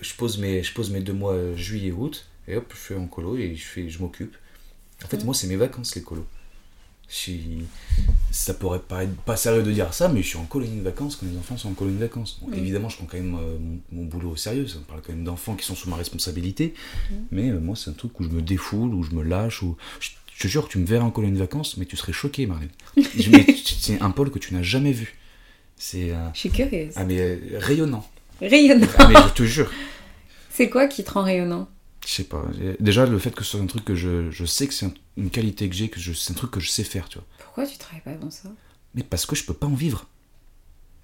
je 0.00 0.14
pose 0.14 0.38
mes, 0.38 0.62
je 0.62 0.72
pose 0.72 0.90
mes 0.90 1.00
deux 1.00 1.12
mois 1.12 1.36
juillet 1.54 1.92
août, 1.92 2.24
et 2.48 2.56
hop, 2.56 2.64
je 2.70 2.76
fais 2.78 2.96
en 2.96 3.06
colo 3.08 3.36
et 3.36 3.54
je, 3.56 3.62
fais, 3.64 3.90
je 3.90 3.98
m'occupe. 3.98 4.34
En 5.04 5.08
fait, 5.08 5.24
moi, 5.24 5.34
c'est 5.34 5.46
mes 5.46 5.56
vacances, 5.56 5.94
les 5.94 6.02
colos. 6.02 6.26
Je 7.08 7.14
suis- 7.14 7.64
Ça 8.30 8.54
pourrait 8.54 8.80
paraître 8.80 9.12
pas 9.24 9.36
sérieux 9.36 9.62
de 9.62 9.70
dire 9.70 9.94
ça, 9.94 10.08
mais 10.08 10.20
je 10.22 10.26
suis 10.28 10.38
en 10.38 10.44
colonie 10.44 10.78
de 10.78 10.82
vacances 10.82 11.14
quand 11.16 11.26
les 11.30 11.36
enfants 11.38 11.56
sont 11.56 11.68
en 11.68 11.74
colonie 11.74 11.98
de 11.98 12.02
vacances. 12.02 12.40
Bon, 12.42 12.48
Mm. 12.50 12.54
Évidemment, 12.58 12.88
je 12.88 12.96
prends 12.96 13.06
quand 13.06 13.16
même 13.18 13.36
euh, 13.36 13.58
mon, 13.60 13.78
mon 13.92 14.04
boulot 14.06 14.30
au 14.30 14.36
sérieux, 14.36 14.66
ça 14.66 14.78
me 14.78 14.82
parle 14.84 15.02
quand 15.02 15.12
même 15.12 15.22
d'enfants 15.22 15.54
qui 15.54 15.64
sont 15.64 15.76
sous 15.76 15.88
ma 15.88 15.94
responsabilité. 15.96 16.74
Mais 17.30 17.50
euh, 17.50 17.60
moi, 17.60 17.76
c'est 17.76 17.90
un 17.90 17.92
truc 17.92 18.18
où 18.18 18.24
je 18.24 18.30
me 18.30 18.42
défoule, 18.42 18.92
où 18.92 19.02
je 19.04 19.12
me 19.12 19.22
lâche, 19.22 19.62
où. 19.62 19.76
Je, 20.00 20.10
je 20.34 20.42
te 20.42 20.48
jure, 20.48 20.66
tu 20.68 20.78
me 20.78 20.86
verrais 20.86 21.04
en 21.04 21.10
colonie 21.12 21.34
de 21.34 21.38
vacances, 21.38 21.76
mais 21.76 21.84
tu 21.86 21.96
serais 21.96 22.12
choqué, 22.12 22.46
Marlène. 22.46 22.70
C'est 23.78 24.00
un 24.02 24.10
pôle 24.10 24.30
que 24.32 24.38
tu 24.40 24.52
n'as 24.54 24.62
jamais 24.62 24.90
vu. 24.92 25.16
C'est. 25.76 26.10
euh, 26.10 26.28
Je 26.32 26.38
suis 26.40 26.50
curieuse. 26.50 26.92
Ah, 26.96 27.04
mais 27.04 27.20
euh, 27.20 27.38
rayonnant. 27.58 28.04
Rayonnant. 28.40 28.86
Ah, 28.98 29.08
mais 29.08 29.14
je 29.28 29.32
te 29.34 29.42
jure. 29.44 29.70
C'est 30.50 30.68
quoi 30.70 30.86
qui 30.88 31.04
te 31.04 31.10
rend 31.12 31.22
rayonnant? 31.22 31.68
Je 32.06 32.12
sais 32.12 32.24
pas. 32.24 32.44
Déjà, 32.80 33.06
le 33.06 33.18
fait 33.18 33.34
que 33.34 33.42
ce 33.44 33.52
soit 33.52 33.60
un 33.60 33.66
truc 33.66 33.84
que 33.84 33.94
je, 33.94 34.30
je 34.30 34.44
sais 34.44 34.66
que 34.66 34.74
c'est 34.74 34.86
un- 34.86 34.94
une 35.16 35.30
qualité 35.30 35.68
que 35.68 35.74
j'ai, 35.74 35.88
que 35.88 35.98
c'est 36.00 36.32
un 36.32 36.34
truc 36.36 36.50
que 36.50 36.60
je 36.60 36.68
sais 36.70 36.84
faire, 36.84 37.08
tu 37.08 37.18
vois. 37.18 37.26
Pourquoi 37.38 37.66
tu 37.66 37.78
travailles 37.78 38.02
pas 38.02 38.10
avant 38.12 38.30
ça? 38.30 38.50
Mais 38.94 39.02
parce 39.02 39.24
que 39.26 39.34
je 39.34 39.44
peux 39.44 39.54
pas 39.54 39.66
en 39.66 39.74
vivre. 39.74 40.06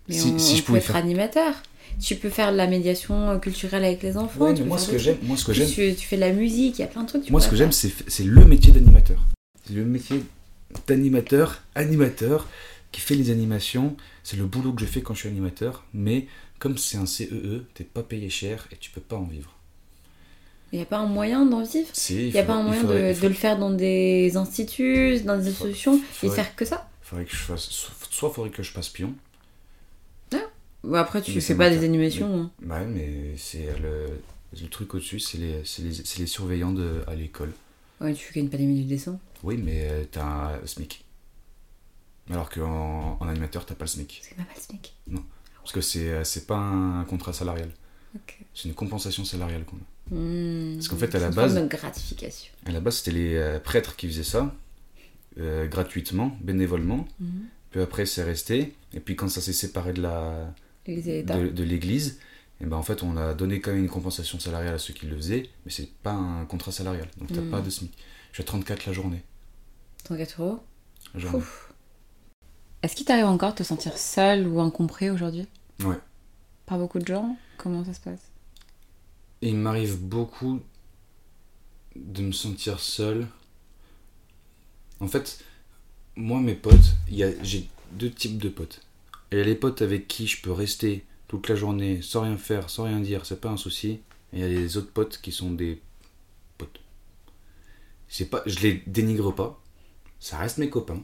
Mais 0.08 0.14
Si- 0.14 0.28
on, 0.28 0.38
si 0.38 0.52
on 0.52 0.56
je 0.56 0.60
peut 0.62 0.66
pouvais 0.66 0.78
être 0.80 0.86
faire- 0.86 0.96
animateur. 0.96 1.54
Tu 2.00 2.14
peux 2.16 2.30
faire 2.30 2.52
de 2.52 2.56
la 2.56 2.66
médiation 2.68 3.30
euh, 3.30 3.38
culturelle 3.38 3.84
avec 3.84 4.02
les 4.02 4.16
enfants. 4.16 4.44
Ouais, 4.44 4.52
mais 4.54 4.64
moi, 4.64 4.78
ce 4.78 4.90
que 4.90 4.98
j'aime, 4.98 5.18
moi, 5.22 5.36
ce 5.36 5.44
que 5.44 5.52
j'aime, 5.52 5.68
tu, 5.68 5.94
tu 5.96 6.06
fais 6.06 6.16
de 6.16 6.20
la 6.20 6.32
musique, 6.32 6.78
il 6.78 6.82
y 6.82 6.84
a 6.84 6.86
plein 6.88 7.02
de 7.02 7.08
trucs. 7.08 7.24
tu 7.24 7.32
Moi, 7.32 7.40
ce 7.40 7.48
que 7.48 7.56
j'aime, 7.56 7.72
c'est 7.72 7.92
c'est 8.08 8.22
le 8.24 8.44
métier 8.44 8.72
d'animateur. 8.72 9.20
C'est 9.66 9.72
le 9.74 9.84
métier 9.84 10.22
d'animateur, 10.86 11.62
animateur, 11.74 12.46
qui 12.92 13.00
fait 13.00 13.14
les 13.14 13.30
animations. 13.30 13.96
C'est 14.22 14.36
le 14.36 14.44
boulot 14.46 14.72
que 14.72 14.80
je 14.82 14.86
fais 14.86 15.02
quand 15.02 15.14
je 15.14 15.20
suis 15.20 15.28
animateur. 15.28 15.84
Mais 15.94 16.26
comme 16.58 16.78
c'est 16.78 16.96
un 16.98 17.06
CEE, 17.06 17.62
t'es 17.74 17.84
pas 17.84 18.02
payé 18.02 18.28
cher 18.30 18.68
et 18.72 18.76
tu 18.76 18.90
peux 18.90 19.00
pas 19.00 19.16
en 19.16 19.24
vivre. 19.24 19.56
Il 20.72 20.76
n'y 20.76 20.82
a 20.82 20.86
pas 20.86 20.98
un 20.98 21.06
moyen 21.06 21.44
d'en 21.46 21.62
vivre 21.62 21.88
C'est- 21.92 22.14
Il 22.14 22.32
n'y 22.32 22.38
a 22.38 22.44
pas 22.44 22.54
un 22.54 22.62
moyen 22.62 22.80
faudrait- 22.82 23.14
de, 23.14 23.26
le 23.28 23.34
faire 23.34 23.58
dans 23.58 23.70
des 23.70 24.36
instituts, 24.36 25.20
dans 25.20 25.36
des 25.36 25.48
institutions, 25.48 26.00
et 26.22 26.28
faire 26.30 26.54
que 26.54 26.64
ça 26.64 26.88
faudrait 27.02 27.24
que 27.24 27.32
je 27.32 27.42
fasse. 27.42 27.68
Soit 28.10 28.30
faudrait 28.30 28.50
que 28.50 28.62
je 28.62 28.72
passe 28.72 28.88
pion. 28.88 29.12
Ou 30.82 30.96
après, 30.96 31.20
tu 31.20 31.32
Mais 31.34 31.40
fais 31.42 31.54
pas 31.54 31.68
des 31.68 31.84
animations. 31.84 32.40
hein. 32.40 32.50
Bah 32.62 32.80
ouais, 32.80 32.86
mais 32.86 33.34
c'est 33.36 33.66
le, 33.82 34.06
le 34.58 34.68
truc 34.68 34.94
au-dessus, 34.94 35.20
c'est 35.20 35.36
les, 35.36 35.62
les, 35.80 36.02
les 36.20 36.26
surveillants 36.26 36.72
de, 36.72 37.02
à 37.06 37.14
l'école. 37.14 37.52
Ouais, 38.00 38.14
tu 38.14 38.32
gagnes 38.32 38.48
pas 38.48 38.56
des 38.56 38.64
milliers 38.64 38.84
de 38.84 38.88
décents. 38.88 39.20
Oui, 39.42 39.58
mais 39.62 39.86
euh, 39.90 40.04
t'as 40.10 40.24
un 40.24 40.66
SMIC. 40.66 41.04
Alors 42.30 42.48
qu'en 42.48 43.18
en 43.20 43.28
animateur, 43.28 43.66
t'as 43.66 43.74
pas 43.74 43.84
le 43.84 43.90
SMIC. 43.90 44.20
C'est 44.22 44.34
pas 44.36 44.42
mal, 44.42 44.52
ce 44.56 44.72
mec. 44.72 44.94
Parce 45.58 45.72
que 45.72 45.82
c'est 45.82 46.08
euh, 46.08 46.24
c'est 46.24 46.46
pas 46.46 46.56
un 46.56 47.04
contrat 47.04 47.34
salarial. 47.34 47.70
C'est 48.54 48.68
une 48.70 48.74
compensation 48.74 49.26
salariale 49.26 49.64
qu'on 49.66 49.76
a. 49.76 49.80
Hmm. 50.10 50.74
Parce 50.76 50.88
qu'en 50.88 50.96
fait, 50.96 51.14
à 51.14 51.18
la 51.20 51.28
une 51.28 51.34
base- 51.34 51.54
de 51.54 51.66
gratification. 51.66 52.52
À 52.66 52.72
la 52.72 52.80
base, 52.80 52.96
c'était 52.98 53.12
les 53.12 53.34
euh, 53.36 53.58
prêtres 53.60 53.96
qui 53.96 54.08
faisaient 54.08 54.22
ça, 54.24 54.54
euh, 55.38 55.66
gratuitement, 55.68 56.36
bénévolement. 56.40 57.06
Mhm. 57.20 57.44
Puis 57.70 57.80
après, 57.80 58.06
c'est 58.06 58.24
resté. 58.24 58.74
Et 58.92 59.00
puis 59.00 59.14
quand 59.16 59.28
ça 59.28 59.40
s'est 59.40 59.52
séparé 59.52 59.92
de 59.92 60.02
la 60.02 60.52
de, 60.86 61.48
de 61.50 61.62
l'église, 61.62 62.18
et 62.60 62.66
ben 62.66 62.76
en 62.76 62.82
fait, 62.82 63.02
on 63.04 63.16
a 63.16 63.32
donné 63.34 63.60
quand 63.60 63.70
même 63.70 63.80
une 63.84 63.88
compensation 63.88 64.40
salariale 64.40 64.74
à 64.74 64.78
ceux 64.78 64.92
qui 64.92 65.06
le 65.06 65.14
faisaient, 65.16 65.48
mais 65.64 65.70
c'est 65.70 65.88
pas 66.02 66.10
un 66.12 66.44
contrat 66.46 66.72
salarial. 66.72 67.06
Donc 67.18 67.32
t'as 67.32 67.40
Mm. 67.40 67.50
pas 67.50 67.60
de 67.60 67.70
SMIC. 67.70 67.92
Je 68.32 68.34
suis 68.36 68.42
à 68.42 68.46
34 68.46 68.86
la 68.86 68.92
journée. 68.92 69.22
34 70.04 70.42
euros. 70.42 70.58
La 71.14 71.20
journée. 71.20 71.42
Est-ce 72.82 72.96
qu'il 72.96 73.06
t'arrive 73.06 73.26
encore 73.26 73.52
de 73.52 73.58
te 73.58 73.62
sentir 73.62 73.96
seul 73.96 74.46
ou 74.48 74.60
incompris 74.60 75.10
aujourd'hui? 75.10 75.46
Ouais. 75.84 75.96
Par 76.66 76.78
beaucoup 76.78 76.98
de 76.98 77.06
gens? 77.06 77.36
Comment 77.56 77.84
ça 77.84 77.92
se 77.94 78.00
passe? 78.00 78.29
Il 79.42 79.56
m'arrive 79.56 79.98
beaucoup 79.98 80.60
de 81.96 82.22
me 82.22 82.32
sentir 82.32 82.80
seul. 82.80 83.26
En 85.00 85.08
fait, 85.08 85.42
moi, 86.16 86.40
mes 86.40 86.54
potes, 86.54 86.96
j'ai 87.08 87.68
deux 87.92 88.10
types 88.10 88.38
de 88.38 88.48
potes. 88.48 88.82
Il 89.32 89.38
y 89.38 89.40
a 89.40 89.44
les 89.44 89.54
potes 89.54 89.82
avec 89.82 90.08
qui 90.08 90.26
je 90.26 90.42
peux 90.42 90.52
rester 90.52 91.04
toute 91.28 91.48
la 91.48 91.54
journée 91.54 92.02
sans 92.02 92.22
rien 92.22 92.36
faire, 92.36 92.68
sans 92.68 92.84
rien 92.84 93.00
dire, 93.00 93.24
c'est 93.24 93.40
pas 93.40 93.48
un 93.48 93.56
souci. 93.56 94.00
Et 94.32 94.38
il 94.38 94.40
y 94.40 94.44
a 94.44 94.48
les 94.48 94.76
autres 94.76 94.92
potes 94.92 95.20
qui 95.22 95.32
sont 95.32 95.52
des 95.52 95.80
potes. 96.58 96.80
C'est 98.08 98.28
pas, 98.28 98.42
je 98.46 98.58
les 98.60 98.82
dénigre 98.86 99.34
pas, 99.34 99.62
ça 100.18 100.38
reste 100.38 100.58
mes 100.58 100.68
copains. 100.68 101.02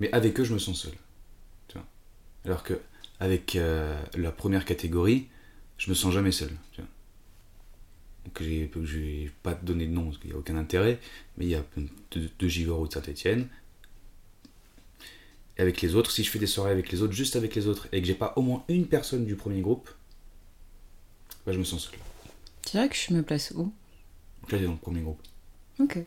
Mais 0.00 0.10
avec 0.12 0.38
eux, 0.40 0.44
je 0.44 0.54
me 0.54 0.58
sens 0.58 0.82
seul. 0.82 0.94
Tu 1.68 1.76
vois. 1.76 1.86
Alors 2.44 2.62
que 2.62 2.80
avec 3.20 3.56
euh, 3.56 4.00
la 4.14 4.32
première 4.32 4.64
catégorie, 4.64 5.28
je 5.78 5.88
me 5.90 5.94
sens 5.94 6.12
jamais 6.12 6.32
seul. 6.32 6.50
Tu 6.72 6.80
vois. 6.82 6.90
Donc 8.26 8.84
je 8.84 8.98
vais 8.98 9.30
pas 9.42 9.54
te 9.54 9.64
donner 9.64 9.86
de 9.86 9.92
nom 9.92 10.06
parce 10.06 10.18
qu'il 10.18 10.30
n'y 10.30 10.36
a 10.36 10.38
aucun 10.38 10.56
intérêt, 10.56 10.98
mais 11.36 11.46
il 11.46 11.50
y 11.50 11.54
a 11.54 11.64
deux, 12.10 12.28
deux 12.38 12.48
Givors 12.48 12.80
ou 12.80 12.86
de 12.88 12.92
Saint-Etienne. 12.92 13.48
Et 15.56 15.62
avec 15.62 15.80
les 15.80 15.94
autres, 15.94 16.10
si 16.10 16.22
je 16.22 16.30
fais 16.30 16.38
des 16.38 16.46
soirées 16.46 16.70
avec 16.72 16.92
les 16.92 17.02
autres, 17.02 17.14
juste 17.14 17.34
avec 17.36 17.54
les 17.54 17.66
autres, 17.66 17.88
et 17.92 18.00
que 18.00 18.06
j'ai 18.06 18.14
pas 18.14 18.32
au 18.36 18.42
moins 18.42 18.64
une 18.68 18.86
personne 18.86 19.24
du 19.24 19.34
premier 19.34 19.60
groupe, 19.60 19.90
bah, 21.46 21.52
je 21.52 21.58
me 21.58 21.64
sens 21.64 21.84
seul. 21.88 21.98
Tu 22.64 22.72
dirais 22.72 22.88
que 22.88 22.94
je 22.96 23.12
me 23.14 23.22
place 23.22 23.52
où? 23.56 23.72
Donc 24.42 24.52
là, 24.52 24.58
dans 24.58 24.72
le 24.72 24.76
premier 24.76 25.00
groupe. 25.00 25.20
Ok. 25.80 25.98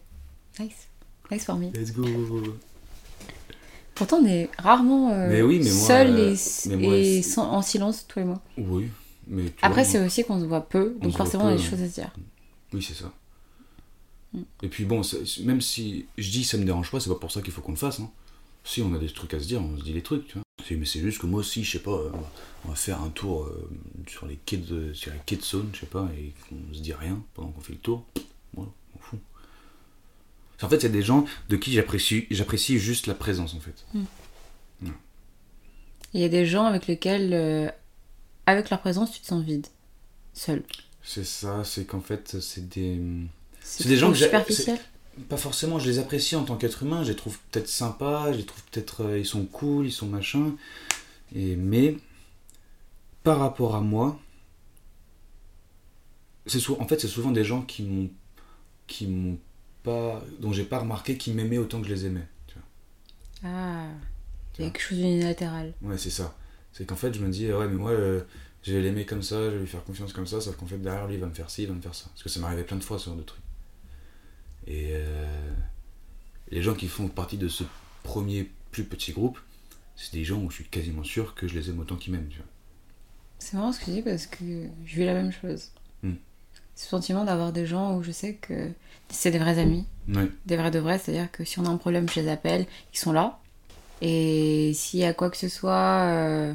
Nice. 0.59 0.87
Nice 1.31 1.43
for 1.45 1.57
me. 1.57 1.71
Let's 1.73 1.91
go 1.91 2.05
Pourtant, 3.95 4.19
on 4.21 4.25
est 4.25 4.49
rarement 4.57 5.11
euh, 5.11 5.27
Mais 5.29 5.41
oui, 5.41 5.59
mais 5.63 5.69
moi, 5.71 5.87
seuls 5.87 6.17
euh, 6.17 6.33
et, 6.33 6.69
mais 6.69 6.75
moi, 6.77 6.95
et 6.95 7.21
c'est- 7.21 7.29
sans- 7.31 7.51
en 7.51 7.61
silence, 7.61 8.07
toi 8.07 8.21
et 8.21 8.25
moi. 8.25 8.41
Oui, 8.57 8.89
mais 9.27 9.45
tu 9.45 9.53
Après, 9.61 9.83
c'est 9.83 10.03
aussi 10.03 10.23
qu'on 10.23 10.39
se 10.39 10.45
voit 10.45 10.61
peu, 10.61 10.95
On 10.99 11.03
donc 11.03 11.11
voit 11.11 11.17
forcément, 11.19 11.45
on 11.45 11.47
a 11.47 11.55
des 11.55 11.63
choses 11.63 11.81
à 11.81 11.87
se 11.87 11.93
dire. 11.93 12.11
Oui, 12.73 12.81
c'est 12.81 12.93
ça. 12.93 13.11
Mm. 14.33 14.41
Et 14.63 14.67
puis 14.67 14.85
bon, 14.85 15.01
même 15.43 15.61
si 15.61 16.05
je 16.17 16.29
dis 16.29 16.43
ça 16.43 16.57
me 16.57 16.65
dérange 16.65 16.91
pas, 16.91 16.99
c'est 16.99 17.09
pas 17.09 17.15
pour 17.15 17.31
ça 17.31 17.41
qu'il 17.41 17.51
faut 17.53 17.61
qu'on 17.61 17.71
le 17.71 17.77
fasse. 17.77 17.99
hein. 17.99 18.09
Si 18.63 18.81
on 18.81 18.93
a 18.93 18.99
des 18.99 19.09
trucs 19.09 19.33
à 19.33 19.39
se 19.39 19.47
dire, 19.47 19.61
on 19.61 19.77
se 19.77 19.83
dit 19.83 19.93
les 19.93 20.03
trucs, 20.03 20.27
tu 20.27 20.33
vois. 20.33 20.43
Mais 20.69 20.85
c'est 20.85 20.99
juste 20.99 21.19
que 21.19 21.25
moi 21.25 21.39
aussi, 21.39 21.63
je 21.63 21.71
sais 21.71 21.79
pas, 21.79 21.91
euh, 21.91 22.11
on 22.65 22.69
va 22.69 22.75
faire 22.75 23.01
un 23.01 23.09
tour 23.09 23.43
euh, 23.43 23.69
sur 24.07 24.27
les 24.27 24.37
quais 24.45 24.57
de, 24.57 24.93
sur 24.93 25.11
les 25.11 25.17
quais 25.25 25.35
de 25.35 25.41
Saône, 25.41 25.69
je 25.73 25.79
sais 25.79 25.85
pas, 25.87 26.07
et 26.17 26.33
qu'on 26.47 26.73
se 26.73 26.79
dit 26.79 26.93
rien 26.93 27.21
pendant 27.33 27.49
qu'on 27.49 27.61
fait 27.61 27.73
le 27.73 27.79
tour. 27.79 28.05
M'en 28.55 28.71
fous. 28.99 29.17
En 30.61 30.69
fait, 30.69 30.79
c'est 30.79 30.89
des 30.89 31.01
gens 31.01 31.25
de 31.49 31.57
qui 31.57 31.73
j'apprécie, 31.73 32.27
j'apprécie 32.29 32.77
juste 32.77 33.07
la 33.07 33.15
présence, 33.15 33.55
en 33.55 33.59
fait. 33.59 33.85
Il 36.13 36.19
y 36.21 36.23
a 36.23 36.29
des 36.29 36.45
gens 36.45 36.65
avec 36.65 36.87
lesquels, 36.87 37.33
euh, 37.33 37.69
avec 38.51 38.69
leur 38.69 38.79
présence, 38.81 39.11
tu 39.11 39.19
te 39.21 39.27
sens 39.27 39.43
vide. 39.43 39.67
Seul. 40.33 40.63
C'est 41.03 41.23
ça, 41.25 41.63
c'est 41.63 41.85
qu'en 41.85 42.01
fait, 42.01 42.39
c'est 42.39 42.67
des. 42.69 43.01
C'est 43.61 43.87
des 43.87 43.97
gens 43.97 44.09
que 44.11 44.17
j'ai- 44.17 44.25
superficiel. 44.25 44.79
Pas 45.29 45.37
forcément, 45.37 45.77
je 45.77 45.89
les 45.89 45.99
apprécie 45.99 46.35
en 46.35 46.43
tant 46.45 46.55
qu'être 46.55 46.83
humain, 46.83 47.03
je 47.03 47.09
les 47.09 47.15
trouve 47.15 47.37
peut-être 47.51 47.67
sympas, 47.67 48.31
je 48.31 48.37
les 48.37 48.45
trouve 48.45 48.63
peut-être. 48.71 49.03
euh, 49.03 49.19
ils 49.19 49.25
sont 49.25 49.45
cool, 49.45 49.85
ils 49.87 49.91
sont 49.91 50.07
machin. 50.07 50.55
Et, 51.35 51.55
mais, 51.55 51.97
par 53.23 53.39
rapport 53.39 53.75
à 53.75 53.81
moi, 53.81 54.19
c'est 56.45 56.59
sou- 56.59 56.77
en 56.79 56.87
fait, 56.87 56.99
c'est 56.99 57.07
souvent 57.07 57.31
des 57.31 57.43
gens 57.43 57.61
qui 57.61 57.83
m'ont. 57.83 58.09
qui 58.87 59.07
m'ont 59.07 59.37
pas. 59.83 60.21
dont 60.39 60.53
j'ai 60.53 60.63
pas 60.65 60.79
remarqué 60.79 61.17
qu'ils 61.17 61.33
m'aimaient 61.35 61.57
autant 61.57 61.81
que 61.81 61.87
je 61.87 61.93
les 61.93 62.05
aimais. 62.05 62.27
tu 62.47 62.55
vois. 62.55 63.49
Ah, 63.51 63.85
il 64.59 64.65
y 64.65 64.67
a 64.67 64.71
quelque 64.71 64.81
chose 64.81 64.97
d'unilatéral. 64.97 65.73
Ouais, 65.81 65.97
c'est 65.97 66.09
ça. 66.09 66.35
C'est 66.73 66.85
qu'en 66.85 66.95
fait, 66.95 67.13
je 67.13 67.19
me 67.19 67.29
dis, 67.29 67.51
ouais, 67.51 67.67
mais 67.67 67.75
moi, 67.75 67.91
euh, 67.91 68.21
je 68.63 68.73
vais 68.73 68.81
l'aimer 68.81 69.05
comme 69.05 69.23
ça, 69.23 69.35
je 69.45 69.55
vais 69.55 69.59
lui 69.59 69.67
faire 69.67 69.83
confiance 69.83 70.13
comme 70.13 70.27
ça, 70.27 70.39
sauf 70.41 70.55
qu'en 70.55 70.65
fait, 70.65 70.77
derrière 70.77 71.07
lui, 71.07 71.15
il 71.15 71.19
va 71.19 71.27
me 71.27 71.33
faire 71.33 71.49
ci, 71.49 71.63
il 71.63 71.67
va 71.67 71.73
me 71.73 71.81
faire 71.81 71.95
ça. 71.95 72.05
Parce 72.09 72.23
que 72.23 72.29
ça 72.29 72.45
arrivé 72.45 72.63
plein 72.63 72.77
de 72.77 72.83
fois, 72.83 72.99
ce 72.99 73.05
genre 73.05 73.15
de 73.15 73.23
truc. 73.23 73.41
Et 74.67 74.89
euh, 74.91 75.51
les 76.49 76.61
gens 76.61 76.75
qui 76.75 76.87
font 76.87 77.07
partie 77.07 77.37
de 77.37 77.47
ce 77.47 77.63
premier 78.03 78.49
plus 78.71 78.83
petit 78.83 79.11
groupe, 79.11 79.39
c'est 79.95 80.13
des 80.13 80.23
gens 80.23 80.41
où 80.41 80.49
je 80.49 80.55
suis 80.55 80.65
quasiment 80.65 81.03
sûr 81.03 81.35
que 81.35 81.47
je 81.47 81.55
les 81.57 81.69
aime 81.69 81.79
autant 81.79 81.95
qu'ils 81.95 82.13
m'aiment, 82.13 82.29
tu 82.29 82.37
vois. 82.37 82.47
C'est 83.39 83.57
marrant 83.57 83.71
ce 83.71 83.79
que 83.79 83.85
tu 83.85 83.91
dis 83.91 84.01
parce 84.01 84.27
que 84.27 84.67
je 84.85 84.95
vis 84.95 85.05
la 85.05 85.13
même 85.13 85.31
chose. 85.31 85.71
Hmm. 86.03 86.13
Ce 86.75 86.87
sentiment 86.87 87.25
d'avoir 87.25 87.51
des 87.51 87.65
gens 87.65 87.97
où 87.97 88.03
je 88.03 88.11
sais 88.11 88.35
que 88.35 88.71
c'est 89.09 89.31
des 89.31 89.39
vrais 89.39 89.59
amis, 89.59 89.85
des 90.07 90.55
vrais 90.55 90.71
de 90.71 90.79
vrais, 90.79 90.99
c'est-à-dire 90.99 91.31
que 91.31 91.43
si 91.43 91.59
on 91.59 91.65
a 91.65 91.69
un 91.69 91.77
problème, 91.77 92.07
je 92.07 92.19
les 92.19 92.29
appelle, 92.29 92.65
ils 92.93 92.97
sont 92.97 93.11
là. 93.11 93.40
Et 94.01 94.71
s'il 94.73 94.99
y 94.99 95.05
a 95.05 95.13
quoi 95.13 95.29
que 95.29 95.37
ce 95.37 95.47
soit, 95.49 95.71
euh, 96.09 96.51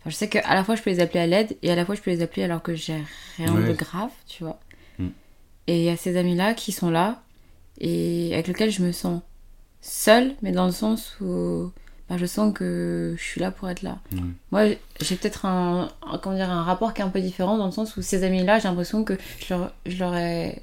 enfin, 0.00 0.10
je 0.10 0.14
sais 0.14 0.28
qu'à 0.28 0.54
la 0.54 0.64
fois 0.64 0.74
je 0.76 0.82
peux 0.82 0.90
les 0.90 1.00
appeler 1.00 1.20
à 1.20 1.26
l'aide 1.26 1.56
et 1.62 1.70
à 1.70 1.74
la 1.76 1.84
fois 1.86 1.94
je 1.94 2.00
peux 2.00 2.10
les 2.10 2.22
appeler 2.22 2.42
alors 2.44 2.62
que 2.62 2.74
j'ai 2.74 3.02
rien 3.38 3.54
Ouais. 3.54 3.68
de 3.68 3.72
grave, 3.72 4.10
tu 4.26 4.44
vois. 4.44 4.60
Hmm. 4.98 5.08
Et 5.66 5.78
il 5.78 5.84
y 5.84 5.88
a 5.90 5.96
ces 5.96 6.16
amis-là 6.16 6.54
qui 6.54 6.72
sont 6.72 6.90
là 6.90 7.22
et 7.80 8.30
avec 8.34 8.48
lesquels 8.48 8.70
je 8.70 8.82
me 8.82 8.92
sens 8.92 9.22
seule, 9.80 10.34
mais 10.42 10.52
dans 10.52 10.66
le 10.66 10.72
sens 10.72 11.16
où 11.20 11.70
ben, 12.10 12.18
je 12.18 12.26
sens 12.26 12.52
que 12.52 13.14
je 13.16 13.22
suis 13.22 13.40
là 13.40 13.50
pour 13.50 13.70
être 13.70 13.82
là. 13.82 13.98
Moi, 14.50 14.64
j'ai 15.00 15.14
peut-être 15.16 15.46
un, 15.46 15.88
un- 16.06 16.18
comment 16.18 16.34
dire, 16.34 16.50
un 16.50 16.64
rapport 16.64 16.92
qui 16.92 17.00
est 17.00 17.04
un 17.04 17.08
peu 17.08 17.20
différent 17.20 17.56
dans 17.56 17.66
le 17.66 17.72
sens 17.72 17.96
où 17.96 18.02
ces 18.02 18.24
amis-là, 18.24 18.58
j'ai 18.58 18.68
l'impression 18.68 19.04
que 19.04 19.16
je 19.38 19.54
leur, 19.54 19.72
je 19.86 19.96
leur 19.98 20.16
ai... 20.16 20.62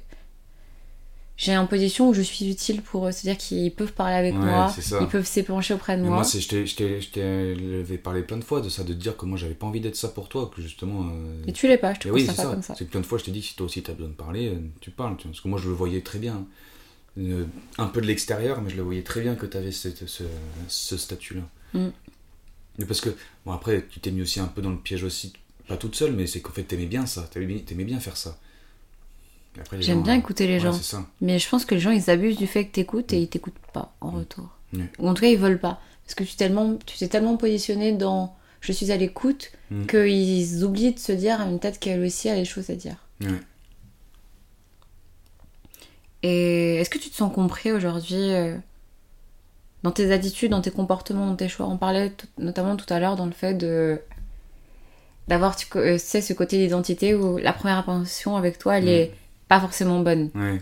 J'ai 1.38 1.54
une 1.54 1.68
position 1.68 2.08
où 2.08 2.14
je 2.14 2.20
suis 2.20 2.50
utile 2.50 2.82
pour 2.82 3.06
eux. 3.06 3.12
C'est-à-dire 3.12 3.38
qu'ils 3.38 3.72
peuvent 3.72 3.92
parler 3.92 4.16
avec 4.16 4.34
Ouais, 4.34 4.40
moi, 4.44 4.68
ça. 4.76 4.98
ils 5.00 5.06
peuvent 5.06 5.24
s'épancher 5.26 5.72
auprès 5.72 5.96
de 5.96 6.02
moi. 6.02 6.16
moi, 6.16 6.22
je 6.24 6.48
t'ai, 6.48 7.00
t'avais 7.12 7.96
parlé 7.98 8.22
plein 8.22 8.38
de 8.38 8.44
fois 8.44 8.60
de 8.60 8.68
ça, 8.68 8.82
de 8.82 8.92
te 8.92 8.98
dire 8.98 9.16
que 9.16 9.24
moi, 9.24 9.38
j'avais 9.38 9.54
pas 9.54 9.66
envie 9.68 9.80
d'être 9.80 9.94
ça 9.94 10.08
pour 10.08 10.28
toi, 10.28 10.50
que 10.54 10.60
justement. 10.60 11.08
euh, 11.12 11.44
Et 11.46 11.52
tu 11.52 11.68
l'es 11.68 11.78
pas, 11.78 11.94
je 11.94 12.00
te 12.00 12.08
Et 12.08 12.10
oui, 12.10 12.22
c'est 12.22 12.34
pas 12.34 12.42
ça. 12.42 12.50
comme 12.50 12.62
ça. 12.62 12.74
C'est 12.76 12.86
que 12.86 12.90
plein 12.90 13.00
de 13.00 13.06
fois, 13.06 13.18
je 13.18 13.24
t'ai 13.24 13.30
dit, 13.30 13.40
si 13.40 13.54
toi 13.54 13.66
aussi 13.66 13.84
tu 13.84 13.90
as 13.90 13.94
besoin 13.94 14.10
de 14.10 14.14
parler, 14.16 14.48
euh, 14.48 14.58
tu 14.80 14.90
parles. 14.90 15.16
tu 15.16 15.22
vois. 15.22 15.30
Parce 15.30 15.40
que 15.40 15.48
moi, 15.48 15.60
je 15.60 15.68
le 15.68 15.74
voyais 15.74 16.00
très 16.00 16.18
bien. 16.18 16.44
Euh, 17.18 17.44
un 17.78 17.86
peu 17.86 18.00
de 18.00 18.06
l'extérieur, 18.06 18.60
mais 18.60 18.70
je 18.70 18.76
le 18.76 18.82
voyais 18.82 19.02
très 19.04 19.20
bien 19.20 19.36
que 19.36 19.46
tu 19.46 19.56
avais 19.56 19.70
ce, 19.72 19.88
ce, 20.68 20.96
statut-là. 20.96 21.42
Mm. 21.74 21.88
Mais 22.78 22.84
parce 22.84 23.00
que, 23.00 23.10
bon, 23.46 23.52
après, 23.52 23.86
tu 23.88 24.00
t'es 24.00 24.10
mis 24.10 24.22
aussi 24.22 24.40
un 24.40 24.46
peu 24.46 24.60
dans 24.60 24.70
le 24.70 24.76
piège 24.78 25.04
aussi, 25.04 25.32
pas 25.68 25.76
toute 25.76 25.94
seule, 25.94 26.12
mais 26.12 26.26
c'est 26.26 26.40
qu'en 26.40 26.52
fait, 26.52 26.64
t'aimais 26.64 26.86
bien 26.86 27.06
ça. 27.06 27.28
T'aimais 27.32 27.84
bien 27.84 28.00
faire 28.00 28.16
ça. 28.16 28.38
Les 29.72 29.82
J'aime 29.82 30.02
bien 30.02 30.14
écouter 30.14 30.46
les 30.46 30.54
ouais, 30.64 30.72
gens. 30.72 31.04
Mais 31.20 31.38
je 31.38 31.48
pense 31.48 31.64
que 31.64 31.74
les 31.74 31.80
gens, 31.80 31.90
ils 31.90 32.10
abusent 32.10 32.36
du 32.38 32.46
fait 32.46 32.66
que 32.66 32.72
t'écoutes 32.72 33.12
et 33.12 33.20
ils 33.20 33.28
t'écoutent 33.28 33.54
pas 33.72 33.92
en 34.00 34.10
retour. 34.10 34.48
Ouais. 34.74 34.84
Ou 34.98 35.08
en 35.08 35.14
tout 35.14 35.22
cas, 35.22 35.28
ils 35.28 35.38
veulent 35.38 35.58
pas. 35.60 35.80
Parce 36.04 36.14
que 36.14 36.24
tu 36.24 36.30
t'es 36.36 36.44
tellement, 36.46 36.76
tu 36.86 36.96
t'es 36.98 37.08
tellement 37.08 37.36
positionné 37.36 37.92
dans 37.92 38.34
je 38.60 38.72
suis 38.72 38.90
à 38.90 38.96
l'écoute 38.96 39.52
Mm. 39.70 39.86
qu'ils 39.86 40.64
oublient 40.64 40.94
de 40.94 40.98
se 40.98 41.12
dire, 41.12 41.36
ah, 41.40 41.46
mais 41.46 41.58
peut-être 41.58 41.78
qu'elle 41.78 42.02
aussi 42.02 42.28
a 42.30 42.34
des 42.34 42.44
choses 42.46 42.70
à 42.70 42.74
dire. 42.74 42.96
Et 46.22 46.76
est-ce 46.76 46.90
que 46.90 46.98
tu 46.98 47.10
te 47.10 47.14
sens 47.16 47.32
compris 47.32 47.70
aujourd'hui 47.72 48.32
euh, 48.34 48.56
dans 49.82 49.92
tes 49.92 50.10
attitudes, 50.12 50.50
dans 50.50 50.60
tes 50.60 50.70
comportements, 50.70 51.26
dans 51.26 51.36
tes 51.36 51.48
choix? 51.48 51.66
On 51.66 51.76
parlait 51.76 52.10
tout- 52.10 52.26
notamment 52.38 52.76
tout 52.76 52.92
à 52.92 52.98
l'heure 52.98 53.16
dans 53.16 53.26
le 53.26 53.32
fait 53.32 53.54
de 53.54 54.00
d'avoir 55.28 55.54
tu 55.56 55.66
euh, 55.76 55.98
sais, 55.98 56.22
ce 56.22 56.32
côté 56.32 56.56
d'identité 56.56 57.14
où 57.14 57.36
la 57.36 57.52
première 57.52 57.76
impression 57.86 58.36
avec 58.36 58.58
toi, 58.58 58.78
elle 58.78 58.84
Mm. 58.86 58.88
est 58.88 59.12
pas 59.48 59.60
forcément 59.60 60.00
bonne. 60.00 60.30
Ouais. 60.34 60.60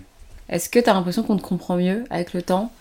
Est-ce 0.49 0.69
que 0.69 0.79
tu 0.79 0.89
as 0.89 0.95
l'impression 0.95 1.23
qu'on 1.23 1.37
te 1.37 1.43
comprend 1.43 1.77
mieux 1.77 2.05
avec 2.11 2.33
le 2.33 2.43
temps? 2.43 2.73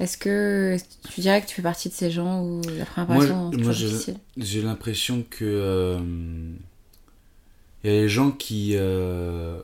Est-ce 0.00 0.16
que 0.16 0.76
tu 1.12 1.20
dirais 1.20 1.40
que 1.42 1.46
tu 1.46 1.54
fais 1.54 1.62
partie 1.62 1.88
de 1.88 1.94
ces 1.94 2.10
gens 2.10 2.42
où 2.42 2.60
la 2.78 2.84
première 2.84 3.08
Moi, 3.08 3.24
est 3.24 4.14
J'ai 4.36 4.62
l'impression 4.62 5.24
que. 5.28 5.44
euh, 5.44 5.98
Il 7.84 7.90
y 7.90 7.96
a 7.96 8.00
des 8.02 8.08
gens 8.08 8.30
qui. 8.30 8.72
euh, 8.76 9.60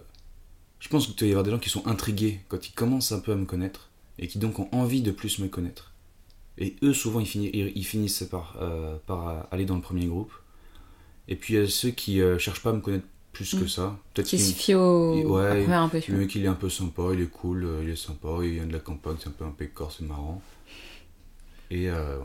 je 0.81 0.89
pense 0.89 1.07
qu'il 1.07 1.17
doit 1.17 1.29
y 1.29 1.31
avoir 1.31 1.45
des 1.45 1.51
gens 1.51 1.59
qui 1.59 1.71
sont 1.71 1.87
intrigués 1.87 2.41
quand 2.49 2.69
ils 2.69 2.73
commencent 2.73 3.13
un 3.13 3.21
peu 3.21 3.33
à 3.33 3.37
me 3.37 3.47
connaître 3.47 3.89
et 4.19 4.29
qui 4.29 4.39
donc 4.39 4.59
ont 4.59 4.69
envie 4.73 5.03
de 5.03 5.11
plus 5.11 5.39
me 5.39 5.49
connaître. 5.49 5.93
Et 6.59 6.77
eux, 6.83 6.93
souvent, 6.93 7.19
ils, 7.21 7.27
finissent, 7.27 7.51
ils 7.55 7.73
ils 7.75 7.85
finissent 7.85 8.25
par, 8.31 8.57
euh, 8.61 8.97
par 9.07 9.49
aller 9.51 9.65
dans 9.65 9.75
le 9.77 9.81
premier 9.81 10.07
groupe. 10.07 10.33
Et 11.27 11.37
puis 11.37 11.55
il 11.55 11.61
y 11.61 11.63
a 11.63 11.69
ceux 11.69 11.91
qui 11.91 12.21
euh, 12.21 12.39
cherchent 12.39 12.63
pas 12.63 12.71
à 12.71 12.75
me 12.75 12.81
connaître 12.81 13.07
plus 13.35 13.51
que 13.55 13.65
Mm. 13.65 13.69
ça. 13.69 13.99
Peut-être 14.15 14.27
Qui 14.29 14.37
qu'ils- 14.37 14.47
se 14.47 14.55
fie 14.55 14.75
au... 14.75 15.13
Ouais, 15.37 15.67
le 15.67 16.17
mec 16.17 16.35
il 16.35 16.45
est 16.45 16.49
un 16.49 16.55
peu 16.55 16.71
sympa, 16.71 17.03
il 17.13 17.21
est 17.21 17.27
cool, 17.31 17.65
euh, 17.65 17.81
il 17.85 17.91
est 17.91 17.97
sympa, 17.97 18.29
il 18.43 18.53
vient 18.53 18.67
de 18.67 18.73
la 18.73 18.79
campagne, 18.79 19.17
c'est 19.21 19.29
un 19.29 19.33
peu 19.33 19.45
un 19.45 19.51
pécor, 19.51 19.93
c'est 19.93 20.07
marrant. 20.07 20.41
Et, 21.71 21.91
euh, 21.91 22.19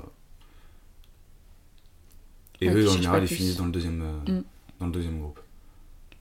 et 2.61 2.69
Ouais, 2.69 2.75
eux 2.75 2.89
en 2.89 2.93
général 2.93 3.23
ils 3.23 3.27
plus. 3.27 3.35
finissent 3.35 3.57
dans 3.57 3.65
le 3.65 3.71
deuxième, 3.71 4.01
euh, 4.01 4.31
Mm. 4.31 4.43
dans 4.79 4.85
le 4.87 4.91
deuxième 4.91 5.19
groupe. 5.19 5.39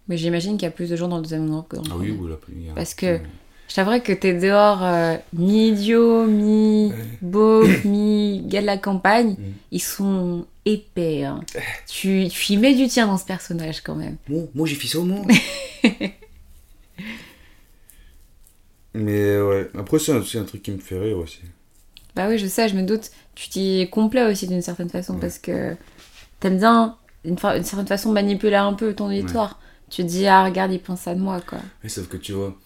Mais 0.09 0.17
j'imagine 0.17 0.53
qu'il 0.57 0.63
y 0.63 0.67
a 0.67 0.71
plus 0.71 0.89
de 0.91 0.97
gens 0.97 1.09
dans 1.09 1.17
le 1.17 1.23
deuxième 1.23 1.49
groupe 1.49 1.69
que 1.69 1.77
dans 1.77 1.83
le 1.83 1.89
Ah 1.93 1.97
oui, 1.97 2.09
premier. 2.13 2.21
ou 2.23 2.27
là, 2.29 2.37
il 2.49 2.63
y 2.67 2.71
a- 2.71 2.75
Parce 2.75 2.95
que-. 2.95 3.21
Je 3.69 3.75
t'avouerais 3.75 4.01
que 4.01 4.13
t'es 4.13 4.33
dehors 4.35 4.83
euh, 4.83 5.17
mi-idiot, 5.35 6.27
mi-beau, 6.27 7.65
mi-gars 7.85 8.61
de 8.63 8.67
la 8.67 8.79
campagne. 8.79 9.33
Mm. 9.33 9.53
Ils 9.73 9.83
sont 9.83 10.47
épais. 10.65 11.25
hein. 11.25 11.41
Tu, 11.87 12.29
tu 12.31 12.53
y 12.55 12.57
mets 12.57 12.75
du 12.75 12.89
tien 12.89 13.07
dans 13.07 13.19
ce 13.19 13.27
personnage 13.27 13.83
quand 13.83 13.95
même. 13.95 14.17
Moi, 14.29 14.45
moi 14.55 14.67
j'ai 14.67 14.75
fait 14.75 14.89
ça 14.89 14.99
au 14.99 15.05
moins. 15.05 15.23
Mais 18.95 19.41
ouais, 19.41 19.69
après 19.79 19.99
c'est 19.99 20.13
un, 20.13 20.23
c'est 20.25 20.39
un 20.39 20.45
truc 20.45 20.63
qui 20.63 20.71
me 20.73 20.79
fait 20.79 20.99
rire 20.99 21.19
aussi. 21.19 21.41
Bah 22.17 22.27
oui, 22.29 22.39
je 22.39 22.47
sais, 22.47 22.69
je 22.69 22.75
me 22.75 22.83
doute. 22.83 23.11
Tu 23.35 23.49
t'y 23.51 23.89
complais 23.91 24.25
aussi 24.31 24.47
d'une 24.49 24.63
certaine 24.63 24.89
façon 24.89 25.19
parce 25.19 25.39
que 25.39 25.77
t'aimes 26.41 26.59
bien, 26.59 26.97
d'une 27.25 27.39
fa- 27.39 27.55
d'une 27.55 27.65
certaine 27.65 27.87
façon, 27.87 28.11
manipuler 28.13 28.57
un 28.57 28.73
peu 28.73 28.95
ton 28.95 29.07
auditoire. 29.07 29.61
Tu 29.91 30.03
te 30.03 30.09
dis, 30.09 30.27
ah 30.27 30.45
regarde, 30.45 30.73
il 30.73 30.81
pense 30.81 31.07
à 31.07 31.15
de 31.15 31.21
moi 31.21 31.41
quoi. 31.41 31.59
Mais 31.83 31.89
sauf 31.89 32.09
que 32.09 32.17
tu 32.17 32.33
vois, 32.33 32.57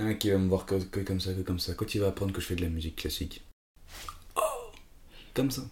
un 0.00 0.14
qui 0.14 0.30
va 0.30 0.38
me 0.38 0.48
voir 0.48 0.66
que, 0.66 0.76
que 0.76 1.00
comme 1.00 1.20
ça, 1.20 1.32
que 1.32 1.40
comme 1.40 1.60
ça, 1.60 1.74
quand 1.74 1.94
il 1.94 2.00
va 2.00 2.08
apprendre 2.08 2.32
que 2.32 2.40
je 2.40 2.46
fais 2.46 2.56
de 2.56 2.62
la 2.62 2.68
musique 2.68 2.96
classique. 2.96 3.44
Oh 4.36 4.72
Comme 5.34 5.50
ça. 5.50 5.62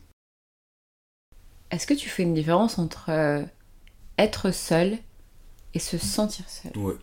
Est-ce 1.70 1.86
que 1.86 1.94
tu 1.94 2.08
fais 2.08 2.22
une 2.22 2.34
différence 2.34 2.78
entre 2.78 3.10
euh, 3.10 3.44
être 4.16 4.50
seul 4.52 4.98
et 5.74 5.78
se 5.78 5.98
sentir 5.98 6.48
seul? 6.48 6.76
Ouais. 6.76 6.94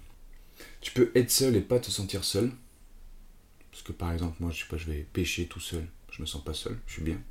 Tu 0.81 0.91
peux 0.91 1.11
être 1.15 1.31
seul 1.31 1.55
et 1.55 1.61
pas 1.61 1.79
te 1.79 1.91
sentir 1.91 2.23
seul. 2.23 2.51
Parce 3.71 3.84
que 3.84 3.91
par 3.91 4.11
exemple, 4.11 4.38
moi, 4.39 4.51
je 4.51 4.63
sais 4.63 4.69
pas, 4.69 4.78
je 4.78 4.89
vais 4.89 5.05
pêcher 5.13 5.47
tout 5.47 5.59
seul. 5.59 5.86
Je 6.11 6.21
me 6.21 6.26
sens 6.26 6.43
pas 6.43 6.53
seul, 6.53 6.78
je 6.88 6.93
suis 6.93 7.03
bien. 7.03 7.21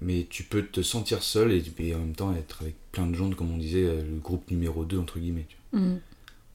Mais 0.00 0.26
tu 0.30 0.44
peux 0.44 0.64
te 0.64 0.82
sentir 0.82 1.22
seul 1.22 1.50
et, 1.52 1.64
et 1.78 1.94
en 1.94 2.00
même 2.00 2.14
temps 2.14 2.34
être 2.34 2.62
avec 2.62 2.76
plein 2.92 3.06
de 3.06 3.14
gens, 3.14 3.30
comme 3.30 3.50
on 3.50 3.56
disait, 3.56 3.84
euh, 3.84 4.02
le 4.02 4.18
groupe 4.18 4.48
numéro 4.50 4.84
2, 4.84 4.98
entre 4.98 5.18
guillemets. 5.18 5.46
tu 5.48 5.56
vois. 5.72 5.80
Mm. 5.80 6.00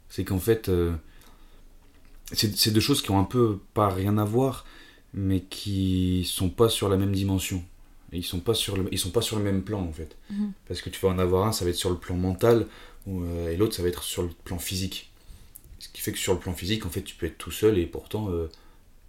C'est 0.09 0.24
qu'en 0.24 0.39
fait, 0.39 0.70
euh, 0.70 0.95
c'est 2.32 2.71
deux 2.71 2.80
choses 2.80 3.01
qui 3.01 3.11
ont 3.11 3.19
un 3.19 3.24
peu 3.26 3.59
pas 3.74 3.89
rien 3.89 4.17
à 4.17 4.24
voir, 4.26 4.65
mais 5.13 5.41
qui 5.41 6.24
sont 6.26 6.49
pas 6.49 6.69
sur 6.69 6.89
la 6.89 6.97
même 6.97 7.11
dimension. 7.13 7.63
Et 8.11 8.17
ils 8.17 8.24
sont 8.24 8.39
pas 8.39 8.53
sur 8.53 8.78
le, 8.78 8.88
ils 8.91 8.99
sont 8.99 9.11
pas 9.11 9.21
sur 9.21 9.38
le 9.38 9.43
même 9.43 9.63
plan 9.63 9.82
en 9.82 9.91
fait. 9.91 10.15
Mhm. 10.30 10.51
Parce 10.67 10.82
que 10.82 10.89
tu 10.89 10.99
vas 10.99 11.09
en 11.09 11.19
avoir 11.19 11.47
un, 11.47 11.51
ça 11.51 11.65
va 11.65 11.71
être 11.71 11.76
sur 11.78 11.89
le 11.89 11.97
plan 11.97 12.15
mental, 12.15 12.67
ou, 13.07 13.21
euh, 13.24 13.51
et 13.51 13.57
l'autre, 13.57 13.76
ça 13.76 13.82
va 13.84 13.89
être 13.89 14.03
sur 14.03 14.24
le 14.24 14.30
plan 14.43 14.57
physique. 14.59 15.11
Ce 15.80 15.89
qui 15.89 16.01
fait 16.01 16.11
que 16.13 16.17
sur 16.17 16.34
le 16.34 16.39
plan 16.39 16.53
physique, 16.53 16.86
en 16.86 16.89
fait, 16.89 17.01
tu 17.01 17.15
peux 17.15 17.26
être 17.26 17.38
tout 17.38 17.51
seul 17.51 17.78
et 17.78 17.86
pourtant 17.86 18.30
euh, 18.30 18.49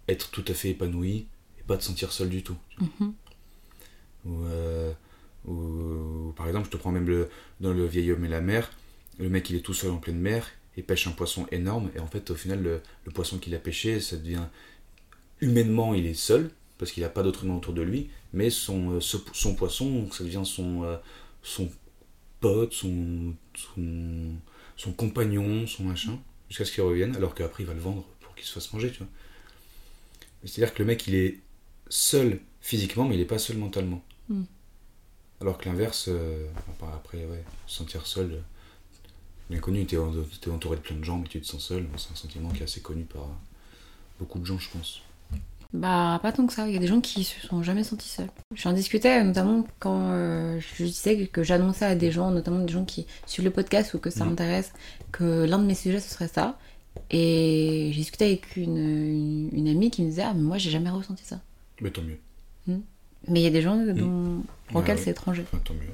être 0.09 0.29
tout 0.31 0.43
à 0.47 0.53
fait 0.53 0.71
épanoui 0.71 1.27
et 1.59 1.63
pas 1.65 1.77
te 1.77 1.83
sentir 1.83 2.11
seul 2.11 2.29
du 2.29 2.43
tout. 2.43 2.57
Mhm. 2.79 3.13
Ou, 4.25 4.45
euh, 4.45 4.91
ou- 5.45 5.51
ou, 5.53 6.33
par 6.35 6.47
exemple, 6.47 6.65
je 6.65 6.71
te 6.71 6.77
prends 6.77 6.91
même 6.91 7.07
le, 7.07 7.29
dans 7.61 7.73
le 7.73 7.85
vieil 7.85 8.11
homme 8.11 8.25
et 8.25 8.29
la 8.29 8.41
mer, 8.41 8.71
le 9.19 9.29
mec 9.29 9.49
il 9.49 9.55
est 9.55 9.61
tout 9.61 9.73
seul 9.73 9.91
en 9.91 9.97
pleine 9.97 10.19
mer 10.19 10.47
et 10.77 10.83
pêche 10.83 11.07
un 11.07 11.11
poisson 11.11 11.47
énorme, 11.51 11.89
et 11.95 11.99
en 11.99 12.07
fait, 12.07 12.29
au 12.31 12.35
final, 12.35 12.61
le, 12.61 12.81
le 13.05 13.11
poisson 13.11 13.37
qu'il 13.37 13.55
a 13.55 13.59
pêché, 13.59 13.99
ça 13.99 14.17
devient. 14.17 14.43
Humainement, 15.41 15.93
il 15.93 16.05
est 16.05 16.13
seul, 16.13 16.49
parce 16.77 16.91
qu'il 16.91 17.03
n'a 17.03 17.09
pas 17.09 17.23
d'autre 17.23 17.43
humain 17.43 17.55
autour 17.55 17.73
de 17.73 17.81
lui, 17.81 18.09
mais 18.33 18.49
son, 18.49 18.91
euh, 18.93 18.99
ce- 19.01 19.17
son 19.33 19.55
poisson, 19.55 20.09
ça 20.11 20.23
devient 20.23 20.43
son, 20.45 20.83
euh, 20.83 20.97
son 21.43 21.69
pote, 22.39 22.73
son, 22.73 23.33
son, 23.55 24.31
son 24.77 24.93
compagnon, 24.93 25.67
son 25.67 25.83
machin, 25.83 26.19
jusqu'à 26.49 26.65
ce 26.65 26.71
qu'il 26.71 26.83
revienne, 26.83 27.15
alors 27.15 27.35
qu'après 27.35 27.63
il 27.63 27.67
va 27.67 27.73
le 27.73 27.79
vendre 27.81 28.05
pour 28.21 28.35
qu'il 28.35 28.45
se 28.45 28.53
fasse 28.53 28.71
manger, 28.73 28.91
tu 28.91 28.99
vois. 28.99 29.07
C'est-à-dire 30.43 30.73
que 30.73 30.79
le 30.83 30.85
mec, 30.87 31.07
il 31.07 31.15
est 31.15 31.39
seul 31.89 32.39
physiquement, 32.61 33.05
mais 33.05 33.15
il 33.15 33.19
n'est 33.19 33.25
pas 33.25 33.39
seul 33.39 33.57
mentalement. 33.57 34.03
Mm. 34.29 34.43
Alors 35.41 35.57
que 35.57 35.67
l'inverse, 35.67 36.05
euh, 36.09 36.47
après, 36.93 37.25
ouais, 37.25 37.43
se 37.67 37.77
sentir 37.77 38.07
seul, 38.07 38.41
bien 39.49 39.59
connu, 39.59 39.85
tu 39.85 39.95
es, 39.95 40.49
entouré 40.49 40.77
de 40.77 40.81
plein 40.81 40.95
de 40.97 41.03
gens, 41.03 41.17
mais 41.19 41.27
tu 41.27 41.39
te 41.41 41.45
sens 41.45 41.61
seul, 41.63 41.85
c'est 41.97 42.11
un 42.11 42.15
sentiment 42.15 42.49
qui 42.49 42.61
est 42.61 42.63
assez 42.63 42.81
connu 42.81 43.03
par 43.03 43.27
beaucoup 44.19 44.39
de 44.39 44.45
gens, 44.45 44.57
je 44.59 44.69
pense. 44.69 45.01
Bah, 45.73 46.19
pas 46.21 46.31
tant 46.31 46.47
que 46.47 46.53
ça. 46.53 46.67
Il 46.69 46.73
y 46.73 46.77
a 46.77 46.79
des 46.79 46.87
gens 46.87 47.01
qui 47.01 47.25
se 47.25 47.45
sont 47.45 47.61
jamais 47.61 47.83
sentis 47.83 48.07
seuls. 48.07 48.29
J'en 48.53 48.71
discutais 48.71 49.21
notamment 49.23 49.67
quand 49.79 50.09
euh, 50.11 50.57
je 50.77 50.85
disais 50.85 51.27
que 51.27 51.43
j'annonçais 51.43 51.83
à 51.85 51.95
des 51.95 52.11
gens, 52.11 52.31
notamment 52.31 52.59
des 52.63 52.71
gens 52.71 52.85
qui 52.85 53.05
suivent 53.25 53.43
le 53.43 53.51
podcast 53.51 53.93
ou 53.93 53.99
que 53.99 54.09
ça 54.09 54.23
Mhm. 54.23 54.29
m'intéresse, 54.29 54.71
que 55.11 55.43
l'un 55.45 55.59
de 55.59 55.65
mes 55.65 55.75
sujets 55.75 55.99
ce 55.99 56.09
serait 56.13 56.29
ça. 56.29 56.57
Et 57.11 57.89
j'ai 57.91 57.99
discuté 57.99 58.25
avec 58.25 58.55
une, 58.55 58.77
une, 58.77 59.49
une 59.51 59.67
amie 59.67 59.91
qui 59.91 60.01
me 60.03 60.07
disait 60.09 60.21
Ah, 60.23 60.33
mais 60.33 60.43
moi 60.43 60.57
j'ai 60.57 60.71
jamais 60.71 60.89
ressenti 60.89 61.25
ça. 61.25 61.41
Mais 61.81 61.91
tant 61.91 62.03
mieux. 62.03 62.19
Mais 63.27 63.41
il 63.41 63.43
y 63.43 63.47
a 63.47 63.49
des 63.49 63.61
gens 63.63 63.75
dont, 63.75 64.43
pour 64.67 64.75
Ouais, 64.77 64.81
lesquels 64.83 64.97
ouais. 64.97 65.03
c'est 65.03 65.11
étranger. 65.11 65.43
Enfin, 65.51 65.61
tant 65.65 65.73
mieux. 65.73 65.89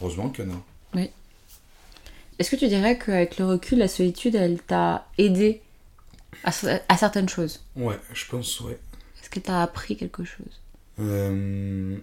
Heureusement 0.00 0.30
qu'il 0.30 0.46
y 0.46 0.48
en 0.48 0.52
a. 0.54 1.00
Est-ce 2.40 2.50
que 2.50 2.56
tu 2.56 2.68
dirais 2.68 2.98
qu'avec 2.98 3.36
le 3.36 3.44
recul, 3.44 3.76
la 3.76 3.86
solitude, 3.86 4.34
elle 4.34 4.62
t'a 4.62 5.06
aidé 5.18 5.60
à, 6.42 6.50
à 6.88 6.96
certaines 6.96 7.28
choses? 7.28 7.66
Ouais, 7.76 7.98
je 8.14 8.24
pense, 8.30 8.60
ouais. 8.60 8.78
Est-ce 9.20 9.28
qu'elle 9.28 9.42
t'a 9.42 9.62
appris 9.62 9.94
quelque 9.94 10.24
chose? 10.24 10.62
Euh, 11.00 11.98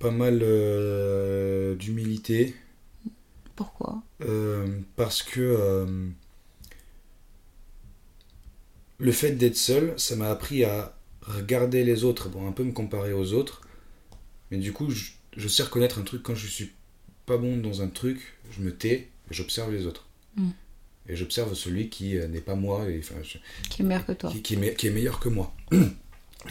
pas 0.00 0.10
mal 0.10 0.40
euh, 0.42 1.76
d'humilité. 1.76 2.56
Pourquoi? 3.54 4.02
Euh, 4.22 4.80
parce 4.96 5.22
que 5.22 5.86
le 8.98 9.12
fait 9.12 9.30
d'être 9.30 9.56
seul, 9.56 9.94
ça 9.96 10.16
m'a 10.16 10.28
appris 10.28 10.64
à 10.64 10.92
regarder 11.22 11.84
les 11.84 12.02
autres, 12.02 12.28
bon, 12.28 12.48
un 12.48 12.52
peu 12.52 12.64
me 12.64 12.72
comparer 12.72 13.12
aux 13.12 13.32
autres. 13.32 13.60
Mais 14.50 14.56
du 14.56 14.72
coup, 14.72 14.90
je, 14.90 15.12
je 15.36 15.46
sais 15.46 15.62
reconnaître 15.62 16.00
un 16.00 16.02
truc 16.02 16.24
quand 16.24 16.34
je 16.34 16.48
suis 16.48 16.72
pas 17.28 17.38
bon 17.38 17.56
dans 17.58 17.82
un 17.82 17.88
truc, 17.88 18.34
je 18.50 18.60
me 18.62 18.74
tais 18.74 18.94
et 19.30 19.34
j'observe 19.34 19.70
les 19.72 19.86
autres. 19.86 20.06
Mm. 20.36 20.50
Et 21.10 21.16
j'observe 21.16 21.54
celui 21.54 21.88
qui 21.88 22.18
euh, 22.18 22.26
n'est 22.28 22.40
pas 22.40 22.54
moi 22.54 22.88
et 22.90 22.98
enfin, 22.98 23.14
je- 23.22 23.38
Qui 23.70 23.82
est 23.82 23.84
meilleur 23.84 24.04
que 24.04 24.12
toi 24.12 24.30
qui, 24.30 24.42
qui 24.42 24.54
est, 24.54 24.56
me- 24.56 24.70
qui 24.74 24.86
est 24.88 24.90
meilleur 24.90 25.20
que 25.20 25.28
moi. 25.28 25.54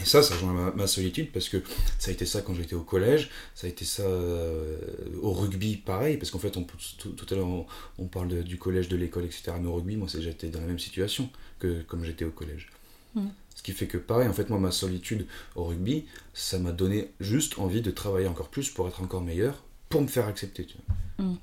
Et 0.00 0.04
ça, 0.04 0.22
ça 0.22 0.34
rejoint 0.34 0.52
ma, 0.52 0.70
ma 0.72 0.86
solitude 0.86 1.30
parce 1.32 1.48
que 1.48 1.62
ça 1.98 2.10
a 2.10 2.12
été 2.12 2.26
ça 2.26 2.42
quand 2.42 2.54
j'étais 2.54 2.74
au 2.74 2.82
collège, 2.82 3.30
ça 3.54 3.66
a 3.66 3.70
été 3.70 3.84
ça 3.84 4.02
euh, 4.02 4.78
au 5.22 5.32
rugby, 5.32 5.76
pareil, 5.76 6.16
parce 6.18 6.30
qu'en 6.30 6.38
fait, 6.38 6.56
on, 6.56 6.64
tout, 6.98 7.10
tout 7.10 7.34
à 7.34 7.36
l'heure, 7.36 7.46
on, 7.48 7.66
on 7.98 8.06
parle 8.06 8.28
de- 8.28 8.42
du 8.42 8.58
collège, 8.58 8.88
de 8.88 8.96
l'école, 8.96 9.24
etc. 9.24 9.52
Mais 9.60 9.66
au 9.68 9.74
rugby, 9.74 9.96
moi, 9.96 10.08
c'est- 10.08 10.20
j'étais 10.22 10.48
dans 10.48 10.60
la 10.60 10.66
même 10.66 10.78
situation 10.78 11.30
que 11.58 11.82
comme 11.82 12.04
j'étais 12.04 12.24
au 12.24 12.30
collège. 12.30 12.68
Mm. 13.14 13.28
Ce 13.56 13.62
qui 13.62 13.72
fait 13.72 13.86
que, 13.86 13.96
pareil, 13.98 14.28
en 14.28 14.32
fait, 14.32 14.50
moi, 14.50 14.58
ma 14.60 14.70
solitude 14.72 15.26
au 15.56 15.64
rugby, 15.64 16.04
ça 16.34 16.58
m'a 16.58 16.70
donné 16.72 17.10
juste 17.18 17.58
envie 17.58 17.80
de 17.80 17.90
travailler 17.90 18.28
encore 18.28 18.50
plus 18.50 18.68
pour 18.70 18.86
être 18.88 19.02
encore 19.02 19.22
meilleur, 19.22 19.64
pour 19.88 20.02
me 20.02 20.06
faire 20.06 20.26
accepter. 20.26 20.66
Tu 20.66 20.76
vois. 21.18 21.26
Mm. 21.26 21.36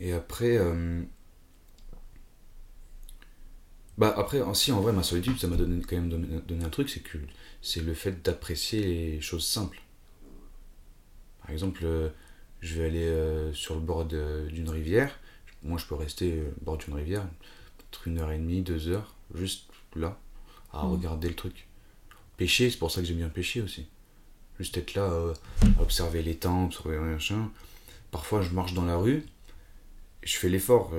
Et 0.00 0.12
après. 0.12 0.56
euh, 0.56 1.02
bah 3.98 4.14
après, 4.16 4.40
si 4.54 4.72
en 4.72 4.80
vrai 4.80 4.92
ma 4.92 5.02
solitude, 5.02 5.38
ça 5.38 5.46
m'a 5.46 5.56
donné, 5.56 5.82
quand 5.82 5.96
même 5.96 6.08
donné, 6.08 6.64
un 6.64 6.70
truc, 6.70 6.88
c'est 6.88 7.00
que 7.00 7.18
c'est 7.60 7.82
le 7.82 7.92
fait 7.92 8.22
d'apprécier 8.22 8.82
les 8.82 9.20
choses 9.20 9.46
simples. 9.46 9.82
Par 11.42 11.50
exemple, 11.50 11.80
euh, 11.84 12.08
je 12.60 12.80
vais 12.80 12.86
aller 12.86 13.04
euh, 13.06 13.52
sur 13.52 13.74
le 13.74 13.80
bord 13.80 14.06
d'une 14.06 14.70
rivière, 14.70 15.18
moi 15.62 15.78
je 15.78 15.84
peux 15.86 15.94
rester 15.96 16.32
euh, 16.38 16.50
au 16.60 16.64
bord 16.64 16.78
d'une 16.78 16.94
rivière, 16.94 17.26
peut-être 17.78 18.08
une 18.08 18.18
heure 18.18 18.32
et 18.32 18.38
demie, 18.38 18.62
deux 18.62 18.88
heures, 18.88 19.14
juste 19.34 19.68
là, 19.96 20.18
à 20.72 20.84
Mm. 20.86 20.92
regarder 20.92 21.28
le 21.28 21.34
truc. 21.34 21.66
Pêcher, 22.38 22.70
c'est 22.70 22.78
pour 22.78 22.90
ça 22.90 23.02
que 23.02 23.06
j'aime 23.06 23.18
bien 23.18 23.28
pêcher 23.28 23.60
aussi. 23.60 23.86
Juste 24.60 24.76
être 24.76 24.94
là, 24.94 25.02
euh, 25.10 25.34
à 25.78 25.82
observer 25.82 26.22
les 26.22 26.36
temps, 26.36 26.66
observer 26.66 26.94
les 26.98 27.00
machins. 27.04 27.48
Parfois 28.12 28.42
je 28.42 28.50
marche 28.50 28.74
dans 28.74 28.84
la 28.84 28.96
rue, 28.96 29.24
je 30.22 30.36
fais 30.36 30.48
l'effort, 30.50 30.92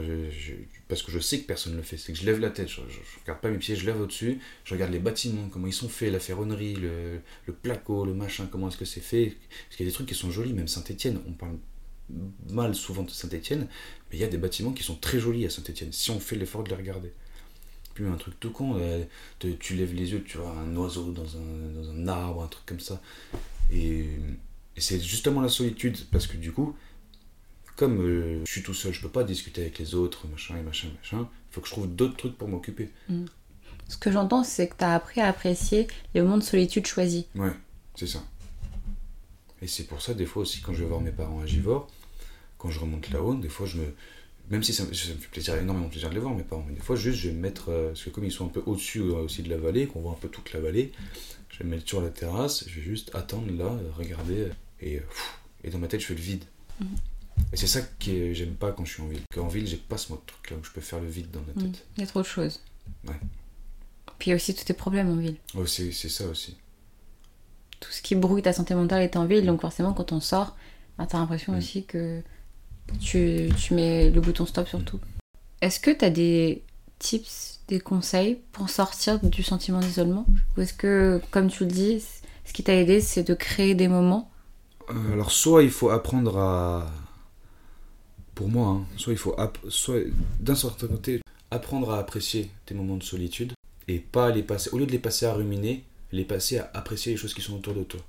parce 0.88 1.04
que 1.04 1.12
je 1.12 1.20
sais 1.20 1.40
que 1.42 1.46
personne 1.46 1.74
ne 1.74 1.78
le 1.78 1.84
fait. 1.84 1.98
C'est 1.98 2.12
que 2.12 2.18
je 2.18 2.26
lève 2.26 2.40
la 2.40 2.50
tête, 2.50 2.68
je, 2.70 2.82
je- 2.90 3.20
regarde 3.22 3.40
pas 3.40 3.50
mes 3.52 3.58
pieds, 3.60 3.76
je 3.76 3.86
lève 3.86 4.02
au-dessus, 4.02 4.40
je 4.66 4.74
regarde 4.74 4.92
les 4.92 5.00
bâtiments, 5.00 5.48
comment 5.52 5.68
ils 5.68 5.74
sont 5.74 5.90
faits, 5.90 6.12
la 6.12 6.20
ferronnerie, 6.20 6.74
le, 6.76 7.20
le 7.46 7.54
placo, 7.54 8.04
le 8.06 8.14
machin, 8.16 8.48
comment 8.52 8.68
est-ce 8.70 8.78
que 8.78 8.86
c'est 8.86 9.00
fait. 9.02 9.38
Parce 9.68 9.78
qu'il 9.78 9.86
y 9.86 9.90
a 9.90 9.92
des 9.92 9.94
trucs 9.94 10.08
qui 10.08 10.16
sont 10.16 10.32
jolis, 10.32 10.54
même 10.54 10.68
Saint-Etienne, 10.68 11.20
on 11.28 11.34
parle 11.34 11.58
mal 12.50 12.74
souvent 12.74 13.04
de 13.04 13.12
Saint-Etienne, 13.12 13.68
mais 14.10 14.18
il 14.18 14.20
y 14.20 14.24
a 14.24 14.28
des 14.28 14.38
bâtiments 14.40 14.72
qui 14.74 14.84
sont 14.84 14.96
très 14.96 15.20
jolis 15.20 15.46
à 15.46 15.50
Saint-Etienne, 15.52 15.92
si 15.92 16.10
on 16.12 16.20
fait 16.20 16.36
l'effort 16.36 16.64
de 16.64 16.70
les 16.70 16.76
regarder. 16.76 17.14
Puis 17.94 18.06
un 18.06 18.16
truc 18.16 18.40
tout 18.40 18.52
con, 18.52 18.78
euh, 18.80 19.04
tu 19.60 19.76
lèves 19.76 19.94
les 19.94 20.14
yeux, 20.14 20.24
tu 20.24 20.38
vois 20.38 20.52
un 20.52 20.76
oiseau 20.78 21.12
dans 21.12 21.28
un 21.38 22.08
arbre, 22.08 22.42
un 22.44 22.48
truc 22.48 22.66
comme 22.66 22.80
ça. 22.80 23.02
Et, 23.72 24.06
et 24.76 24.82
c'est 24.82 25.00
justement 25.00 25.42
la 25.42 25.50
solitude, 25.50 25.98
parce 26.12 26.28
que 26.28 26.38
du 26.38 26.52
coup, 26.52 26.76
comme 27.76 28.02
euh, 28.02 28.42
je 28.46 28.52
suis 28.52 28.64
tout 28.64 28.74
seul, 28.74 28.94
je 28.94 29.02
peux 29.02 29.10
pas 29.10 29.24
discuter 29.24 29.62
avec 29.62 29.80
les 29.80 29.96
autres, 29.96 30.28
machin 30.28 30.58
et 30.58 30.62
machin, 30.62 30.90
machin, 30.98 31.28
il 31.50 31.54
faut 31.54 31.62
que 31.62 31.68
je 31.68 31.74
trouve 31.74 31.88
d'autres 31.88 32.18
trucs 32.18 32.38
pour 32.38 32.48
m'occuper. 32.48 32.90
Ce 33.88 33.98
que 33.98 34.12
j'entends, 34.12 34.44
c'est 34.44 34.68
que 34.68 34.76
t'as 34.78 34.94
appris 34.94 35.20
à 35.22 35.28
apprécier 35.28 35.88
les 36.14 36.22
moments 36.22 36.38
de 36.38 36.44
solitude 36.44 36.86
choisis. 36.86 37.26
Ouais, 37.36 37.52
c'est 37.96 38.08
ça. 38.08 38.24
Et 39.62 39.68
c'est 39.68 39.84
pour 39.84 40.02
ça, 40.02 40.14
des 40.14 40.26
fois 40.26 40.44
aussi, 40.44 40.62
quand 40.62 40.74
je 40.74 40.84
vais 40.84 40.90
voir 40.90 41.02
mes 41.02 41.12
parents 41.12 41.42
à 41.42 41.46
Givors, 41.46 41.88
quand 42.58 42.70
je 42.70 42.80
remonte 42.80 43.10
là-haut, 43.10 43.36
des 43.36 43.50
fois, 43.50 43.66
je 43.68 43.78
me. 43.78 43.96
Même 44.50 44.64
si 44.64 44.74
ça, 44.74 44.84
me- 44.84 44.94
ça 44.94 45.10
me 45.14 45.18
fait 45.18 45.30
plaisir, 45.30 45.56
énormément 45.56 45.88
plaisir 45.88 46.10
de 46.10 46.14
les 46.16 46.20
voir, 46.20 46.34
mes 46.36 46.44
parents, 46.44 46.66
mais 46.68 46.74
des 46.74 46.82
fois, 46.82 46.96
juste, 46.98 47.18
je 47.20 47.30
vais 47.30 47.34
me 47.34 47.40
mettre. 47.40 47.70
euh, 47.70 47.90
parce 47.90 48.04
que 48.04 48.10
comme 48.10 48.26
ils 48.26 48.32
sont 48.32 48.46
un 48.46 48.50
peu 48.50 48.62
au-dessus 48.66 49.00
euh, 49.00 49.14
aussi 49.24 49.44
de 49.44 49.50
la 49.50 49.58
vallée, 49.58 49.88
qu'on 49.88 50.02
voit 50.02 50.12
un 50.12 50.16
peu 50.20 50.28
toute 50.28 50.52
la 50.54 50.60
vallée, 50.60 50.92
je 51.50 51.60
vais 51.60 51.66
me 51.66 51.72
mettre 51.76 51.88
sur 51.88 52.02
la 52.02 52.10
terrasse, 52.10 52.66
je 52.68 52.76
vais 52.76 52.82
juste 52.82 53.16
attendre 53.16 53.50
là, 53.52 53.66
euh, 53.66 53.92
regarder, 53.98 54.50
et, 54.82 54.98
pff, 54.98 55.40
et 55.64 55.70
dans 55.70 55.78
ma 55.80 55.88
tête, 55.88 56.02
je 56.02 56.08
fais 56.08 56.16
le 56.16 56.22
vide. 56.22 56.44
Mhm. 56.82 56.88
Et 57.54 57.58
c'est 57.58 57.68
ça 57.68 57.82
que 57.82 58.34
j'aime 58.34 58.56
pas 58.56 58.72
quand 58.74 58.84
je 58.84 58.94
suis 58.94 59.02
en 59.02 59.08
ville. 59.08 59.22
Qu'en 59.34 59.48
ville, 59.48 59.66
j'ai 59.68 59.78
pas 59.78 59.98
ce 59.98 60.12
mode 60.12 60.26
truc 60.26 60.52
là 60.52 60.58
où 60.58 60.64
je 60.64 60.72
peux 60.72 60.82
faire 60.82 61.00
le 61.00 61.08
vide 61.08 61.32
dans 61.32 61.40
ma 61.42 61.54
Mm. 61.64 61.72
tête. 61.72 61.86
Il 61.98 62.02
y 62.02 62.04
a 62.04 62.08
trop 62.08 62.22
de 62.22 62.26
choses. 62.28 62.60
Ouais. 63.08 63.16
Puis 64.20 64.28
il 64.28 64.30
y 64.32 64.34
a 64.34 64.36
aussi 64.36 64.54
tous 64.54 64.66
tes 64.66 64.74
problèmes 64.74 65.10
en 65.10 65.16
ville. 65.16 65.38
C'est 65.66 65.92
c'est 65.94 66.10
ça 66.10 66.26
aussi. 66.28 66.58
Tout 67.80 67.92
ce 67.92 68.02
qui 68.02 68.16
brouille 68.16 68.42
ta 68.44 68.54
santé 68.54 68.76
mentale 68.76 69.02
est 69.02 69.16
en 69.16 69.26
ville, 69.26 69.46
donc 69.46 69.62
forcément 69.62 69.94
quand 69.94 70.12
on 70.12 70.20
sort, 70.20 70.56
bah, 70.98 71.08
t'as 71.10 71.18
l'impression 71.20 71.54
Mm. 71.54 71.58
aussi 71.58 71.86
que 71.86 72.22
tu, 73.00 73.50
tu 73.58 73.74
mets 73.74 74.10
le 74.10 74.22
bouton 74.22 74.46
stop 74.46 74.68
sur 74.68 74.84
tout. 74.84 75.00
Est-ce 75.62 75.80
que 75.80 75.92
t'as 75.92 76.10
des 76.10 76.64
tips, 77.00 77.60
des 77.68 77.80
conseils 77.80 78.40
pour 78.52 78.70
sortir 78.70 79.20
du 79.20 79.44
sentiment 79.44 79.80
d'isolement? 79.80 80.26
Ou 80.58 80.62
est-ce 80.62 80.74
que, 80.74 81.22
comme 81.32 81.50
tu 81.50 81.66
le 81.66 81.72
dis, 81.72 82.04
ce 82.46 82.54
qui 82.54 82.64
t'a 82.64 82.76
aidé, 82.76 83.02
c'est 83.02 83.24
de 83.24 83.34
créer 83.34 83.76
des 83.76 83.88
moments? 83.88 84.32
Euh, 84.90 85.14
alors, 85.14 85.32
soit 85.32 85.64
il 85.64 85.72
faut 85.72 85.90
apprendre 85.90 86.38
à. 86.38 86.92
Pour 88.36 88.50
moi, 88.50 88.68
hein, 88.70 88.86
soit 88.98 89.14
il 89.14 89.20
faut. 89.20 89.36
Soit, 89.70 90.02
d'un 90.40 90.56
certain 90.56 90.88
côté, 90.88 91.22
apprendre 91.52 91.92
à 91.92 92.00
apprécier 92.00 92.50
tes 92.66 92.74
moments 92.74 92.98
de 92.98 93.04
solitude 93.04 93.54
et 93.88 94.00
pas 94.00 94.32
les 94.32 94.44
passer. 94.44 94.70
Au 94.72 94.78
lieu 94.78 94.86
de 94.86 94.92
les 94.92 95.00
passer 95.00 95.26
à 95.26 95.34
ruminer, 95.34 95.84
les 96.12 96.26
passer 96.26 96.58
à 96.58 96.72
apprécier 96.74 97.12
les 97.12 97.18
choses 97.18 97.34
qui 97.34 97.42
sont 97.42 97.56
autour 97.56 97.74
de 97.74 97.84
toi. 97.84 98.02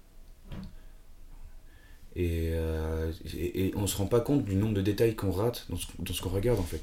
Et, 2.15 2.51
euh, 2.53 3.11
et, 3.35 3.73
on 3.75 3.87
se 3.87 3.97
rend 3.97 4.07
pas 4.07 4.21
compte 4.21 4.45
du 4.45 4.55
nombre 4.55 4.75
de 4.75 4.83
détails 4.83 5.15
qu'on 5.15 5.31
rate 5.31 5.67
dans 5.71 5.77
ce, 5.77 6.23
qu'on 6.23 6.29
regarde 6.29 6.59
en 6.59 6.65
fait. 6.65 6.83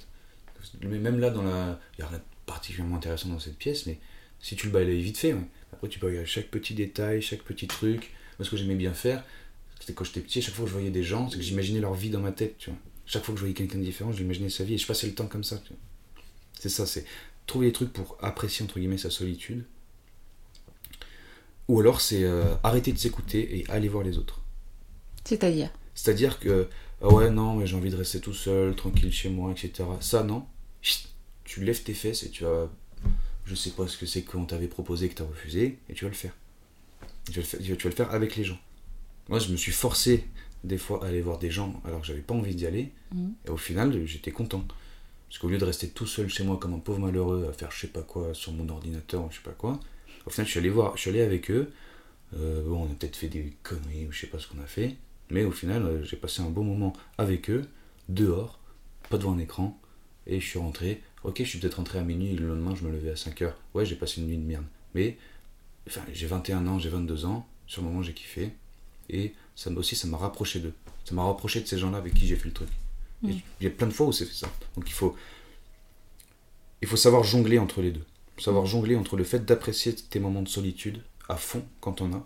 Mais 0.82 0.98
même 0.98 1.20
là, 1.20 1.30
dans 1.30 1.44
la. 1.44 1.80
Il 1.98 2.02
n'y 2.02 2.06
a 2.06 2.08
rien 2.08 2.18
de 2.18 2.24
particulièrement 2.46 2.96
intéressant 2.96 3.30
dans 3.30 3.40
cette 3.40 3.58
pièce, 3.58 3.86
mais 3.86 4.00
si 4.40 4.56
tu 4.56 4.68
le 4.68 4.72
balayes 4.72 5.02
vite 5.02 5.18
fait, 5.18 5.36
après 5.72 5.88
tu 5.88 6.00
peux 6.00 6.08
regarder 6.08 6.28
chaque 6.28 6.48
petit 6.48 6.74
détail, 6.74 7.22
chaque 7.22 7.44
petit 7.44 7.68
truc. 7.68 8.12
Moi, 8.38 8.46
ce 8.46 8.50
que 8.50 8.58
j'aimais 8.58 8.76
bien 8.76 8.94
faire, 8.94 9.24
c'était 9.80 9.94
quand 9.94 10.04
j'étais 10.04 10.22
petit, 10.22 10.42
chaque 10.42 10.56
fois 10.56 10.66
que 10.66 10.70
je 10.70 10.74
voyais 10.74 10.92
des 10.92 11.04
gens, 11.04 11.30
c'est 11.30 11.38
que 11.38 11.44
j'imaginais 11.44 11.80
leur 11.80 11.94
vie 11.94 12.10
dans 12.10 12.22
ma 12.22 12.32
tête, 12.32 12.58
tu 12.58 12.70
vois. 12.70 12.80
Chaque 13.06 13.24
fois 13.24 13.34
que 13.34 13.40
je 13.40 13.44
voyais 13.44 13.56
quelqu'un 13.56 13.80
de 13.80 13.84
différent, 13.84 14.12
j'imaginais 14.12 14.50
sa 14.50 14.64
vie 14.64 14.76
et 14.76 14.78
je 14.78 14.88
passais 14.88 15.08
le 15.08 15.14
temps 15.14 15.28
comme 15.28 15.44
ça. 15.44 15.62
C'est 16.60 16.70
ça, 16.70 16.86
c'est 16.86 17.06
trouver 17.48 17.68
des 17.68 17.74
trucs 17.74 17.92
pour 17.92 18.18
apprécier 18.22 18.64
entre 18.64 18.80
guillemets 18.80 18.98
sa 18.98 19.10
solitude. 19.10 19.66
Ou 21.68 21.80
alors 21.80 22.02
c'est 22.02 22.24
euh, 22.24 22.56
arrêter 22.64 22.92
de 22.92 22.98
s'écouter 22.98 23.60
et 23.60 23.70
aller 23.70 23.88
voir 23.88 24.04
les 24.04 24.18
autres. 24.18 24.42
C'est-à-dire 25.26 25.72
C'est-à-dire 25.96 26.40
que, 26.40 26.68
ah 27.02 27.08
ouais, 27.10 27.30
non, 27.30 27.56
mais 27.56 27.68
j'ai 27.68 27.76
envie 27.76 27.90
de 27.90 27.96
rester 27.96 28.20
tout 28.20 28.34
seul, 28.34 28.76
tranquille 28.76 29.12
chez 29.12 29.30
moi, 29.30 29.52
etc. 29.52 29.84
Ça, 30.02 30.24
non. 30.24 30.46
Chut, 30.82 31.08
Tu 31.46 31.64
lèves 31.64 31.84
tes 31.84 31.94
fesses 31.94 32.24
et 32.24 32.30
tu 32.30 32.44
vas. 32.44 32.70
Je 33.46 33.56
sais 33.56 33.72
pas 33.72 33.88
ce 33.88 33.98
que 33.98 34.06
c'est 34.06 34.22
qu'on 34.22 34.46
t'avait 34.46 34.68
proposé 34.68 35.10
que 35.10 35.16
t'as 35.16 35.24
refusé, 35.24 35.80
et 35.90 35.94
tu 35.94 36.06
vas 36.06 36.10
le 36.10 36.16
faire. 36.16 36.34
Tu 37.26 37.32
vas 37.34 37.42
le 37.42 37.48
faire, 37.48 37.60
tu 37.60 37.74
vas 37.84 37.90
le 37.90 37.96
faire 37.96 38.12
avec 38.12 38.36
les 38.36 38.44
gens. 38.44 38.60
Moi, 39.28 39.40
je 39.40 39.52
me 39.52 39.58
suis 39.58 39.72
forcé 39.72 40.26
des 40.64 40.78
fois 40.78 41.04
à 41.04 41.08
aller 41.08 41.22
voir 41.22 41.40
des 41.40 41.50
gens 41.50 41.82
alors 41.86 42.02
que 42.02 42.08
j'avais 42.08 42.22
pas 42.22 42.34
envie 42.36 42.54
d'y 42.54 42.66
aller, 42.68 42.92
Mhm. 43.14 43.34
et 43.48 43.50
au 43.50 43.58
final, 43.58 44.06
j'étais 44.06 44.32
content. 44.32 44.64
Parce 45.28 45.40
qu'au 45.40 45.48
lieu 45.48 45.58
de 45.58 45.66
rester 45.66 45.88
tout 45.90 46.06
seul 46.08 46.28
chez 46.30 46.44
moi 46.44 46.58
comme 46.58 46.74
un 46.74 46.80
pauvre 46.80 47.00
malheureux 47.00 47.48
à 47.50 47.54
faire 47.54 47.72
je 47.72 47.82
sais 47.82 47.88
pas 47.88 48.02
quoi 48.02 48.34
sur 48.34 48.52
mon 48.52 48.68
ordinateur 48.70 49.24
ou 49.24 49.30
je 49.32 49.38
sais 49.38 49.44
pas 49.44 49.52
quoi, 49.52 49.80
au 50.26 50.30
final 50.32 50.46
je 50.48 50.52
suis 50.52 50.60
allé 50.60 50.70
voir, 50.70 50.96
je 50.98 51.02
suis 51.02 51.10
allé 51.12 51.22
avec 51.22 51.50
eux. 51.52 51.72
Euh, 52.36 52.64
bon, 52.68 52.84
on 52.84 52.92
a 52.92 52.96
peut-être 52.96 53.16
fait 53.16 53.28
des 53.30 53.54
conneries 53.64 54.06
ou 54.08 54.12
je 54.12 54.22
sais 54.22 54.28
pas 54.28 54.38
ce 54.40 54.48
qu'on 54.48 54.60
a 54.62 54.66
fait, 54.68 54.96
mais 55.30 55.44
au 55.44 55.52
final 55.52 55.84
euh, 55.84 56.04
j'ai 56.04 56.18
passé 56.18 56.42
un 56.42 56.50
bon 56.50 56.64
moment 56.64 56.94
avec 57.18 57.50
eux, 57.50 57.66
dehors, 58.08 58.60
pas 59.10 59.18
devant 59.18 59.34
un 59.34 59.40
écran, 59.40 59.80
et 60.28 60.40
je 60.40 60.46
suis 60.46 60.60
rentré. 60.60 61.02
Ok, 61.24 61.40
je 61.40 61.44
suis 61.44 61.60
peut-être 61.60 61.76
rentré 61.76 62.00
à 62.00 62.04
minuit, 62.04 62.36
le 62.36 62.48
lendemain 62.48 62.76
je 62.76 62.86
me 62.86 62.92
levais 62.92 63.12
à 63.12 63.16
5h. 63.16 63.54
Ouais, 63.74 63.86
j'ai 63.86 63.96
passé 63.96 64.22
une 64.22 64.28
nuit 64.28 64.38
de 64.38 64.44
merde. 64.44 64.66
Mais 64.96 65.18
enfin, 65.88 66.02
j'ai 66.14 66.28
21 66.28 66.66
ans, 66.68 66.80
j'ai 66.80 66.90
22 66.90 67.26
ans, 67.26 67.48
sur 67.68 67.82
le 67.82 67.88
moment 67.88 68.02
j'ai 68.04 68.14
kiffé, 68.14 68.52
et 69.10 69.34
ça 69.56 69.70
m'a 69.70 69.80
aussi 69.80 69.96
ça 69.96 70.08
m'a 70.08 70.18
rapproché 70.18 70.60
d'eux. 70.60 70.74
Ça 71.06 71.16
m'a 71.16 71.24
rapproché 71.24 71.62
de 71.62 71.68
ces 71.68 71.78
gens-là 71.78 71.98
avec 71.98 72.14
qui 72.14 72.28
j'ai 72.28 72.36
fait 72.36 72.48
le 72.48 72.54
truc. 72.54 72.70
Mm. 73.22 73.32
Il 73.60 73.64
y 73.64 73.68
a 73.68 73.72
plein 73.72 73.88
de 73.88 73.94
fois 73.94 74.08
où 74.08 74.12
c'est 74.12 74.26
fait 74.26 74.34
ça. 74.34 74.52
Donc 74.76 74.88
il 74.88 74.94
faut, 74.94 75.16
il 76.82 76.88
faut 76.88 76.98
savoir 76.98 77.24
jongler 77.24 77.60
entre 77.60 77.82
les 77.82 77.92
deux. 77.92 78.06
Savoir 78.38 78.66
jongler 78.66 78.96
entre 78.96 79.18
le 79.18 79.24
fait 79.24 79.44
d'apprécier 79.44 79.94
tes 79.94 80.20
moments 80.20 80.42
de 80.42 80.48
solitude 80.48 81.04
à 81.28 81.36
fond 81.36 81.64
quand 81.82 82.02
on 82.02 82.14
a, 82.14 82.26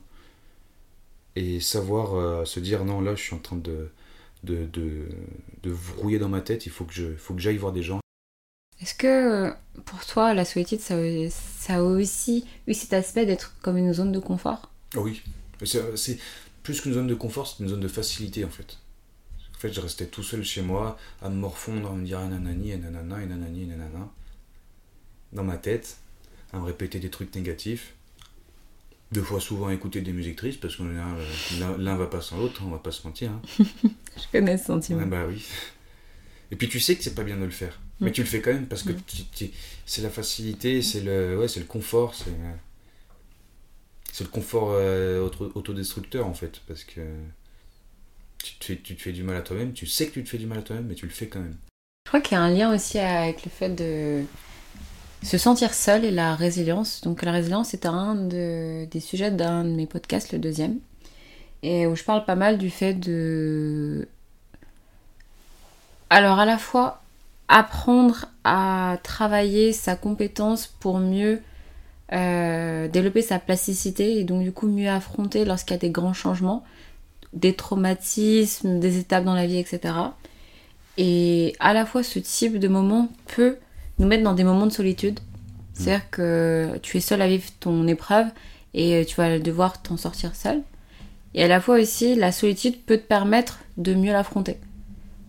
et 1.35 1.59
savoir 1.59 2.15
euh, 2.15 2.45
se 2.45 2.59
dire 2.59 2.85
non 2.85 3.01
là 3.01 3.15
je 3.15 3.21
suis 3.23 3.35
en 3.35 3.39
train 3.39 3.57
de 3.57 3.89
de, 4.43 4.65
de, 4.73 5.07
de 5.63 5.71
brouiller 5.95 6.19
dans 6.19 6.29
ma 6.29 6.41
tête, 6.41 6.65
il 6.65 6.71
faut 6.71 6.83
que 6.85 6.93
je 6.93 7.15
faut 7.15 7.33
que 7.33 7.39
j'aille 7.41 7.57
voir 7.57 7.71
des 7.71 7.83
gens. 7.83 7.99
Est-ce 8.81 8.93
que 8.95 9.47
euh, 9.47 9.51
pour 9.85 10.05
toi, 10.05 10.33
la 10.33 10.45
solitude, 10.45 10.79
ça, 10.81 10.95
ça 11.29 11.75
a 11.75 11.81
aussi 11.81 12.45
eu 12.67 12.73
cet 12.73 12.93
aspect 12.93 13.25
d'être 13.25 13.55
comme 13.61 13.77
une 13.77 13.93
zone 13.93 14.11
de 14.11 14.19
confort? 14.19 14.69
Oui, 14.95 15.21
c'est 15.63 16.19
plus 16.61 16.81
qu'une 16.81 16.93
zone 16.93 17.07
de 17.07 17.15
confort, 17.15 17.47
c'est 17.47 17.63
une 17.63 17.69
zone 17.69 17.79
de 17.79 17.87
facilité 17.87 18.45
en 18.45 18.49
fait. 18.49 18.77
En 19.55 19.59
fait, 19.59 19.73
je 19.73 19.81
restais 19.81 20.07
tout 20.07 20.23
seul 20.23 20.43
chez 20.43 20.61
moi 20.61 20.97
à 21.21 21.29
me 21.29 21.35
morfondre, 21.35 21.89
à 21.91 21.93
me 21.95 22.05
dire 22.05 22.19
nanani, 22.19 22.77
nanana, 22.77 23.25
nanani, 23.25 23.65
nanana, 23.65 24.09
dans 25.31 25.43
ma 25.43 25.57
tête, 25.57 25.97
à 26.51 26.59
me 26.59 26.65
répéter 26.65 26.99
des 26.99 27.09
trucs 27.09 27.33
négatifs. 27.35 27.93
Deux 29.13 29.21
fois 29.21 29.39
souvent 29.39 29.69
écouter 29.69 30.01
des 30.01 30.11
musiques 30.13 30.35
tristes 30.37 30.59
parce 30.59 30.75
que 30.75 30.83
l'un 30.83 31.77
l'un 31.77 31.95
va 31.95 32.07
pas 32.07 32.21
sans 32.21 32.37
l'autre, 32.37 32.61
on 32.65 32.69
va 32.69 32.79
pas 32.79 32.91
se 32.91 33.05
mentir. 33.07 33.31
hein. 33.31 33.41
Je 34.17 34.23
connais 34.31 34.57
ce 34.57 34.65
sentiment. 34.65 34.99
Ouais, 34.99 35.05
bah 35.05 35.25
oui. 35.27 35.43
Et 36.51 36.55
puis 36.55 36.67
tu 36.69 36.79
sais 36.79 36.95
que 36.95 37.03
c'est 37.03 37.15
pas 37.15 37.23
bien 37.23 37.37
de 37.37 37.45
le 37.45 37.51
faire, 37.51 37.79
mais 37.99 38.09
Mm. 38.09 38.13
tu 38.13 38.21
le 38.21 38.27
fais 38.27 38.41
quand 38.41 38.53
même 38.53 38.67
parce 38.67 38.83
que 38.83 38.91
Mm. 38.91 39.49
c'est 39.85 40.01
la 40.01 40.09
facilité, 40.09 40.81
c'est 40.81 41.01
le, 41.01 41.37
ouais, 41.37 41.47
c'est 41.47 41.59
le 41.59 41.65
confort, 41.65 42.13
c'est, 42.15 42.31
c'est 44.11 44.23
le 44.23 44.29
confort 44.29 44.71
euh, 44.73 45.21
auto- 45.25 45.51
autodestructeur 45.55 46.27
en 46.27 46.33
fait, 46.33 46.61
parce 46.67 46.83
que 46.83 47.01
tu 48.43 48.55
te, 48.55 48.65
fais, 48.65 48.77
tu 48.77 48.95
te 48.95 49.01
fais 49.01 49.11
du 49.13 49.23
mal 49.23 49.35
à 49.37 49.41
toi-même, 49.41 49.73
tu 49.73 49.87
sais 49.87 50.07
que 50.07 50.13
tu 50.13 50.23
te 50.23 50.29
fais 50.29 50.37
du 50.37 50.45
mal 50.45 50.59
à 50.59 50.61
toi-même, 50.61 50.85
mais 50.87 50.95
tu 50.95 51.05
le 51.05 51.11
fais 51.11 51.27
quand 51.27 51.39
même. 51.39 51.57
Je 52.05 52.09
crois 52.09 52.21
qu'il 52.21 52.33
y 52.35 52.39
a 52.39 52.43
un 52.43 52.51
lien 52.51 52.73
aussi 52.73 52.99
avec 52.99 53.45
le 53.45 53.49
fait 53.51 53.69
de 53.69 54.23
se 55.23 55.37
sentir 55.37 55.73
seul 55.73 56.05
et 56.05 56.11
la 56.11 56.35
résilience. 56.35 57.01
Donc 57.01 57.23
la 57.23 57.31
résilience 57.31 57.73
est 57.73 57.85
un 57.85 58.15
de- 58.15 58.85
des 58.85 58.99
sujets 58.99 59.31
d'un 59.31 59.63
de 59.63 59.69
mes 59.69 59.87
podcasts, 59.87 60.31
le 60.33 60.39
deuxième, 60.39 60.79
et 61.63 61.87
où 61.87 61.95
je 61.95 62.03
parle 62.03 62.25
pas 62.25 62.35
mal 62.35 62.57
du 62.57 62.69
fait 62.69 62.93
de... 62.93 64.07
Alors 66.09 66.39
à 66.39 66.45
la 66.45 66.57
fois 66.57 67.01
apprendre 67.47 68.25
à 68.43 68.97
travailler 69.03 69.73
sa 69.73 69.95
compétence 69.95 70.67
pour 70.67 70.99
mieux 70.99 71.41
euh, 72.11 72.87
développer 72.87 73.21
sa 73.21 73.39
plasticité 73.39 74.19
et 74.19 74.23
donc 74.23 74.43
du 74.43 74.51
coup 74.51 74.67
mieux 74.67 74.89
affronter 74.89 75.45
lorsqu'il 75.45 75.73
y 75.73 75.77
a 75.77 75.79
des 75.79 75.89
grands 75.89 76.13
changements, 76.13 76.63
des 77.33 77.55
traumatismes, 77.55 78.79
des 78.79 78.99
étapes 78.99 79.23
dans 79.23 79.33
la 79.33 79.47
vie, 79.47 79.57
etc. 79.57 79.95
Et 80.97 81.55
à 81.59 81.73
la 81.73 81.85
fois, 81.85 82.03
ce 82.03 82.19
type 82.19 82.59
de 82.59 82.67
moment 82.67 83.09
peut 83.27 83.57
nous 83.99 84.07
mettre 84.07 84.23
dans 84.23 84.33
des 84.33 84.43
moments 84.43 84.65
de 84.67 84.71
solitude. 84.71 85.19
C'est-à-dire 85.73 86.09
que 86.11 86.77
tu 86.83 86.97
es 86.97 86.99
seul 86.99 87.21
à 87.21 87.27
vivre 87.27 87.45
ton 87.59 87.87
épreuve 87.87 88.27
et 88.75 89.05
tu 89.07 89.15
vas 89.15 89.39
devoir 89.39 89.81
t'en 89.81 89.97
sortir 89.97 90.35
seul. 90.35 90.61
Et 91.33 91.43
à 91.43 91.47
la 91.47 91.59
fois 91.59 91.79
aussi, 91.79 92.13
la 92.15 92.31
solitude 92.31 92.75
peut 92.85 92.97
te 92.97 93.07
permettre 93.07 93.59
de 93.77 93.95
mieux 93.95 94.11
l'affronter. 94.11 94.57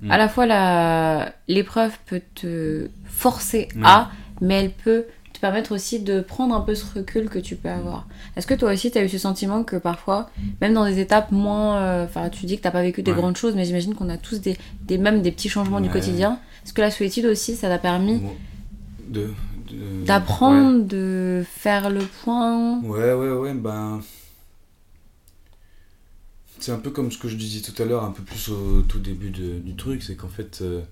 Mm. 0.02 0.10
À 0.10 0.18
la 0.18 0.28
fois, 0.28 0.44
la- 0.44 1.32
l'épreuve 1.48 1.92
peut 2.04 2.20
te 2.34 2.88
forcer 3.06 3.68
à, 3.82 4.10
mais 4.42 4.54
elle 4.62 4.70
peut 4.70 5.06
te 5.32 5.40
permettre 5.40 5.72
aussi 5.74 6.00
de 6.00 6.20
prendre 6.20 6.54
un 6.54 6.60
peu 6.60 6.74
ce 6.74 6.84
recul 6.98 7.30
que 7.30 7.38
tu 7.38 7.56
peux 7.56 7.70
avoir. 7.70 8.06
Est-ce 8.36 8.46
que 8.46 8.52
toi 8.54 8.70
aussi, 8.72 8.90
tu 8.90 8.98
as 8.98 9.02
eu 9.04 9.08
ce 9.08 9.16
sentiment 9.18 9.64
que 9.64 9.76
parfois, 9.76 10.28
même 10.60 10.74
dans 10.74 10.84
des 10.84 11.00
étapes 11.00 11.32
moins... 11.32 11.78
euh, 11.78 12.04
Enfin, 12.04 12.28
tu 12.28 12.44
dis 12.44 12.58
que 12.58 12.62
t'as 12.62 12.70
pas 12.70 12.82
vécu 12.82 13.02
des 13.02 13.12
Ouais. 13.12 13.16
grandes 13.16 13.36
choses, 13.36 13.54
mais 13.54 13.64
j'imagine 13.64 13.94
qu'on 13.94 14.10
a 14.10 14.18
tous 14.18 14.40
des, 14.42 14.58
des, 14.82 14.98
même 14.98 15.22
des 15.22 15.32
petits 15.32 15.48
changements 15.48 15.80
du 15.80 15.88
quotidien. 15.88 16.38
Est-ce 16.64 16.74
que 16.74 16.82
la 16.82 16.90
solitude 16.90 17.24
aussi, 17.26 17.56
ça 17.56 17.68
t'a 17.68 17.78
permis 17.78 18.20
De, 19.09 19.30
d'apprendre, 20.05 20.84
de 20.84 21.44
faire 21.46 21.90
le 21.90 22.00
point 22.22 22.80
Ouais, 22.82 23.12
ouais, 23.12 23.30
ouais, 23.32 23.55
ben. 23.55 24.00
C'est 26.61 26.72
un 26.72 26.78
peu 26.78 26.90
comme 26.90 27.11
ce 27.12 27.18
que 27.18 27.28
je 27.28 27.36
disais 27.36 27.61
tout 27.61 27.80
à 27.82 27.84
l'heure, 27.84 28.05
un 28.05 28.12
peu 28.12 28.22
plus 28.22 28.48
au 28.48 28.82
tout 28.82 28.98
début 28.98 29.30
de- 29.30 29.59
du 29.59 29.74
truc, 29.74 30.02
c'est 30.02 30.16
qu'en 30.16 30.28
fait, 30.28 30.61
euh, 30.62 30.82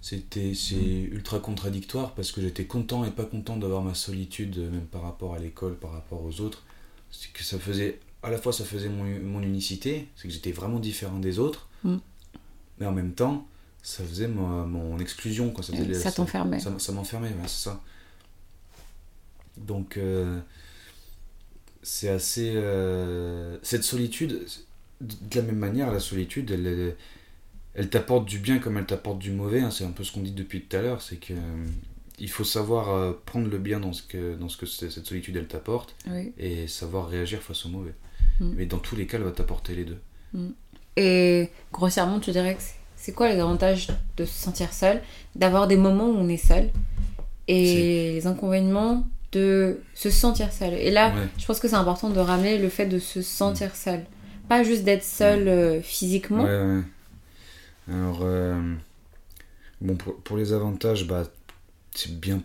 c'était 0.00 0.54
c'est 0.54 0.74
ultra 1.10 1.38
contradictoire 1.40 2.12
parce 2.14 2.32
que 2.32 2.40
j'étais 2.40 2.64
content 2.64 3.04
et 3.04 3.10
pas 3.10 3.24
content 3.24 3.56
d'avoir 3.56 3.82
ma 3.82 3.94
solitude, 3.94 4.56
euh, 4.58 4.70
même 4.70 4.86
par 4.86 5.02
rapport 5.02 5.34
à 5.34 5.38
l'école, 5.38 5.74
par 5.76 5.92
rapport 5.92 6.22
aux 6.24 6.40
autres. 6.40 6.62
C'est 7.10 7.32
que 7.32 7.42
ça 7.42 7.58
faisait, 7.58 8.00
à 8.22 8.30
la 8.30 8.38
fois, 8.38 8.52
ça 8.52 8.64
faisait 8.64 8.88
mon, 8.88 9.04
mon 9.22 9.42
unicité, 9.42 10.08
c'est 10.16 10.28
que 10.28 10.34
j'étais 10.34 10.52
vraiment 10.52 10.78
différent 10.78 11.18
des 11.18 11.38
autres, 11.38 11.68
Mm. 11.84 11.96
mais 12.80 12.86
en 12.86 12.92
même 12.92 13.12
temps, 13.12 13.46
ça 13.86 14.02
faisait 14.02 14.26
ma- 14.26 14.64
mon 14.66 14.98
exclusion, 14.98 15.50
quoi. 15.50 15.62
Ça, 15.62 15.72
faisait- 15.74 15.94
Ça 15.94 16.10
t'enfermait. 16.10 16.58
ça, 16.58 16.72
ça 16.78 16.90
m'enfermait, 16.92 17.28
ouais, 17.28 17.34
c'est 17.46 17.64
ça. 17.68 17.80
Donc, 19.56 19.96
euh, 19.96 20.40
c'est 21.82 22.08
assez. 22.08 22.52
euh, 22.56 23.58
cette 23.62 23.84
solitude, 23.84 24.44
de 25.00 25.36
la 25.36 25.42
même 25.42 25.58
manière, 25.58 25.92
la 25.92 26.00
solitude, 26.00 26.50
elle, 26.50 26.66
elle, 26.66 26.96
elle 27.74 27.88
t'apporte 27.90 28.26
du 28.26 28.38
bien 28.38 28.58
comme 28.58 28.76
elle 28.76 28.86
t'apporte 28.86 29.18
du 29.18 29.30
mauvais. 29.30 29.60
hein. 29.60 29.70
c'est 29.70 29.84
un 29.84 29.92
peu 29.92 30.02
ce 30.04 30.12
qu'on 30.12 30.22
dit 30.22 30.32
depuis 30.32 30.62
tout 30.62 30.76
à 30.76 30.82
l'heure 30.82 31.00
c'est 31.02 31.16
que. 31.16 31.32
euh, 31.34 31.66
il 32.18 32.30
faut 32.30 32.44
savoir 32.44 33.14
prendre 33.26 33.46
le 33.46 33.58
bien 33.58 33.78
dans 33.78 33.92
ce 33.92 34.02
que, 34.02 34.36
dans 34.36 34.48
ce 34.48 34.56
que 34.56 34.64
cette 34.64 35.04
solitude 35.04 35.36
elle 35.36 35.46
t'apporte 35.48 35.94
Oui. 36.08 36.32
et 36.38 36.66
savoir 36.66 37.10
réagir 37.10 37.42
face 37.42 37.66
au 37.66 37.68
mauvais. 37.68 37.92
Mm. 38.40 38.52
Mais 38.56 38.64
dans 38.64 38.78
tous 38.78 38.96
les 38.96 39.06
cas, 39.06 39.18
elle 39.18 39.24
va 39.24 39.32
t'apporter 39.32 39.74
les 39.74 39.84
deux. 39.84 40.00
Et 40.96 41.50
grossièrement, 41.74 42.18
tu 42.18 42.30
dirais 42.30 42.54
que 42.56 42.62
c'est- 43.06 43.12
quoi 43.12 43.28
les 43.28 43.38
avantages 43.40 43.88
de 44.16 44.24
se 44.24 44.34
sentir 44.38 44.72
seul, 44.72 45.00
d'avoir 45.34 45.66
des 45.68 45.76
moments 45.76 46.06
où 46.08 46.16
on 46.16 46.28
est 46.28 46.36
seul, 46.36 46.70
et 47.48 48.12
les 48.14 48.26
inconvénients 48.26 49.06
de 49.32 49.80
se 49.94 50.10
sentir 50.10 50.52
seul. 50.52 50.74
Et 50.74 50.90
là, 50.90 51.10
Ouais. 51.14 51.28
je 51.38 51.46
pense 51.46 51.60
que 51.60 51.68
c'est 51.68 51.74
important 51.76 52.10
de 52.10 52.18
ramener 52.20 52.58
le 52.58 52.68
fait 52.68 52.86
de 52.86 52.98
se 52.98 53.22
sentir 53.22 53.76
seul. 53.76 54.04
Pas 54.48 54.62
juste 54.62 54.84
d'être 54.84 55.04
seul 55.04 55.48
euh, 55.48 55.80
physiquement. 55.82 56.44
Ouais, 56.44 56.60
ouais. 56.60 56.82
Alors, 57.92 58.20
euh, 58.22 58.60
bon, 59.80 59.96
pour, 59.96 60.16
pour 60.22 60.36
les 60.36 60.52
avantages, 60.52 61.06
bah, 61.06 61.24
c'est 61.94 62.18
bien 62.18 62.40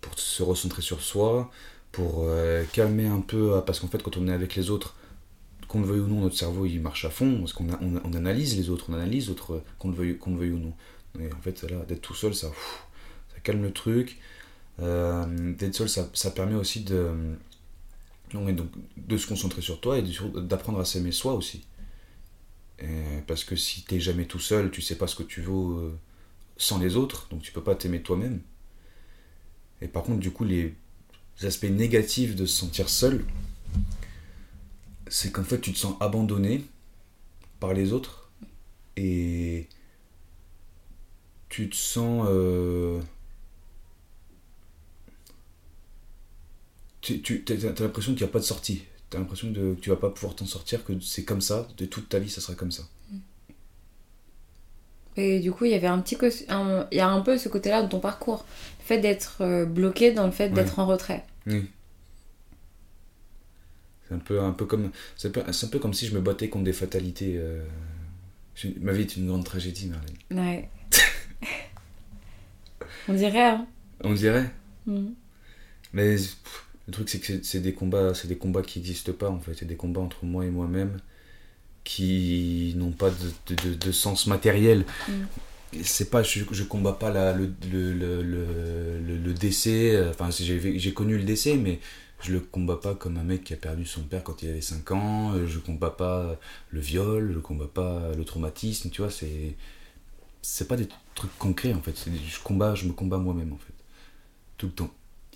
pour 0.00 0.18
se 0.18 0.42
recentrer 0.42 0.82
sur 0.82 1.00
soi, 1.02 1.50
pour 1.92 2.24
euh, 2.26 2.64
calmer 2.72 3.06
un 3.06 3.20
peu, 3.20 3.54
euh, 3.54 3.60
parce 3.60 3.80
qu'en 3.80 3.88
fait, 3.88 4.02
quand 4.02 4.16
on 4.16 4.28
est 4.28 4.32
avec 4.32 4.54
les 4.56 4.70
autres, 4.70 4.94
qu'on 5.74 5.80
le 5.80 5.86
veuille 5.86 6.00
ou 6.00 6.06
non, 6.06 6.20
notre 6.20 6.36
cerveau 6.36 6.66
il 6.66 6.80
marche 6.80 7.04
à 7.04 7.10
fond, 7.10 7.40
parce 7.40 7.52
qu'on 7.52 7.68
analyse 8.14 8.56
les 8.56 8.70
autres, 8.70 8.86
on 8.90 8.94
analyse 8.94 9.28
l'autre, 9.28 9.54
euh, 9.54 9.64
qu'on 9.80 9.88
le, 9.88 9.94
veuille, 9.96 10.52
ou 10.52 10.58
non. 10.58 10.72
Et 11.18 11.32
en 11.32 11.40
fait, 11.40 11.64
là, 11.64 11.84
d'être 11.84 12.00
tout 12.00 12.14
seul, 12.14 12.32
ça, 12.32 12.52
calme 13.42 13.62
le 13.62 13.72
truc. 13.72 14.18
Euh, 14.80 15.54
d'être 15.54 15.74
seul, 15.74 15.88
ça, 15.88 16.30
permet 16.30 16.54
aussi 16.54 16.84
de, 16.84 17.10
donc, 18.32 18.48
de 18.96 19.16
se 19.16 19.26
concentrer 19.26 19.62
sur 19.62 19.80
toi 19.80 19.98
et 19.98 20.02
d'apprendre 20.42 20.78
à 20.78 20.84
s'aimer 20.84 21.12
soi 21.12 21.34
aussi. 21.34 21.64
Parce 23.26 23.42
que 23.42 23.56
si 23.56 23.82
t'es 23.82 23.98
jamais 23.98 24.26
tout 24.26 24.38
seul, 24.38 24.70
tu 24.70 24.80
sais 24.80 24.96
pas 24.96 25.06
ce 25.06 25.16
que 25.16 25.22
tu 25.22 25.40
vaux 25.40 25.72
euh, 25.72 25.98
sans 26.56 26.78
les 26.78 26.96
autres, 26.96 27.28
donc 27.30 27.42
tu 27.42 27.50
peux 27.50 27.62
pas 27.62 27.74
t'aimer 27.74 28.02
toi-même. 28.02 28.40
Et 29.80 29.88
par 29.88 30.04
contre, 30.04 30.20
du 30.20 30.30
coup, 30.30 30.44
les 30.44 30.74
aspects 31.42 31.64
négatifs 31.64 32.36
de 32.36 32.46
se 32.46 32.56
sentir 32.56 32.88
seul, 32.88 33.24
c'est 35.14 35.30
qu'en 35.30 35.44
fait, 35.44 35.60
tu 35.60 35.72
te 35.72 35.78
sens 35.78 35.94
abandonné 36.00 36.64
par 37.60 37.72
les 37.72 37.92
autres 37.92 38.32
et 38.96 39.68
tu 41.48 41.70
te 41.70 41.76
sens. 41.76 42.26
euh, 42.28 43.00
tu, 47.00 47.22
tu 47.22 47.44
as, 47.48 47.80
l'impression 47.80 48.12
qu'il 48.14 48.22
n'y 48.24 48.28
a 48.28 48.32
pas 48.32 48.40
de 48.40 48.44
sortie. 48.44 48.82
Tu 49.10 49.16
as 49.16 49.20
l'impression 49.20 49.50
de- 49.52 49.74
que 49.74 49.80
tu 49.80 49.90
vas 49.90 49.96
pas 49.96 50.10
pouvoir 50.10 50.34
t'en 50.34 50.46
sortir, 50.46 50.84
que 50.84 50.98
c'est 51.00 51.24
comme 51.24 51.40
ça, 51.40 51.68
de 51.76 51.84
toute 51.86 52.08
ta 52.08 52.18
vie, 52.18 52.28
ça 52.30 52.40
sera 52.40 52.54
comme 52.56 52.72
ça. 52.72 52.82
Et 55.16 55.38
du 55.38 55.52
coup, 55.52 55.64
il 55.64 55.70
y 55.70 55.74
avait 55.74 55.86
un 55.86 56.00
petit 56.00 56.16
il 56.20 56.96
y 56.96 57.00
a 57.00 57.08
un 57.08 57.20
peu 57.20 57.38
ce 57.38 57.48
côté-là 57.48 57.84
de 57.84 57.88
ton 57.88 58.00
parcours, 58.00 58.44
le 58.80 58.84
fait 58.84 58.98
d'être 58.98 59.42
euh, 59.42 59.64
bloqué 59.64 60.10
dans 60.12 60.26
le 60.26 60.32
fait 60.32 60.48
Ouais. 60.48 60.50
d'être 60.50 60.80
en 60.80 60.86
retrait. 60.86 61.24
Oui. 61.46 61.70
C'est 64.08 64.14
un 64.14 64.18
peu, 64.18 64.40
un 64.40 64.52
peu 64.52 64.66
comme, 64.66 64.90
c'est 65.16 65.28
un 65.28 65.30
peu, 65.30 65.52
c'est 65.52 65.66
un 65.66 65.70
peu 65.70 65.78
comme 65.78 65.94
si 65.94 66.06
je 66.06 66.14
me 66.14 66.20
battais 66.20 66.48
contre 66.48 66.64
des 66.64 66.72
fatalités. 66.72 67.34
euh. 67.38 67.62
Je- 68.54 68.68
Ma 68.80 68.92
vie 68.92 69.02
est 69.02 69.16
une 69.16 69.26
grande 69.26 69.44
tragédie, 69.44 69.88
Marlène. 69.88 70.48
Ouais. 70.48 70.68
On 73.08 73.14
dirait, 73.14 73.42
hein 73.42 73.66
On 74.02 74.12
dirait. 74.12 74.50
Mm. 74.86 75.08
Mais 75.92 76.14
pff, 76.16 76.64
le 76.86 76.92
truc, 76.92 77.08
c'est 77.08 77.20
que 77.20 77.42
c'est- 77.42 77.60
des 77.60 77.72
combats, 77.72 78.14
c'est 78.14 78.28
des 78.28 78.36
combats 78.36 78.62
qui 78.62 78.78
n'existent 78.78 79.12
pas 79.12 79.30
en 79.30 79.40
fait. 79.40 79.54
C'est 79.54 79.66
des 79.66 79.76
combats 79.76 80.00
entre 80.00 80.24
moi 80.24 80.44
et 80.44 80.50
moi-même 80.50 80.98
qui 81.84 82.74
n'ont 82.76 82.92
pas 82.92 83.10
de, 83.10 83.54
de- 83.54 83.68
de- 83.70 83.74
de 83.74 83.92
sens 83.92 84.26
matériel. 84.26 84.84
Mm. 85.08 85.12
C'est 85.82 86.08
pas, 86.10 86.22
je, 86.22 86.40
je 86.50 86.62
combats 86.64 86.92
pas 86.92 87.10
la- 87.10 87.32
le, 87.32 87.52
le, 87.70 87.92
le, 87.92 89.18
le, 89.18 89.34
décès. 89.34 89.94
euh, 89.96 90.10
Enfin, 90.10 90.30
j'ai 90.30 90.78
j'ai 90.78 90.92
connu 90.94 91.16
le 91.18 91.24
décès, 91.24 91.56
mais 91.56 91.80
je 92.20 92.32
le 92.32 92.40
combats 92.40 92.76
pas 92.76 92.94
comme 92.94 93.16
un 93.18 93.22
mec 93.24 93.44
qui 93.44 93.52
a 93.52 93.56
perdu 93.56 93.84
son 93.84 94.02
père 94.02 94.22
quand 94.24 94.42
il 94.42 94.48
avait 94.48 94.60
5 94.60 94.90
ans. 94.92 95.34
euh, 95.34 95.46
Je 95.46 95.58
combats 95.58 95.90
pas 95.90 96.38
le 96.70 96.80
viol, 96.80 97.32
je 97.34 97.38
combats 97.38 97.66
pas 97.72 98.12
le 98.16 98.24
traumatisme. 98.24 98.90
Tu 98.90 99.02
vois, 99.02 99.10
c'est 99.10 99.54
c'est 100.42 100.68
pas 100.68 100.76
des 100.76 100.88
trucs 101.14 101.36
concrets 101.38 101.72
en 101.74 101.80
fait. 101.80 101.94
Je 102.06 102.40
combats, 102.42 102.74
je 102.74 102.86
me 102.86 102.92
combats 102.92 103.18
moi-même 103.18 103.52
en 103.52 103.58
fait, 103.58 103.74
tout 104.56 104.66
le 104.66 104.72
temps. 104.72 104.90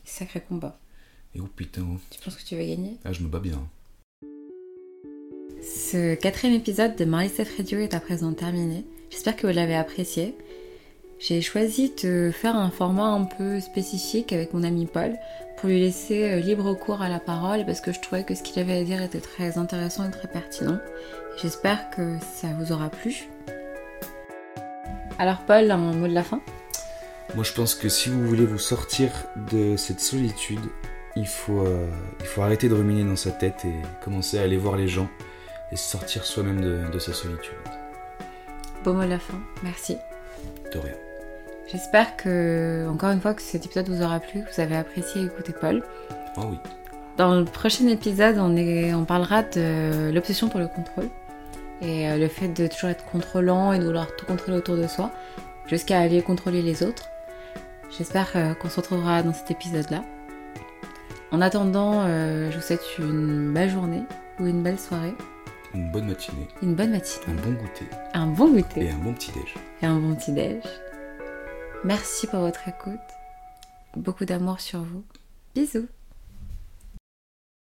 Sacré 0.04 0.40
combat. 0.40 0.78
Et 1.34 1.40
oh 1.40 1.48
putain, 1.54 1.82
oh. 1.82 1.98
Tu 2.10 2.20
penses 2.20 2.36
que 2.36 2.44
tu 2.44 2.56
vas 2.56 2.64
gagner? 2.64 2.96
Ah, 3.04 3.12
je 3.12 3.22
me 3.22 3.28
bats 3.28 3.40
bien. 3.40 3.68
Ce 5.60 6.14
quatrième 6.14 6.54
épisode 6.54 6.96
de 6.96 7.04
Steph 7.28 7.56
Radio 7.58 7.78
est 7.80 7.92
à 7.92 8.00
présent 8.00 8.32
terminé. 8.32 8.86
J'espère 9.10 9.36
que 9.36 9.46
vous 9.46 9.52
l'avez 9.52 9.74
apprécié. 9.74 10.34
J'ai 11.20 11.40
choisi 11.42 11.92
de 12.02 12.30
faire 12.32 12.54
un 12.54 12.70
format 12.70 13.08
un 13.08 13.24
peu 13.24 13.58
spécifique 13.58 14.32
avec 14.32 14.54
mon 14.54 14.62
ami 14.62 14.86
Paul 14.86 15.16
pour 15.56 15.68
lui 15.68 15.80
laisser 15.80 16.30
euh, 16.30 16.40
libre 16.40 16.74
cours 16.74 17.02
à 17.02 17.08
la 17.08 17.18
parole 17.18 17.66
parce 17.66 17.80
que 17.80 17.92
je 17.92 18.00
trouvais 18.00 18.22
que 18.22 18.36
ce 18.36 18.42
qu'il 18.44 18.60
avait 18.60 18.78
à 18.78 18.84
dire 18.84 19.02
était 19.02 19.20
très 19.20 19.58
intéressant 19.58 20.08
et 20.08 20.12
très 20.12 20.28
pertinent. 20.28 20.78
J'espère 21.42 21.90
que 21.90 22.18
ça 22.20 22.48
vous 22.58 22.70
aura 22.70 22.88
plu. 22.88 23.28
Alors 25.18 25.38
Paul, 25.38 25.68
un 25.72 25.76
mot 25.76 26.06
de 26.06 26.14
la 26.14 26.22
fin? 26.22 26.40
Moi, 27.34 27.42
je 27.42 27.52
pense 27.52 27.74
que 27.74 27.88
si 27.88 28.08
vous 28.08 28.24
voulez 28.24 28.46
vous 28.46 28.58
sortir 28.58 29.10
de 29.50 29.76
cette 29.76 30.00
solitude, 30.00 30.60
il 31.16 31.26
faut, 31.26 31.66
euh, 31.66 31.90
il 32.20 32.26
faut 32.26 32.42
arrêter 32.42 32.68
de 32.68 32.74
ruminer 32.74 33.02
dans 33.02 33.16
sa 33.16 33.32
tête 33.32 33.64
et 33.64 33.74
commencer 34.04 34.38
à 34.38 34.42
aller 34.42 34.56
voir 34.56 34.76
les 34.76 34.86
gens 34.86 35.08
et 35.72 35.76
sortir 35.76 36.24
soi-même 36.24 36.60
de, 36.60 36.88
de 36.92 36.98
sa 37.00 37.12
solitude. 37.12 37.54
Beau 38.84 38.92
mot 38.92 39.02
de 39.02 39.08
la 39.08 39.18
fin, 39.18 39.40
merci. 39.64 39.96
De 40.72 40.78
rien. 40.78 40.94
J'espère 41.70 42.16
que, 42.16 42.86
encore 42.88 43.10
une 43.10 43.20
fois, 43.20 43.34
que 43.34 43.42
cet 43.42 43.66
épisode 43.66 43.88
vous 43.88 44.02
aura 44.02 44.20
plu, 44.20 44.42
que 44.42 44.54
vous 44.54 44.60
avez 44.60 44.76
apprécié 44.76 45.24
écouter 45.24 45.52
Paul. 45.52 45.84
Ah 46.36 46.42
oui. 46.48 46.58
Dans 47.18 47.34
le 47.34 47.44
prochain 47.44 47.86
épisode, 47.88 48.38
on, 48.38 48.56
est, 48.56 48.94
on 48.94 49.04
parlera 49.04 49.42
de 49.42 50.10
l'obsession 50.10 50.48
pour 50.48 50.60
le 50.60 50.68
contrôle 50.68 51.08
et 51.82 52.08
euh, 52.08 52.16
le 52.16 52.28
fait 52.28 52.48
de 52.48 52.66
toujours 52.66 52.90
être 52.90 53.04
contrôlant 53.04 53.72
et 53.72 53.78
de 53.78 53.84
vouloir 53.84 54.06
tout 54.16 54.24
contrôler 54.24 54.56
autour 54.56 54.76
de 54.76 54.86
soi 54.86 55.10
jusqu'à 55.66 56.00
aller 56.00 56.22
contrôler 56.22 56.62
les 56.62 56.82
autres. 56.82 57.10
J'espère 57.96 58.28
euh, 58.36 58.54
qu'on 58.54 58.68
se 58.68 58.76
retrouvera 58.76 59.22
dans 59.22 59.32
cet 59.34 59.50
épisode-là. 59.50 60.04
En 61.32 61.40
attendant, 61.40 62.04
euh, 62.06 62.50
je 62.50 62.56
vous 62.56 62.62
souhaite 62.62 62.98
une 62.98 63.52
belle 63.52 63.68
journée 63.70 64.02
ou 64.40 64.46
une 64.46 64.62
belle 64.62 64.78
soirée, 64.78 65.14
Une 65.74 65.90
bonne 65.90 66.06
matinée, 66.06 66.48
une 66.62 66.74
bonne 66.74 66.92
matinée, 66.92 67.26
un 67.28 67.42
bon 67.42 67.50
goûter 67.52 67.86
un 68.14 68.26
bon 68.26 68.56
et 68.56 68.62
goûter 68.62 68.90
un 68.90 69.04
bon 69.04 69.12
petit-déj. 69.12 69.54
et 69.82 69.86
un 69.86 69.98
bon 69.98 70.14
petit 70.14 70.32
déj. 70.32 70.62
Merci 71.84 72.26
pour 72.26 72.40
votre 72.40 72.66
écoute. 72.66 72.98
Beaucoup 73.96 74.24
d'amour 74.24 74.60
sur 74.60 74.80
vous. 74.80 75.04
Bisous. 75.54 75.88